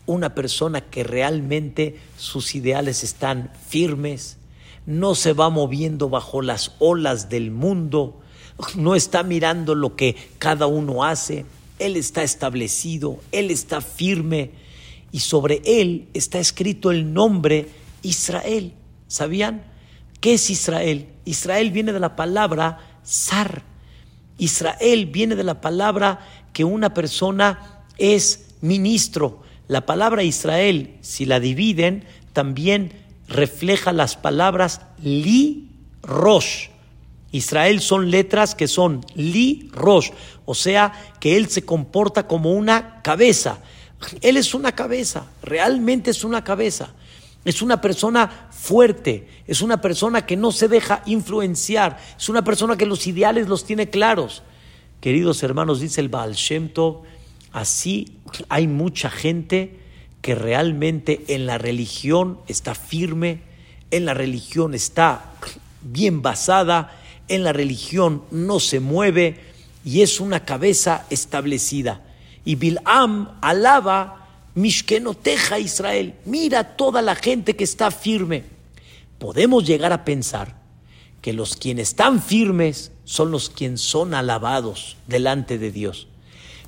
una 0.06 0.34
persona 0.34 0.80
que 0.80 1.04
realmente 1.04 1.98
sus 2.16 2.54
ideales 2.54 3.04
están 3.04 3.52
firmes, 3.68 4.38
no 4.84 5.14
se 5.14 5.32
va 5.32 5.48
moviendo 5.48 6.08
bajo 6.08 6.42
las 6.42 6.72
olas 6.80 7.28
del 7.28 7.50
mundo, 7.50 8.20
no 8.76 8.94
está 8.94 9.22
mirando 9.22 9.74
lo 9.74 9.96
que 9.96 10.16
cada 10.38 10.66
uno 10.66 11.04
hace, 11.04 11.44
él 11.78 11.96
está 11.96 12.22
establecido, 12.22 13.20
él 13.32 13.50
está 13.50 13.80
firme 13.80 14.50
y 15.10 15.20
sobre 15.20 15.62
él 15.64 16.08
está 16.14 16.38
escrito 16.38 16.90
el 16.90 17.12
nombre 17.12 17.68
Israel. 18.02 18.72
¿Sabían? 19.08 19.64
¿Qué 20.20 20.34
es 20.34 20.48
Israel? 20.50 21.08
Israel 21.24 21.70
viene 21.70 21.92
de 21.92 22.00
la 22.00 22.16
palabra 22.16 22.78
zar. 23.04 23.62
Israel 24.38 25.06
viene 25.06 25.34
de 25.34 25.44
la 25.44 25.60
palabra 25.60 26.26
que 26.52 26.64
una 26.64 26.94
persona 26.94 27.84
es 27.98 28.46
ministro, 28.60 29.42
la 29.68 29.86
palabra 29.86 30.22
Israel, 30.22 30.96
si 31.00 31.24
la 31.24 31.40
dividen, 31.40 32.04
también 32.32 32.92
refleja 33.28 33.92
las 33.92 34.16
palabras 34.16 34.80
li, 35.02 35.70
rosh. 36.02 36.68
Israel 37.32 37.80
son 37.80 38.10
letras 38.10 38.54
que 38.54 38.68
son 38.68 39.04
li, 39.14 39.70
rosh, 39.72 40.10
o 40.44 40.54
sea 40.54 40.92
que 41.18 41.36
él 41.36 41.48
se 41.48 41.64
comporta 41.64 42.26
como 42.26 42.52
una 42.52 43.02
cabeza. 43.02 43.58
Él 44.20 44.36
es 44.36 44.54
una 44.54 44.72
cabeza, 44.72 45.26
realmente 45.42 46.10
es 46.10 46.24
una 46.24 46.44
cabeza. 46.44 46.94
Es 47.44 47.60
una 47.60 47.80
persona 47.80 48.48
fuerte, 48.52 49.26
es 49.48 49.62
una 49.62 49.80
persona 49.80 50.24
que 50.24 50.36
no 50.36 50.52
se 50.52 50.68
deja 50.68 51.02
influenciar, 51.06 51.98
es 52.16 52.28
una 52.28 52.44
persona 52.44 52.76
que 52.76 52.86
los 52.86 53.06
ideales 53.08 53.48
los 53.48 53.64
tiene 53.64 53.90
claros. 53.90 54.42
Queridos 55.00 55.42
hermanos, 55.42 55.80
dice 55.80 56.00
el 56.00 56.08
Baal 56.08 56.36
Así 57.52 58.16
hay 58.48 58.66
mucha 58.68 59.10
gente 59.10 59.80
que 60.22 60.36
realmente 60.36 61.24
en 61.26 61.46
la 61.46 61.58
religión 61.58 62.38
está 62.46 62.76
firme, 62.76 63.40
en 63.90 64.04
la 64.04 64.14
religión 64.14 64.72
está 64.74 65.32
bien 65.82 66.22
basada, 66.22 67.01
en 67.34 67.44
la 67.44 67.52
religión 67.52 68.22
no 68.30 68.60
se 68.60 68.78
mueve 68.78 69.40
y 69.84 70.02
es 70.02 70.20
una 70.20 70.44
cabeza 70.44 71.06
establecida. 71.10 72.02
Y 72.44 72.56
Bilam 72.56 73.38
alaba 73.40 74.28
Mishkenoteja 74.54 75.58
Israel. 75.58 76.14
Mira 76.26 76.76
toda 76.76 77.00
la 77.00 77.14
gente 77.14 77.56
que 77.56 77.64
está 77.64 77.90
firme. 77.90 78.44
Podemos 79.18 79.64
llegar 79.64 79.92
a 79.92 80.04
pensar 80.04 80.60
que 81.22 81.32
los 81.32 81.56
quienes 81.56 81.88
están 81.88 82.20
firmes 82.20 82.92
son 83.04 83.30
los 83.30 83.48
quienes 83.48 83.80
son 83.80 84.12
alabados 84.12 84.96
delante 85.06 85.56
de 85.56 85.70
Dios. 85.70 86.08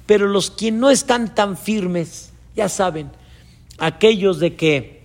Pero 0.06 0.28
los 0.28 0.50
que 0.50 0.70
no 0.70 0.90
están 0.90 1.34
tan 1.34 1.58
firmes, 1.58 2.30
ya 2.56 2.68
saben, 2.68 3.10
aquellos 3.78 4.38
de 4.38 4.54
que 4.54 5.02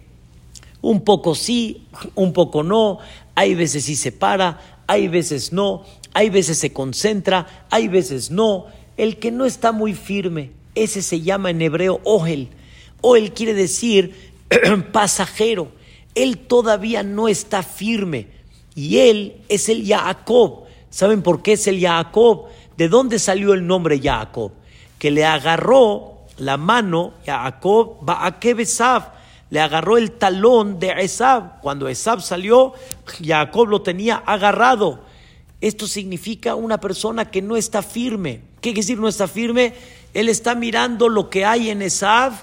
un 0.82 1.02
poco 1.04 1.36
sí, 1.36 1.86
un 2.16 2.32
poco 2.32 2.64
no, 2.64 3.00
hay 3.36 3.56
veces 3.56 3.86
sí 3.86 3.96
se 3.96 4.12
para, 4.12 4.79
hay 4.90 5.08
veces 5.08 5.54
no, 5.54 5.86
hay 6.14 6.30
veces 6.30 6.58
se 6.58 6.74
concentra, 6.74 7.68
hay 7.70 7.88
veces 7.88 8.32
no. 8.32 8.66
El 8.98 9.18
que 9.18 9.32
no 9.32 9.46
está 9.46 9.72
muy 9.72 9.94
firme, 9.94 10.52
ese 10.76 11.02
se 11.02 11.22
llama 11.22 11.52
en 11.52 11.62
hebreo 11.62 12.02
Ohel. 12.04 12.50
Ohel 13.02 13.32
quiere 13.32 13.54
decir 13.54 14.32
pasajero. 14.92 15.72
Él 16.16 16.40
todavía 16.40 17.04
no 17.04 17.28
está 17.28 17.64
firme. 17.64 18.28
Y 18.76 18.98
él 18.98 19.38
es 19.48 19.70
el 19.70 19.86
Jacob. 19.88 20.64
¿Saben 20.90 21.22
por 21.22 21.44
qué 21.44 21.54
es 21.54 21.68
el 21.68 21.80
Jacob? 21.80 22.48
¿De 22.76 22.90
dónde 22.90 23.20
salió 23.20 23.54
el 23.54 23.66
nombre 23.68 24.02
Jacob? 24.02 24.52
que 25.00 25.10
le 25.10 25.26
agarró 25.26 26.26
la 26.38 26.58
mano, 26.58 27.14
Jacob, 27.26 27.98
Ba'akev 28.02 28.60
Esav, 28.60 29.14
le 29.50 29.60
agarró 29.60 29.98
el 29.98 30.12
talón 30.12 30.80
de 30.80 30.94
Esab. 31.00 31.62
Cuando 31.62 31.88
Esab 31.88 32.22
salió, 32.22 32.74
Jacob 33.24 33.68
lo 33.68 33.82
tenía 33.82 34.18
agarrado. 34.18 35.04
Esto 35.62 35.88
significa 35.88 36.56
una 36.56 36.80
persona 36.80 37.30
que 37.30 37.42
no 37.42 37.58
está 37.58 37.82
firme. 37.82 38.42
¿Qué 38.62 38.70
quiere 38.70 38.82
decir 38.82 39.00
no 39.00 39.08
está 39.08 39.28
firme? 39.28 39.74
Él 40.14 40.30
está 40.30 40.56
mirando 40.56 41.10
lo 41.10 41.30
que 41.30 41.46
hay 41.46 41.70
en 41.70 41.82
Esab 41.82 42.34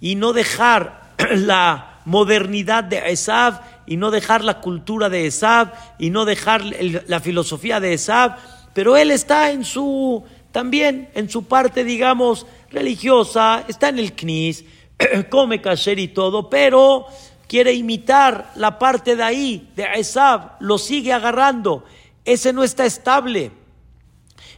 y 0.00 0.14
no 0.14 0.32
dejar 0.32 1.14
la 1.34 2.00
modernidad 2.04 2.84
de 2.84 3.10
Esab 3.10 3.60
y 3.86 3.96
no 3.96 4.10
dejar 4.10 4.44
la 4.44 4.60
cultura 4.60 5.08
de 5.08 5.26
Esab 5.26 5.72
y 5.98 6.10
no 6.10 6.24
dejar 6.24 6.64
la 7.06 7.20
filosofía 7.20 7.80
de 7.80 7.94
Esab, 7.94 8.36
pero 8.74 8.96
él 8.96 9.10
está 9.10 9.50
en 9.50 9.64
su 9.64 10.24
también 10.52 11.10
en 11.14 11.28
su 11.28 11.44
parte 11.44 11.84
digamos 11.84 12.46
religiosa, 12.70 13.64
está 13.68 13.88
en 13.88 13.98
el 13.98 14.12
knis, 14.12 14.64
come 15.30 15.60
kasher 15.60 15.98
y 15.98 16.08
todo, 16.08 16.48
pero 16.48 17.06
quiere 17.46 17.72
imitar 17.72 18.52
la 18.56 18.78
parte 18.78 19.16
de 19.16 19.22
ahí 19.22 19.70
de 19.76 19.86
Esab, 19.96 20.56
lo 20.60 20.78
sigue 20.78 21.12
agarrando. 21.12 21.84
Ese 22.24 22.52
no 22.52 22.64
está 22.64 22.86
estable. 22.86 23.52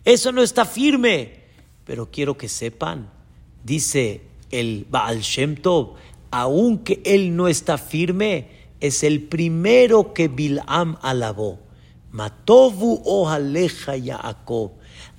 Eso 0.04 0.32
no 0.32 0.42
está 0.42 0.64
firme. 0.64 1.38
Pero 1.84 2.10
quiero 2.10 2.36
que 2.36 2.48
sepan, 2.48 3.10
dice 3.64 4.22
el 4.50 4.86
Baal 4.88 5.20
Shem 5.20 5.56
Tov, 5.56 5.94
aunque 6.30 7.00
él 7.04 7.34
no 7.34 7.48
está 7.48 7.78
firme, 7.78 8.48
es 8.80 9.02
el 9.02 9.22
primero 9.22 10.12
que 10.12 10.28
Bilam 10.28 10.98
alabó. 11.02 11.58
Matovu 12.10 13.02
ojaleja 13.04 13.96
Yaakov. 13.96 14.70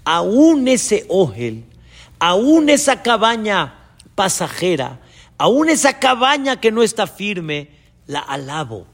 Aún 0.04 0.68
ese 0.68 1.06
ojel, 1.10 1.66
aún 2.20 2.70
esa 2.70 3.02
cabaña 3.04 3.76
pasajera, 4.16 5.00
aún 5.40 5.70
esa 5.70 5.98
cabaña 5.98 6.60
que 6.60 6.72
no 6.72 6.84
está 6.84 7.08
firme, 7.08 7.70
la 8.06 8.20
alabo. 8.20 8.86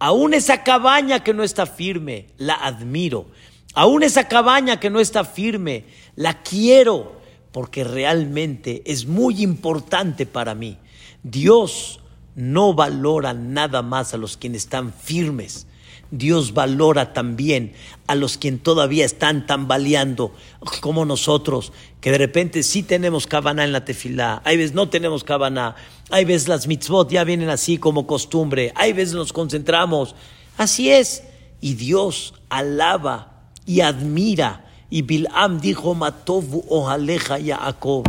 Aún 0.00 0.34
esa 0.34 0.64
cabaña 0.64 1.22
que 1.22 1.34
no 1.34 1.44
está 1.44 1.66
firme, 1.66 2.26
la 2.38 2.54
admiro. 2.54 3.26
Aún 3.74 4.02
esa 4.02 4.26
cabaña 4.26 4.80
que 4.80 4.90
no 4.90 4.98
está 4.98 5.24
firme, 5.24 5.84
la 6.16 6.42
quiero 6.42 7.20
porque 7.52 7.84
realmente 7.84 8.82
es 8.86 9.06
muy 9.06 9.42
importante 9.42 10.26
para 10.26 10.54
mí. 10.54 10.78
Dios 11.22 12.00
no 12.34 12.74
valora 12.74 13.34
nada 13.34 13.82
más 13.82 14.14
a 14.14 14.16
los 14.16 14.36
quienes 14.36 14.64
están 14.64 14.92
firmes. 14.92 15.66
Dios 16.10 16.54
valora 16.54 17.12
también 17.12 17.72
a 18.06 18.14
los 18.14 18.36
quienes 18.36 18.62
todavía 18.62 19.04
están 19.04 19.46
tambaleando, 19.46 20.34
como 20.80 21.04
nosotros, 21.04 21.72
que 22.00 22.10
de 22.10 22.18
repente 22.18 22.62
sí 22.62 22.82
tenemos 22.82 23.26
cabana 23.26 23.64
en 23.64 23.72
la 23.72 23.84
tefilá, 23.84 24.42
hay 24.44 24.56
veces 24.56 24.74
no 24.74 24.88
tenemos 24.88 25.22
cabana, 25.22 25.76
hay 26.10 26.24
veces 26.24 26.48
las 26.48 26.66
mitzvot 26.66 27.10
ya 27.10 27.24
vienen 27.24 27.48
así 27.48 27.78
como 27.78 28.06
costumbre, 28.06 28.72
hay 28.74 28.92
veces 28.92 29.14
nos 29.14 29.32
concentramos. 29.32 30.14
Así 30.56 30.90
es. 30.90 31.22
Y 31.60 31.74
Dios 31.74 32.34
alaba 32.48 33.44
y 33.64 33.80
admira. 33.80 34.66
Y 34.90 35.02
Bilam 35.02 35.60
dijo, 35.60 35.94
Matovu 35.94 36.64
ojaleja 36.68 37.38
Yaakov. 37.38 38.04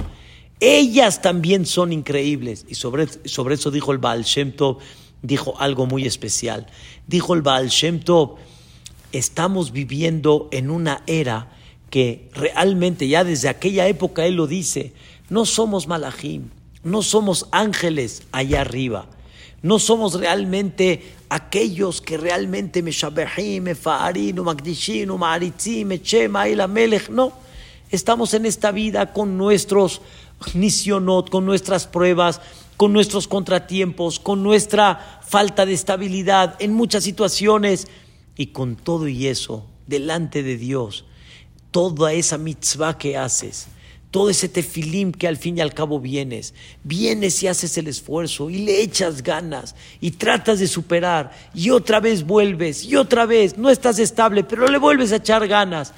Ellas 0.59 1.21
también 1.21 1.65
son 1.65 1.93
increíbles. 1.93 2.65
Y 2.67 2.75
sobre, 2.75 3.07
sobre 3.25 3.55
eso 3.55 3.71
dijo 3.71 3.91
el 3.91 3.99
Baal 3.99 4.23
Shem 4.23 4.51
Tov, 4.51 4.79
dijo 5.21 5.59
algo 5.59 5.85
muy 5.85 6.05
especial. 6.05 6.67
Dijo 7.07 7.33
el 7.33 7.41
Baal 7.41 7.69
Shem 7.69 7.99
Tov, 7.99 8.35
estamos 9.11 9.71
viviendo 9.71 10.47
en 10.51 10.69
una 10.69 11.03
era 11.07 11.51
que 11.89 12.29
realmente 12.33 13.07
ya 13.07 13.23
desde 13.23 13.49
aquella 13.49 13.87
época 13.87 14.25
él 14.25 14.35
lo 14.35 14.47
dice, 14.47 14.93
no 15.29 15.45
somos 15.45 15.87
malachim, 15.87 16.49
no 16.83 17.01
somos 17.01 17.47
ángeles 17.51 18.23
allá 18.31 18.61
arriba, 18.61 19.07
no 19.61 19.77
somos 19.77 20.13
realmente 20.13 21.13
aquellos 21.29 22.01
que 22.01 22.17
realmente 22.17 22.81
me 22.81 22.91
shabehim, 22.91 23.63
me 23.63 23.75
fa'arin, 23.75 24.41
magdishin, 24.41 25.09
ma'aritzim, 25.09 25.87
me 25.87 26.01
chema, 26.01 26.45
melech, 26.67 27.09
no, 27.09 27.33
estamos 27.91 28.33
en 28.33 28.45
esta 28.45 28.71
vida 28.71 29.11
con 29.11 29.37
nuestros 29.37 30.01
nisionot, 30.53 31.29
con 31.29 31.45
nuestras 31.45 31.87
pruebas, 31.87 32.41
con 32.81 32.93
nuestros 32.93 33.27
contratiempos, 33.27 34.19
con 34.19 34.41
nuestra 34.41 35.21
falta 35.21 35.67
de 35.67 35.73
estabilidad 35.73 36.55
en 36.57 36.73
muchas 36.73 37.03
situaciones 37.03 37.85
y 38.35 38.47
con 38.47 38.75
todo 38.75 39.07
y 39.07 39.27
eso, 39.27 39.67
delante 39.85 40.41
de 40.41 40.57
Dios, 40.57 41.05
toda 41.69 42.11
esa 42.13 42.39
mitzvah 42.39 42.97
que 42.97 43.17
haces, 43.17 43.67
todo 44.09 44.31
ese 44.31 44.49
tefilim 44.49 45.11
que 45.11 45.27
al 45.27 45.37
fin 45.37 45.59
y 45.59 45.61
al 45.61 45.75
cabo 45.75 45.99
vienes, 45.99 46.55
vienes 46.83 47.43
y 47.43 47.47
haces 47.49 47.77
el 47.77 47.87
esfuerzo 47.87 48.49
y 48.49 48.57
le 48.63 48.81
echas 48.81 49.21
ganas 49.21 49.75
y 49.99 50.09
tratas 50.09 50.57
de 50.57 50.65
superar 50.65 51.33
y 51.53 51.69
otra 51.69 51.99
vez 51.99 52.25
vuelves 52.25 52.83
y 52.83 52.95
otra 52.95 53.27
vez 53.27 53.59
no 53.59 53.69
estás 53.69 53.99
estable, 53.99 54.43
pero 54.43 54.67
le 54.67 54.79
vuelves 54.79 55.11
a 55.11 55.17
echar 55.17 55.47
ganas. 55.47 55.93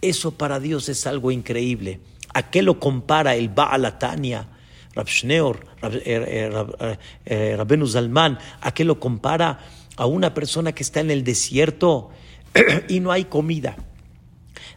Eso 0.00 0.30
para 0.30 0.60
Dios 0.60 0.88
es 0.88 1.04
algo 1.04 1.32
increíble. 1.32 1.98
¿A 2.32 2.48
qué 2.48 2.62
lo 2.62 2.78
compara 2.78 3.34
el 3.34 3.48
Baalatania? 3.48 4.46
Rab 4.94 5.06
Shneor, 5.06 5.66
Rab, 5.80 5.94
eh, 5.94 6.02
eh, 6.06 6.98
eh, 7.26 7.86
Zalman, 7.86 8.38
¿a 8.60 8.72
qué 8.72 8.84
lo 8.84 8.98
compara 8.98 9.60
a 9.96 10.06
una 10.06 10.34
persona 10.34 10.72
que 10.72 10.82
está 10.82 11.00
en 11.00 11.10
el 11.10 11.24
desierto 11.24 12.10
y 12.88 13.00
no 13.00 13.12
hay 13.12 13.24
comida? 13.24 13.76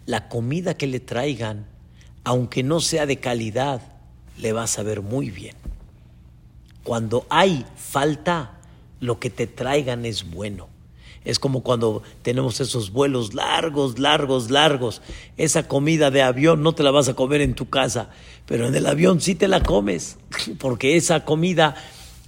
La 0.06 0.30
comida 0.30 0.76
que 0.76 0.88
le 0.88 1.00
traigan, 1.00 1.66
aunque 2.24 2.64
no 2.64 2.80
sea 2.80 3.06
de 3.06 3.18
calidad, 3.18 3.82
le 4.38 4.54
va 4.54 4.64
a 4.64 4.68
saber 4.68 5.02
muy 5.02 5.30
bien. 5.30 5.56
Cuando 6.84 7.26
hay 7.30 7.66
falta, 7.76 8.60
lo 9.00 9.20
que 9.20 9.30
te 9.30 9.48
traigan 9.48 10.06
es 10.06 10.30
bueno. 10.30 10.70
Es 11.24 11.38
como 11.38 11.62
cuando 11.62 12.02
tenemos 12.24 12.60
esos 12.62 12.92
vuelos 12.92 13.36
largos, 13.36 14.00
largos, 14.00 14.50
largos. 14.50 15.02
Esa 15.38 15.68
comida 15.68 16.10
de 16.10 16.24
avión 16.24 16.64
no 16.64 16.74
te 16.74 16.82
la 16.84 16.92
vas 16.92 17.10
a 17.10 17.14
comer 17.14 17.42
en 17.42 17.54
tu 17.54 17.70
casa, 17.70 18.10
pero 18.48 18.68
en 18.68 18.74
el 18.74 18.88
avión 18.88 19.22
sí 19.22 19.36
te 19.36 19.48
la 19.48 19.62
comes, 19.62 20.18
porque 20.60 20.96
esa 20.96 21.24
comida 21.24 21.76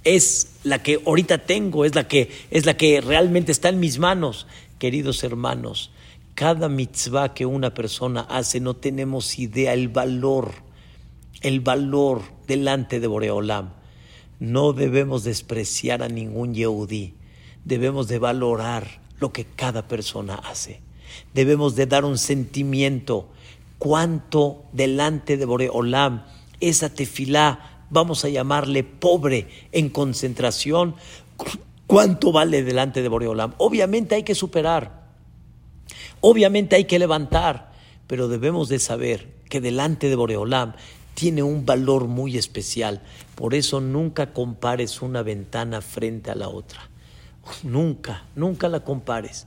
es 0.04 0.58
la 0.62 0.82
que 0.82 1.00
ahorita 1.04 1.38
tengo, 1.38 1.84
es 1.84 1.94
la 1.94 2.06
que, 2.06 2.30
es 2.50 2.66
la 2.66 2.76
que 2.76 3.00
realmente 3.00 3.50
está 3.50 3.68
en 3.68 3.80
mis 3.80 3.98
manos. 3.98 4.46
Queridos 4.78 5.24
hermanos, 5.24 5.90
cada 6.34 6.68
mitzvah 6.68 7.34
que 7.34 7.46
una 7.46 7.74
persona 7.74 8.20
hace 8.20 8.60
no 8.60 8.74
tenemos 8.74 9.38
idea 9.40 9.72
el 9.72 9.88
valor, 9.88 10.52
el 11.40 11.60
valor 11.60 12.22
delante 12.46 13.00
de 13.00 13.06
Boreolam. 13.08 13.72
No 14.38 14.72
debemos 14.72 15.24
despreciar 15.24 16.02
a 16.02 16.08
ningún 16.08 16.54
Yehudí 16.54 17.14
debemos 17.64 18.08
de 18.08 18.18
valorar 18.18 19.00
lo 19.20 19.32
que 19.32 19.44
cada 19.44 19.86
persona 19.88 20.34
hace. 20.34 20.80
Debemos 21.32 21.76
de 21.76 21.86
dar 21.86 22.04
un 22.04 22.18
sentimiento 22.18 23.28
cuánto 23.78 24.64
delante 24.72 25.36
de 25.36 25.44
Boreolam 25.44 26.24
esa 26.60 26.88
tefilá, 26.88 27.86
vamos 27.90 28.24
a 28.24 28.28
llamarle 28.28 28.84
pobre 28.84 29.48
en 29.72 29.90
concentración, 29.90 30.94
cuánto 31.86 32.32
vale 32.32 32.62
delante 32.62 33.02
de 33.02 33.08
Boreolam. 33.08 33.54
Obviamente 33.58 34.14
hay 34.14 34.22
que 34.22 34.34
superar, 34.34 35.04
obviamente 36.20 36.76
hay 36.76 36.84
que 36.84 36.98
levantar, 36.98 37.72
pero 38.06 38.28
debemos 38.28 38.68
de 38.68 38.78
saber 38.78 39.28
que 39.48 39.60
delante 39.60 40.08
de 40.08 40.16
Boreolam 40.16 40.74
tiene 41.14 41.42
un 41.42 41.64
valor 41.64 42.06
muy 42.06 42.36
especial. 42.36 43.02
Por 43.34 43.54
eso 43.54 43.80
nunca 43.80 44.32
compares 44.32 45.02
una 45.02 45.22
ventana 45.22 45.80
frente 45.80 46.30
a 46.30 46.34
la 46.34 46.48
otra. 46.48 46.88
Nunca, 47.62 48.24
nunca 48.34 48.68
la 48.68 48.80
compares, 48.80 49.46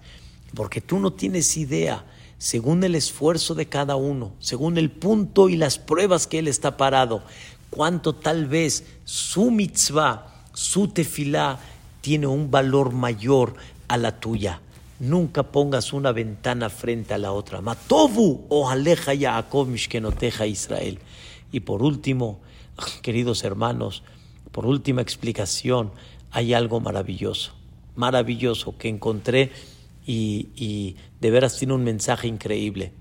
porque 0.53 0.81
tú 0.81 0.99
no 0.99 1.13
tienes 1.13 1.57
idea, 1.57 2.05
según 2.37 2.83
el 2.83 2.95
esfuerzo 2.95 3.55
de 3.55 3.67
cada 3.67 3.95
uno, 3.95 4.33
según 4.39 4.77
el 4.77 4.91
punto 4.91 5.49
y 5.49 5.57
las 5.57 5.79
pruebas 5.79 6.27
que 6.27 6.39
él 6.39 6.47
está 6.47 6.77
parado, 6.77 7.23
cuánto 7.69 8.13
tal 8.13 8.45
vez 8.45 8.85
su 9.05 9.49
mitzvah, 9.51 10.45
su 10.53 10.87
tefilá, 10.87 11.59
tiene 12.01 12.27
un 12.27 12.51
valor 12.51 12.93
mayor 12.93 13.55
a 13.87 13.97
la 13.97 14.19
tuya. 14.19 14.61
Nunca 14.99 15.43
pongas 15.43 15.93
una 15.93 16.11
ventana 16.11 16.69
frente 16.69 17.13
a 17.13 17.17
la 17.17 17.31
otra. 17.31 17.61
Matovu 17.61 18.45
o 18.49 18.69
aleja 18.69 19.13
Yaakov 19.13 19.67
mishkenoteja 19.67 20.47
Israel. 20.47 20.99
Y 21.51 21.59
por 21.61 21.83
último, 21.83 22.39
queridos 23.01 23.43
hermanos, 23.43 24.03
por 24.51 24.65
última 24.65 25.01
explicación, 25.01 25.91
hay 26.31 26.53
algo 26.53 26.79
maravilloso 26.79 27.56
maravilloso 27.97 28.77
que 28.77 28.87
encontré 28.87 29.51
y, 30.05 30.95
de 31.19 31.31
veras 31.31 31.57
tiene 31.57 31.73
un 31.73 31.83
mensaje 31.83 32.27
increíble. 32.27 32.93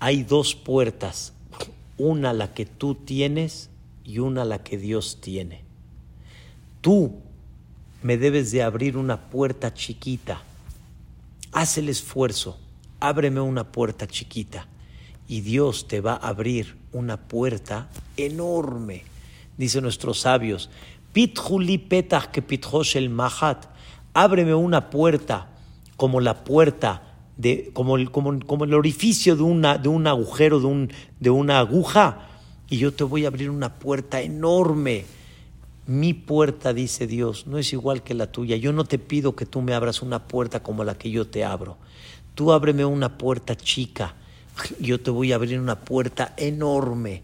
Hay 0.00 0.24
dos 0.24 0.54
puertas, 0.54 1.32
una 1.96 2.32
la 2.32 2.52
que 2.52 2.66
tú 2.66 2.94
tienes 2.94 3.70
y 4.04 4.18
una 4.18 4.44
la 4.44 4.62
que 4.62 4.76
Dios 4.76 5.20
tiene. 5.20 5.62
Tú 6.80 7.20
me 8.02 8.18
debes 8.18 8.50
de 8.50 8.62
abrir 8.62 8.96
una 8.96 9.30
puerta 9.30 9.72
chiquita. 9.72 10.42
Haz 11.52 11.78
el 11.78 11.88
esfuerzo, 11.88 12.58
ábreme 13.00 13.40
una 13.40 13.70
puerta 13.70 14.06
chiquita 14.06 14.66
y 15.28 15.40
Dios 15.40 15.86
te 15.86 16.00
va 16.00 16.14
a 16.14 16.28
abrir 16.28 16.76
una 16.92 17.16
puerta 17.16 17.88
enorme. 18.16 19.04
Dicen 19.56 19.82
nuestros 19.82 20.20
sabios, 20.20 20.68
Pitjuli 21.12 21.78
petach 21.78 22.30
que 22.30 22.42
el 22.94 23.10
mahat, 23.10 23.66
ábreme 24.14 24.54
una 24.54 24.90
puerta 24.90 25.48
como 25.96 26.20
la 26.20 26.44
puerta 26.44 27.02
de, 27.36 27.70
como 27.72 27.96
el, 27.96 28.10
como, 28.10 28.38
como 28.46 28.64
el 28.64 28.74
orificio 28.74 29.36
de, 29.36 29.42
una, 29.42 29.78
de 29.78 29.88
un 29.88 30.06
agujero, 30.06 30.60
de, 30.60 30.66
un, 30.66 30.92
de 31.20 31.30
una 31.30 31.58
aguja, 31.58 32.28
y 32.68 32.78
yo 32.78 32.92
te 32.92 33.04
voy 33.04 33.24
a 33.24 33.28
abrir 33.28 33.50
una 33.50 33.74
puerta 33.74 34.22
enorme. 34.22 35.04
Mi 35.86 36.14
puerta, 36.14 36.72
dice 36.72 37.06
Dios, 37.06 37.46
no 37.46 37.58
es 37.58 37.72
igual 37.72 38.02
que 38.02 38.14
la 38.14 38.32
tuya. 38.32 38.56
Yo 38.56 38.72
no 38.72 38.84
te 38.84 38.98
pido 38.98 39.36
que 39.36 39.46
tú 39.46 39.60
me 39.60 39.74
abras 39.74 40.00
una 40.00 40.26
puerta 40.26 40.62
como 40.62 40.84
la 40.84 40.96
que 40.96 41.10
yo 41.10 41.26
te 41.26 41.44
abro. 41.44 41.76
Tú 42.34 42.52
ábreme 42.52 42.84
una 42.84 43.18
puerta 43.18 43.56
chica. 43.56 44.14
Yo 44.80 45.00
te 45.00 45.10
voy 45.10 45.32
a 45.32 45.34
abrir 45.34 45.60
una 45.60 45.80
puerta 45.80 46.34
enorme, 46.36 47.22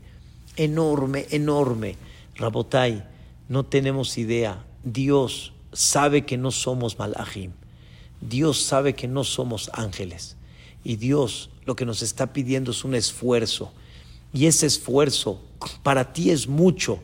enorme, 0.56 1.26
enorme. 1.30 1.96
Rabotai, 2.36 3.04
no 3.48 3.64
tenemos 3.64 4.18
idea. 4.18 4.64
Dios 4.84 5.52
sabe 5.78 6.26
que 6.26 6.36
no 6.36 6.50
somos 6.50 6.98
malajim. 6.98 7.52
Dios 8.20 8.60
sabe 8.60 8.96
que 8.96 9.06
no 9.06 9.22
somos 9.22 9.70
ángeles. 9.72 10.36
Y 10.82 10.96
Dios 10.96 11.50
lo 11.66 11.76
que 11.76 11.86
nos 11.86 12.02
está 12.02 12.32
pidiendo 12.32 12.72
es 12.72 12.82
un 12.82 12.96
esfuerzo. 12.96 13.72
Y 14.32 14.46
ese 14.46 14.66
esfuerzo 14.66 15.40
para 15.84 16.12
ti 16.12 16.32
es 16.32 16.48
mucho, 16.48 16.98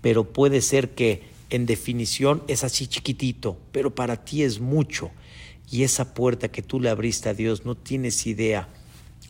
pero 0.00 0.32
puede 0.32 0.62
ser 0.62 0.96
que 0.96 1.22
en 1.48 1.64
definición 1.64 2.42
es 2.48 2.64
así 2.64 2.88
chiquitito, 2.88 3.56
pero 3.70 3.94
para 3.94 4.24
ti 4.24 4.42
es 4.42 4.58
mucho. 4.58 5.12
Y 5.70 5.84
esa 5.84 6.12
puerta 6.12 6.48
que 6.48 6.62
tú 6.62 6.80
le 6.80 6.90
abriste 6.90 7.28
a 7.28 7.34
Dios 7.34 7.64
no 7.64 7.76
tienes 7.76 8.26
idea 8.26 8.68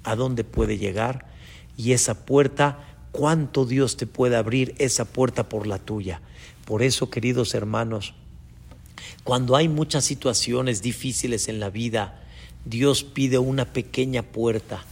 a 0.03 0.17
dónde 0.17 0.45
puede 0.45 0.79
llegar. 0.79 1.27
Y 1.77 1.93
esa 1.93 2.25
puerta, 2.25 2.97
cuánto 3.13 3.67
Dios 3.67 3.99
te 3.99 4.07
puede 4.07 4.37
abrir 4.37 4.75
esa 4.79 5.05
puerta 5.05 5.51
por 5.51 5.67
la 5.67 5.79
tuya. 5.79 6.23
Por 6.65 6.83
eso, 6.83 7.11
queridos 7.11 7.53
hermanos, 7.55 8.15
cuando 9.25 9.57
hay 9.57 9.69
muchas 9.69 10.05
situaciones 10.05 10.83
difíciles 10.83 11.49
en 11.49 11.61
la 11.61 11.71
vida, 11.71 12.23
Dios 12.65 13.03
pide 13.05 13.39
una 13.39 13.73
pequeña 13.73 14.23
puerta 14.23 14.85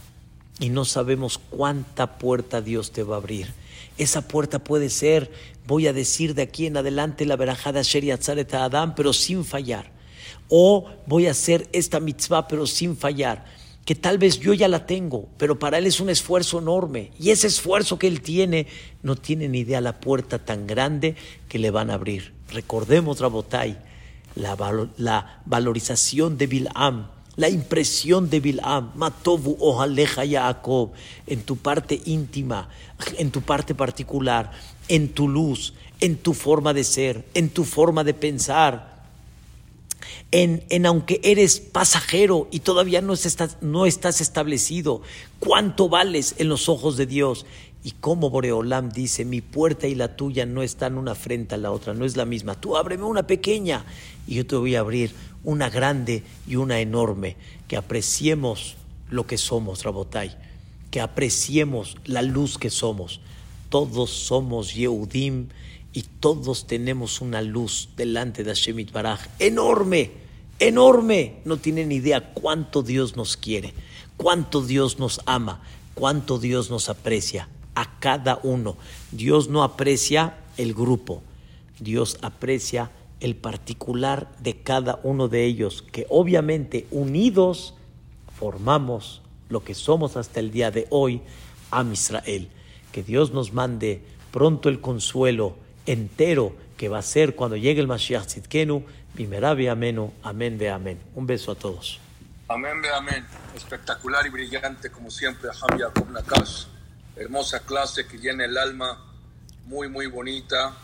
y 0.59 0.69
no 0.69 0.85
sabemos 0.85 1.39
cuánta 1.49 2.17
puerta 2.17 2.61
Dios 2.61 2.91
te 2.91 3.03
va 3.03 3.15
a 3.15 3.19
abrir. 3.19 3.53
Esa 3.97 4.27
puerta 4.27 4.59
puede 4.59 4.89
ser, 4.89 5.31
voy 5.67 5.87
a 5.87 5.93
decir 5.93 6.35
de 6.35 6.43
aquí 6.43 6.65
en 6.65 6.77
adelante 6.77 7.25
la 7.25 7.35
verajada 7.35 7.81
Sheri 7.81 8.11
Adam, 8.11 8.95
pero 8.95 9.13
sin 9.13 9.43
fallar. 9.43 9.91
O 10.49 10.89
voy 11.07 11.27
a 11.27 11.31
hacer 11.31 11.67
esta 11.71 11.99
mitzvah, 11.99 12.47
pero 12.47 12.67
sin 12.67 12.95
fallar. 12.95 13.45
Que 13.85 13.95
tal 13.95 14.17
vez 14.17 14.39
yo 14.39 14.53
ya 14.53 14.67
la 14.67 14.85
tengo, 14.85 15.27
pero 15.37 15.57
para 15.57 15.79
él 15.79 15.87
es 15.87 15.99
un 15.99 16.09
esfuerzo 16.09 16.59
enorme. 16.59 17.11
Y 17.19 17.31
ese 17.31 17.47
esfuerzo 17.47 17.97
que 17.97 18.07
él 18.07 18.21
tiene, 18.21 18.67
no 19.01 19.15
tiene 19.15 19.47
ni 19.47 19.59
idea 19.59 19.81
la 19.81 19.99
puerta 19.99 20.39
tan 20.39 20.67
grande 20.67 21.15
que 21.49 21.57
le 21.57 21.71
van 21.71 21.89
a 21.89 21.95
abrir. 21.95 22.33
Recordemos, 22.49 23.19
Rabotai, 23.19 23.77
la, 24.35 24.55
la 24.97 25.41
valorización 25.45 26.37
de 26.37 26.47
Bil'am 26.47 27.07
la 27.37 27.49
impresión 27.49 28.29
de 28.29 28.39
Bil'am, 28.39 28.91
Matovu 28.95 29.57
Ojaleja 29.59 30.25
Yaakov, 30.25 30.91
en 31.27 31.41
tu 31.43 31.57
parte 31.57 32.01
íntima, 32.05 32.69
en 33.17 33.31
tu 33.31 33.41
parte 33.41 33.73
particular, 33.73 34.51
en 34.87 35.09
tu 35.13 35.27
luz, 35.27 35.73
en 36.01 36.17
tu 36.17 36.33
forma 36.33 36.73
de 36.73 36.83
ser, 36.83 37.25
en 37.33 37.49
tu 37.49 37.63
forma 37.63 38.03
de 38.03 38.13
pensar, 38.13 38.91
en, 40.31 40.63
en, 40.69 40.85
aunque 40.85 41.19
eres 41.23 41.59
pasajero 41.59 42.47
y 42.51 42.59
todavía 42.59 43.01
no 43.01 43.13
estás, 43.13 43.57
no 43.61 43.85
estás 43.85 44.21
establecido, 44.21 45.01
cuánto 45.39 45.89
vales 45.89 46.35
en 46.37 46.49
los 46.49 46.69
ojos 46.69 46.97
de 46.97 47.05
Dios. 47.05 47.45
Y 47.83 47.91
como 47.91 48.29
Boreolam 48.29 48.89
dice, 48.91 49.25
mi 49.25 49.41
puerta 49.41 49.87
y 49.87 49.95
la 49.95 50.15
tuya 50.15 50.45
no 50.45 50.61
están 50.61 50.97
una 50.97 51.15
frente 51.15 51.55
a 51.55 51.57
la 51.57 51.71
otra, 51.71 51.93
no 51.95 52.05
es 52.05 52.15
la 52.15 52.25
misma. 52.25 52.59
Tú 52.59 52.77
ábreme 52.77 53.05
una 53.05 53.25
pequeña 53.25 53.85
y 54.27 54.35
yo 54.35 54.45
te 54.45 54.55
voy 54.55 54.75
a 54.75 54.81
abrir 54.81 55.11
una 55.43 55.69
grande 55.69 56.23
y 56.47 56.57
una 56.57 56.79
enorme, 56.79 57.37
que 57.67 57.77
apreciemos 57.77 58.75
lo 59.09 59.25
que 59.25 59.39
somos, 59.39 59.83
Rabotai, 59.83 60.37
que 60.91 61.01
apreciemos 61.01 61.97
la 62.05 62.21
luz 62.21 62.59
que 62.59 62.69
somos. 62.69 63.19
Todos 63.69 64.11
somos 64.11 64.75
Yehudim 64.75 65.47
y 65.91 66.03
todos 66.19 66.67
tenemos 66.67 67.19
una 67.19 67.41
luz 67.41 67.89
delante 67.97 68.43
de 68.43 68.51
Hashemit 68.51 68.91
Baraj 68.91 69.21
enorme, 69.39 70.11
enorme. 70.59 71.37
No 71.45 71.57
tienen 71.57 71.91
idea 71.91 72.31
cuánto 72.35 72.83
Dios 72.83 73.15
nos 73.15 73.37
quiere, 73.37 73.73
cuánto 74.17 74.61
Dios 74.61 74.99
nos 74.99 75.21
ama, 75.25 75.63
cuánto 75.95 76.37
Dios 76.37 76.69
nos 76.69 76.87
aprecia 76.87 77.47
a 77.75 77.99
cada 77.99 78.39
uno. 78.43 78.77
Dios 79.11 79.49
no 79.49 79.63
aprecia 79.63 80.37
el 80.57 80.73
grupo, 80.73 81.21
Dios 81.79 82.17
aprecia 82.21 82.91
el 83.19 83.35
particular 83.35 84.31
de 84.39 84.57
cada 84.57 84.99
uno 85.03 85.27
de 85.27 85.45
ellos, 85.45 85.83
que 85.91 86.05
obviamente 86.09 86.87
unidos 86.91 87.75
formamos 88.37 89.21
lo 89.49 89.63
que 89.63 89.75
somos 89.75 90.17
hasta 90.17 90.39
el 90.39 90.51
día 90.51 90.71
de 90.71 90.87
hoy, 90.89 91.21
a 91.69 91.83
Israel. 91.83 92.49
Que 92.91 93.03
Dios 93.03 93.31
nos 93.31 93.53
mande 93.53 94.01
pronto 94.31 94.69
el 94.69 94.81
consuelo 94.81 95.55
entero 95.85 96.55
que 96.77 96.89
va 96.89 96.99
a 96.99 97.03
ser 97.03 97.35
cuando 97.35 97.55
llegue 97.55 97.79
el 97.79 97.87
Mashiach 97.87 98.25
Tzidkenu, 98.25 98.83
Bimerabi 99.13 99.67
Amenu, 99.67 100.11
amén 100.23 100.57
de 100.57 100.69
amén. 100.69 100.99
Un 101.15 101.27
beso 101.27 101.51
a 101.51 101.55
todos. 101.55 101.99
Amén 102.47 102.81
de 102.81 102.89
amén. 102.89 103.25
Espectacular 103.55 104.25
y 104.25 104.29
brillante 104.29 104.89
como 104.89 105.11
siempre, 105.11 105.49
Yaakov 105.77 106.09
Nakash. 106.11 106.65
Hermosa 107.21 107.59
clase 107.59 108.07
que 108.07 108.17
llena 108.17 108.45
el 108.45 108.57
alma, 108.57 108.99
muy, 109.65 109.87
muy 109.89 110.07
bonita 110.07 110.75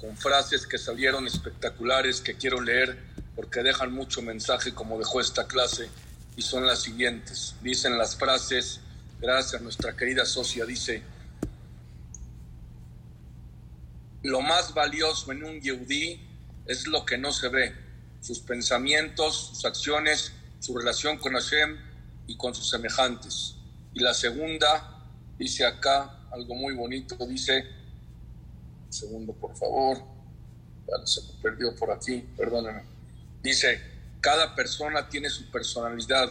con 0.00 0.16
frases 0.16 0.64
que 0.64 0.78
salieron 0.78 1.26
espectaculares 1.26 2.20
que 2.20 2.36
quiero 2.36 2.60
leer 2.60 2.96
porque 3.34 3.64
dejan 3.64 3.92
mucho 3.92 4.22
mensaje 4.22 4.72
como 4.72 4.98
dejó 4.98 5.20
esta 5.20 5.48
clase 5.48 5.88
y 6.36 6.42
son 6.42 6.64
las 6.64 6.82
siguientes. 6.82 7.56
Dicen 7.60 7.98
las 7.98 8.14
frases, 8.14 8.78
gracias 9.20 9.60
a 9.60 9.64
nuestra 9.64 9.96
querida 9.96 10.24
socia, 10.24 10.64
dice, 10.64 11.02
lo 14.22 14.42
más 14.42 14.72
valioso 14.72 15.32
en 15.32 15.42
un 15.42 15.60
yehudí 15.60 16.20
es 16.66 16.86
lo 16.86 17.04
que 17.04 17.18
no 17.18 17.32
se 17.32 17.48
ve, 17.48 17.74
sus 18.20 18.38
pensamientos, 18.38 19.48
sus 19.48 19.64
acciones, 19.64 20.32
su 20.60 20.78
relación 20.78 21.18
con 21.18 21.32
Hashem 21.32 21.76
y 22.28 22.36
con 22.36 22.54
sus 22.54 22.70
semejantes. 22.70 23.56
Y 23.92 24.00
la 24.00 24.14
segunda, 24.14 24.99
dice 25.40 25.64
acá 25.64 26.18
algo 26.30 26.54
muy 26.54 26.74
bonito, 26.74 27.16
dice, 27.26 27.64
segundo, 28.90 29.32
por 29.32 29.56
favor. 29.56 29.96
se 31.04 31.22
me 31.22 31.42
perdió 31.42 31.74
por 31.74 31.90
aquí, 31.90 32.28
perdónenme. 32.36 32.82
Dice, 33.42 33.80
cada 34.20 34.54
persona 34.54 35.08
tiene 35.08 35.30
su 35.30 35.50
personalidad, 35.50 36.30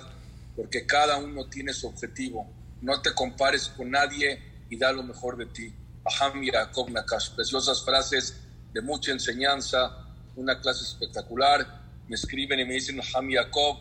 porque 0.55 0.85
cada 0.85 1.17
uno 1.17 1.45
tiene 1.45 1.73
su 1.73 1.87
objetivo. 1.87 2.47
No 2.81 3.01
te 3.01 3.13
compares 3.15 3.69
con 3.69 3.89
nadie 3.89 4.39
y 4.69 4.77
da 4.77 4.91
lo 4.91 5.01
mejor 5.01 5.37
de 5.37 5.47
ti. 5.47 5.73
Aham 6.05 6.43
Yaakov 6.43 6.91
Nakash, 6.91 7.31
preciosas 7.31 7.83
frases 7.83 8.35
de 8.71 8.81
mucha 8.81 9.11
enseñanza, 9.11 10.05
una 10.35 10.61
clase 10.61 10.83
espectacular. 10.83 11.81
Me 12.07 12.15
escriben 12.15 12.59
y 12.59 12.65
me 12.65 12.75
dicen 12.75 13.01
Aham 13.01 13.31
Yaakov, 13.31 13.77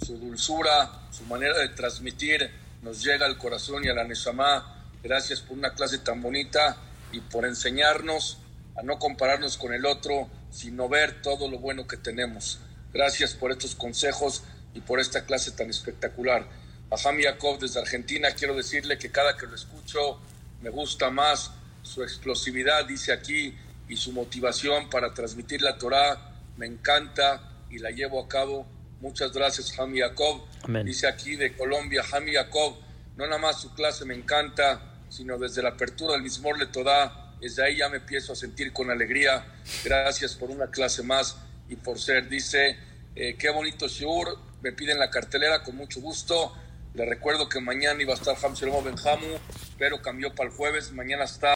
su 0.00 0.16
dulzura, 0.18 1.08
su 1.10 1.24
manera 1.24 1.58
de 1.58 1.70
transmitir 1.70 2.67
nos 2.88 3.04
llega 3.04 3.26
al 3.26 3.36
corazón 3.36 3.84
y 3.84 3.88
a 3.88 3.92
la 3.92 4.04
Neshama. 4.04 4.74
Gracias 5.02 5.42
por 5.42 5.58
una 5.58 5.74
clase 5.74 5.98
tan 5.98 6.22
bonita 6.22 6.78
y 7.12 7.20
por 7.20 7.44
enseñarnos 7.44 8.38
a 8.76 8.82
no 8.82 8.98
compararnos 8.98 9.58
con 9.58 9.74
el 9.74 9.84
otro, 9.84 10.30
sino 10.50 10.88
ver 10.88 11.20
todo 11.20 11.50
lo 11.50 11.58
bueno 11.58 11.86
que 11.86 11.98
tenemos. 11.98 12.60
Gracias 12.94 13.34
por 13.34 13.50
estos 13.50 13.74
consejos 13.74 14.42
y 14.72 14.80
por 14.80 15.00
esta 15.00 15.26
clase 15.26 15.50
tan 15.50 15.68
espectacular. 15.68 16.48
A 16.90 16.96
Jami 16.96 17.24
Yakov 17.24 17.58
desde 17.58 17.78
Argentina 17.78 18.30
quiero 18.30 18.54
decirle 18.54 18.96
que 18.96 19.10
cada 19.10 19.36
que 19.36 19.46
lo 19.46 19.54
escucho 19.54 20.18
me 20.62 20.70
gusta 20.70 21.10
más 21.10 21.50
su 21.82 22.02
explosividad, 22.02 22.86
dice 22.86 23.12
aquí, 23.12 23.54
y 23.86 23.98
su 23.98 24.12
motivación 24.12 24.88
para 24.88 25.12
transmitir 25.12 25.60
la 25.60 25.76
Torah. 25.76 26.32
Me 26.56 26.64
encanta 26.64 27.52
y 27.68 27.80
la 27.80 27.90
llevo 27.90 28.18
a 28.18 28.28
cabo. 28.28 28.66
Muchas 29.00 29.32
gracias, 29.32 29.72
Jami 29.72 30.00
Yakov. 30.00 30.42
Dice 30.84 31.06
aquí 31.06 31.36
de 31.36 31.56
Colombia, 31.56 32.02
Jami 32.02 32.32
Yakov. 32.32 32.76
No 33.16 33.26
nada 33.26 33.38
más 33.38 33.60
su 33.60 33.72
clase 33.74 34.04
me 34.04 34.14
encanta, 34.14 34.80
sino 35.08 35.38
desde 35.38 35.62
la 35.62 35.70
apertura 35.70 36.12
del 36.14 36.22
mismo 36.22 36.52
le 36.52 36.66
toda, 36.66 37.34
desde 37.40 37.64
ahí 37.64 37.76
ya 37.76 37.88
me 37.88 37.98
empiezo 37.98 38.32
a 38.32 38.36
sentir 38.36 38.72
con 38.72 38.90
alegría. 38.90 39.44
Gracias 39.84 40.34
por 40.34 40.50
una 40.50 40.68
clase 40.68 41.02
más 41.02 41.36
y 41.68 41.76
por 41.76 42.00
ser. 42.00 42.28
Dice, 42.28 42.76
eh, 43.14 43.36
qué 43.38 43.50
bonito 43.50 43.86
shiur, 43.86 44.36
me 44.62 44.72
piden 44.72 44.98
la 44.98 45.10
cartelera 45.10 45.62
con 45.62 45.76
mucho 45.76 46.00
gusto. 46.00 46.52
Le 46.94 47.04
recuerdo 47.04 47.48
que 47.48 47.60
mañana 47.60 48.02
iba 48.02 48.14
a 48.14 48.16
estar 48.16 48.36
Hamsel 48.42 48.70
Benjamu, 48.84 49.38
pero 49.78 50.02
cambió 50.02 50.34
para 50.34 50.48
el 50.50 50.56
jueves. 50.56 50.90
Mañana 50.90 51.24
está 51.24 51.46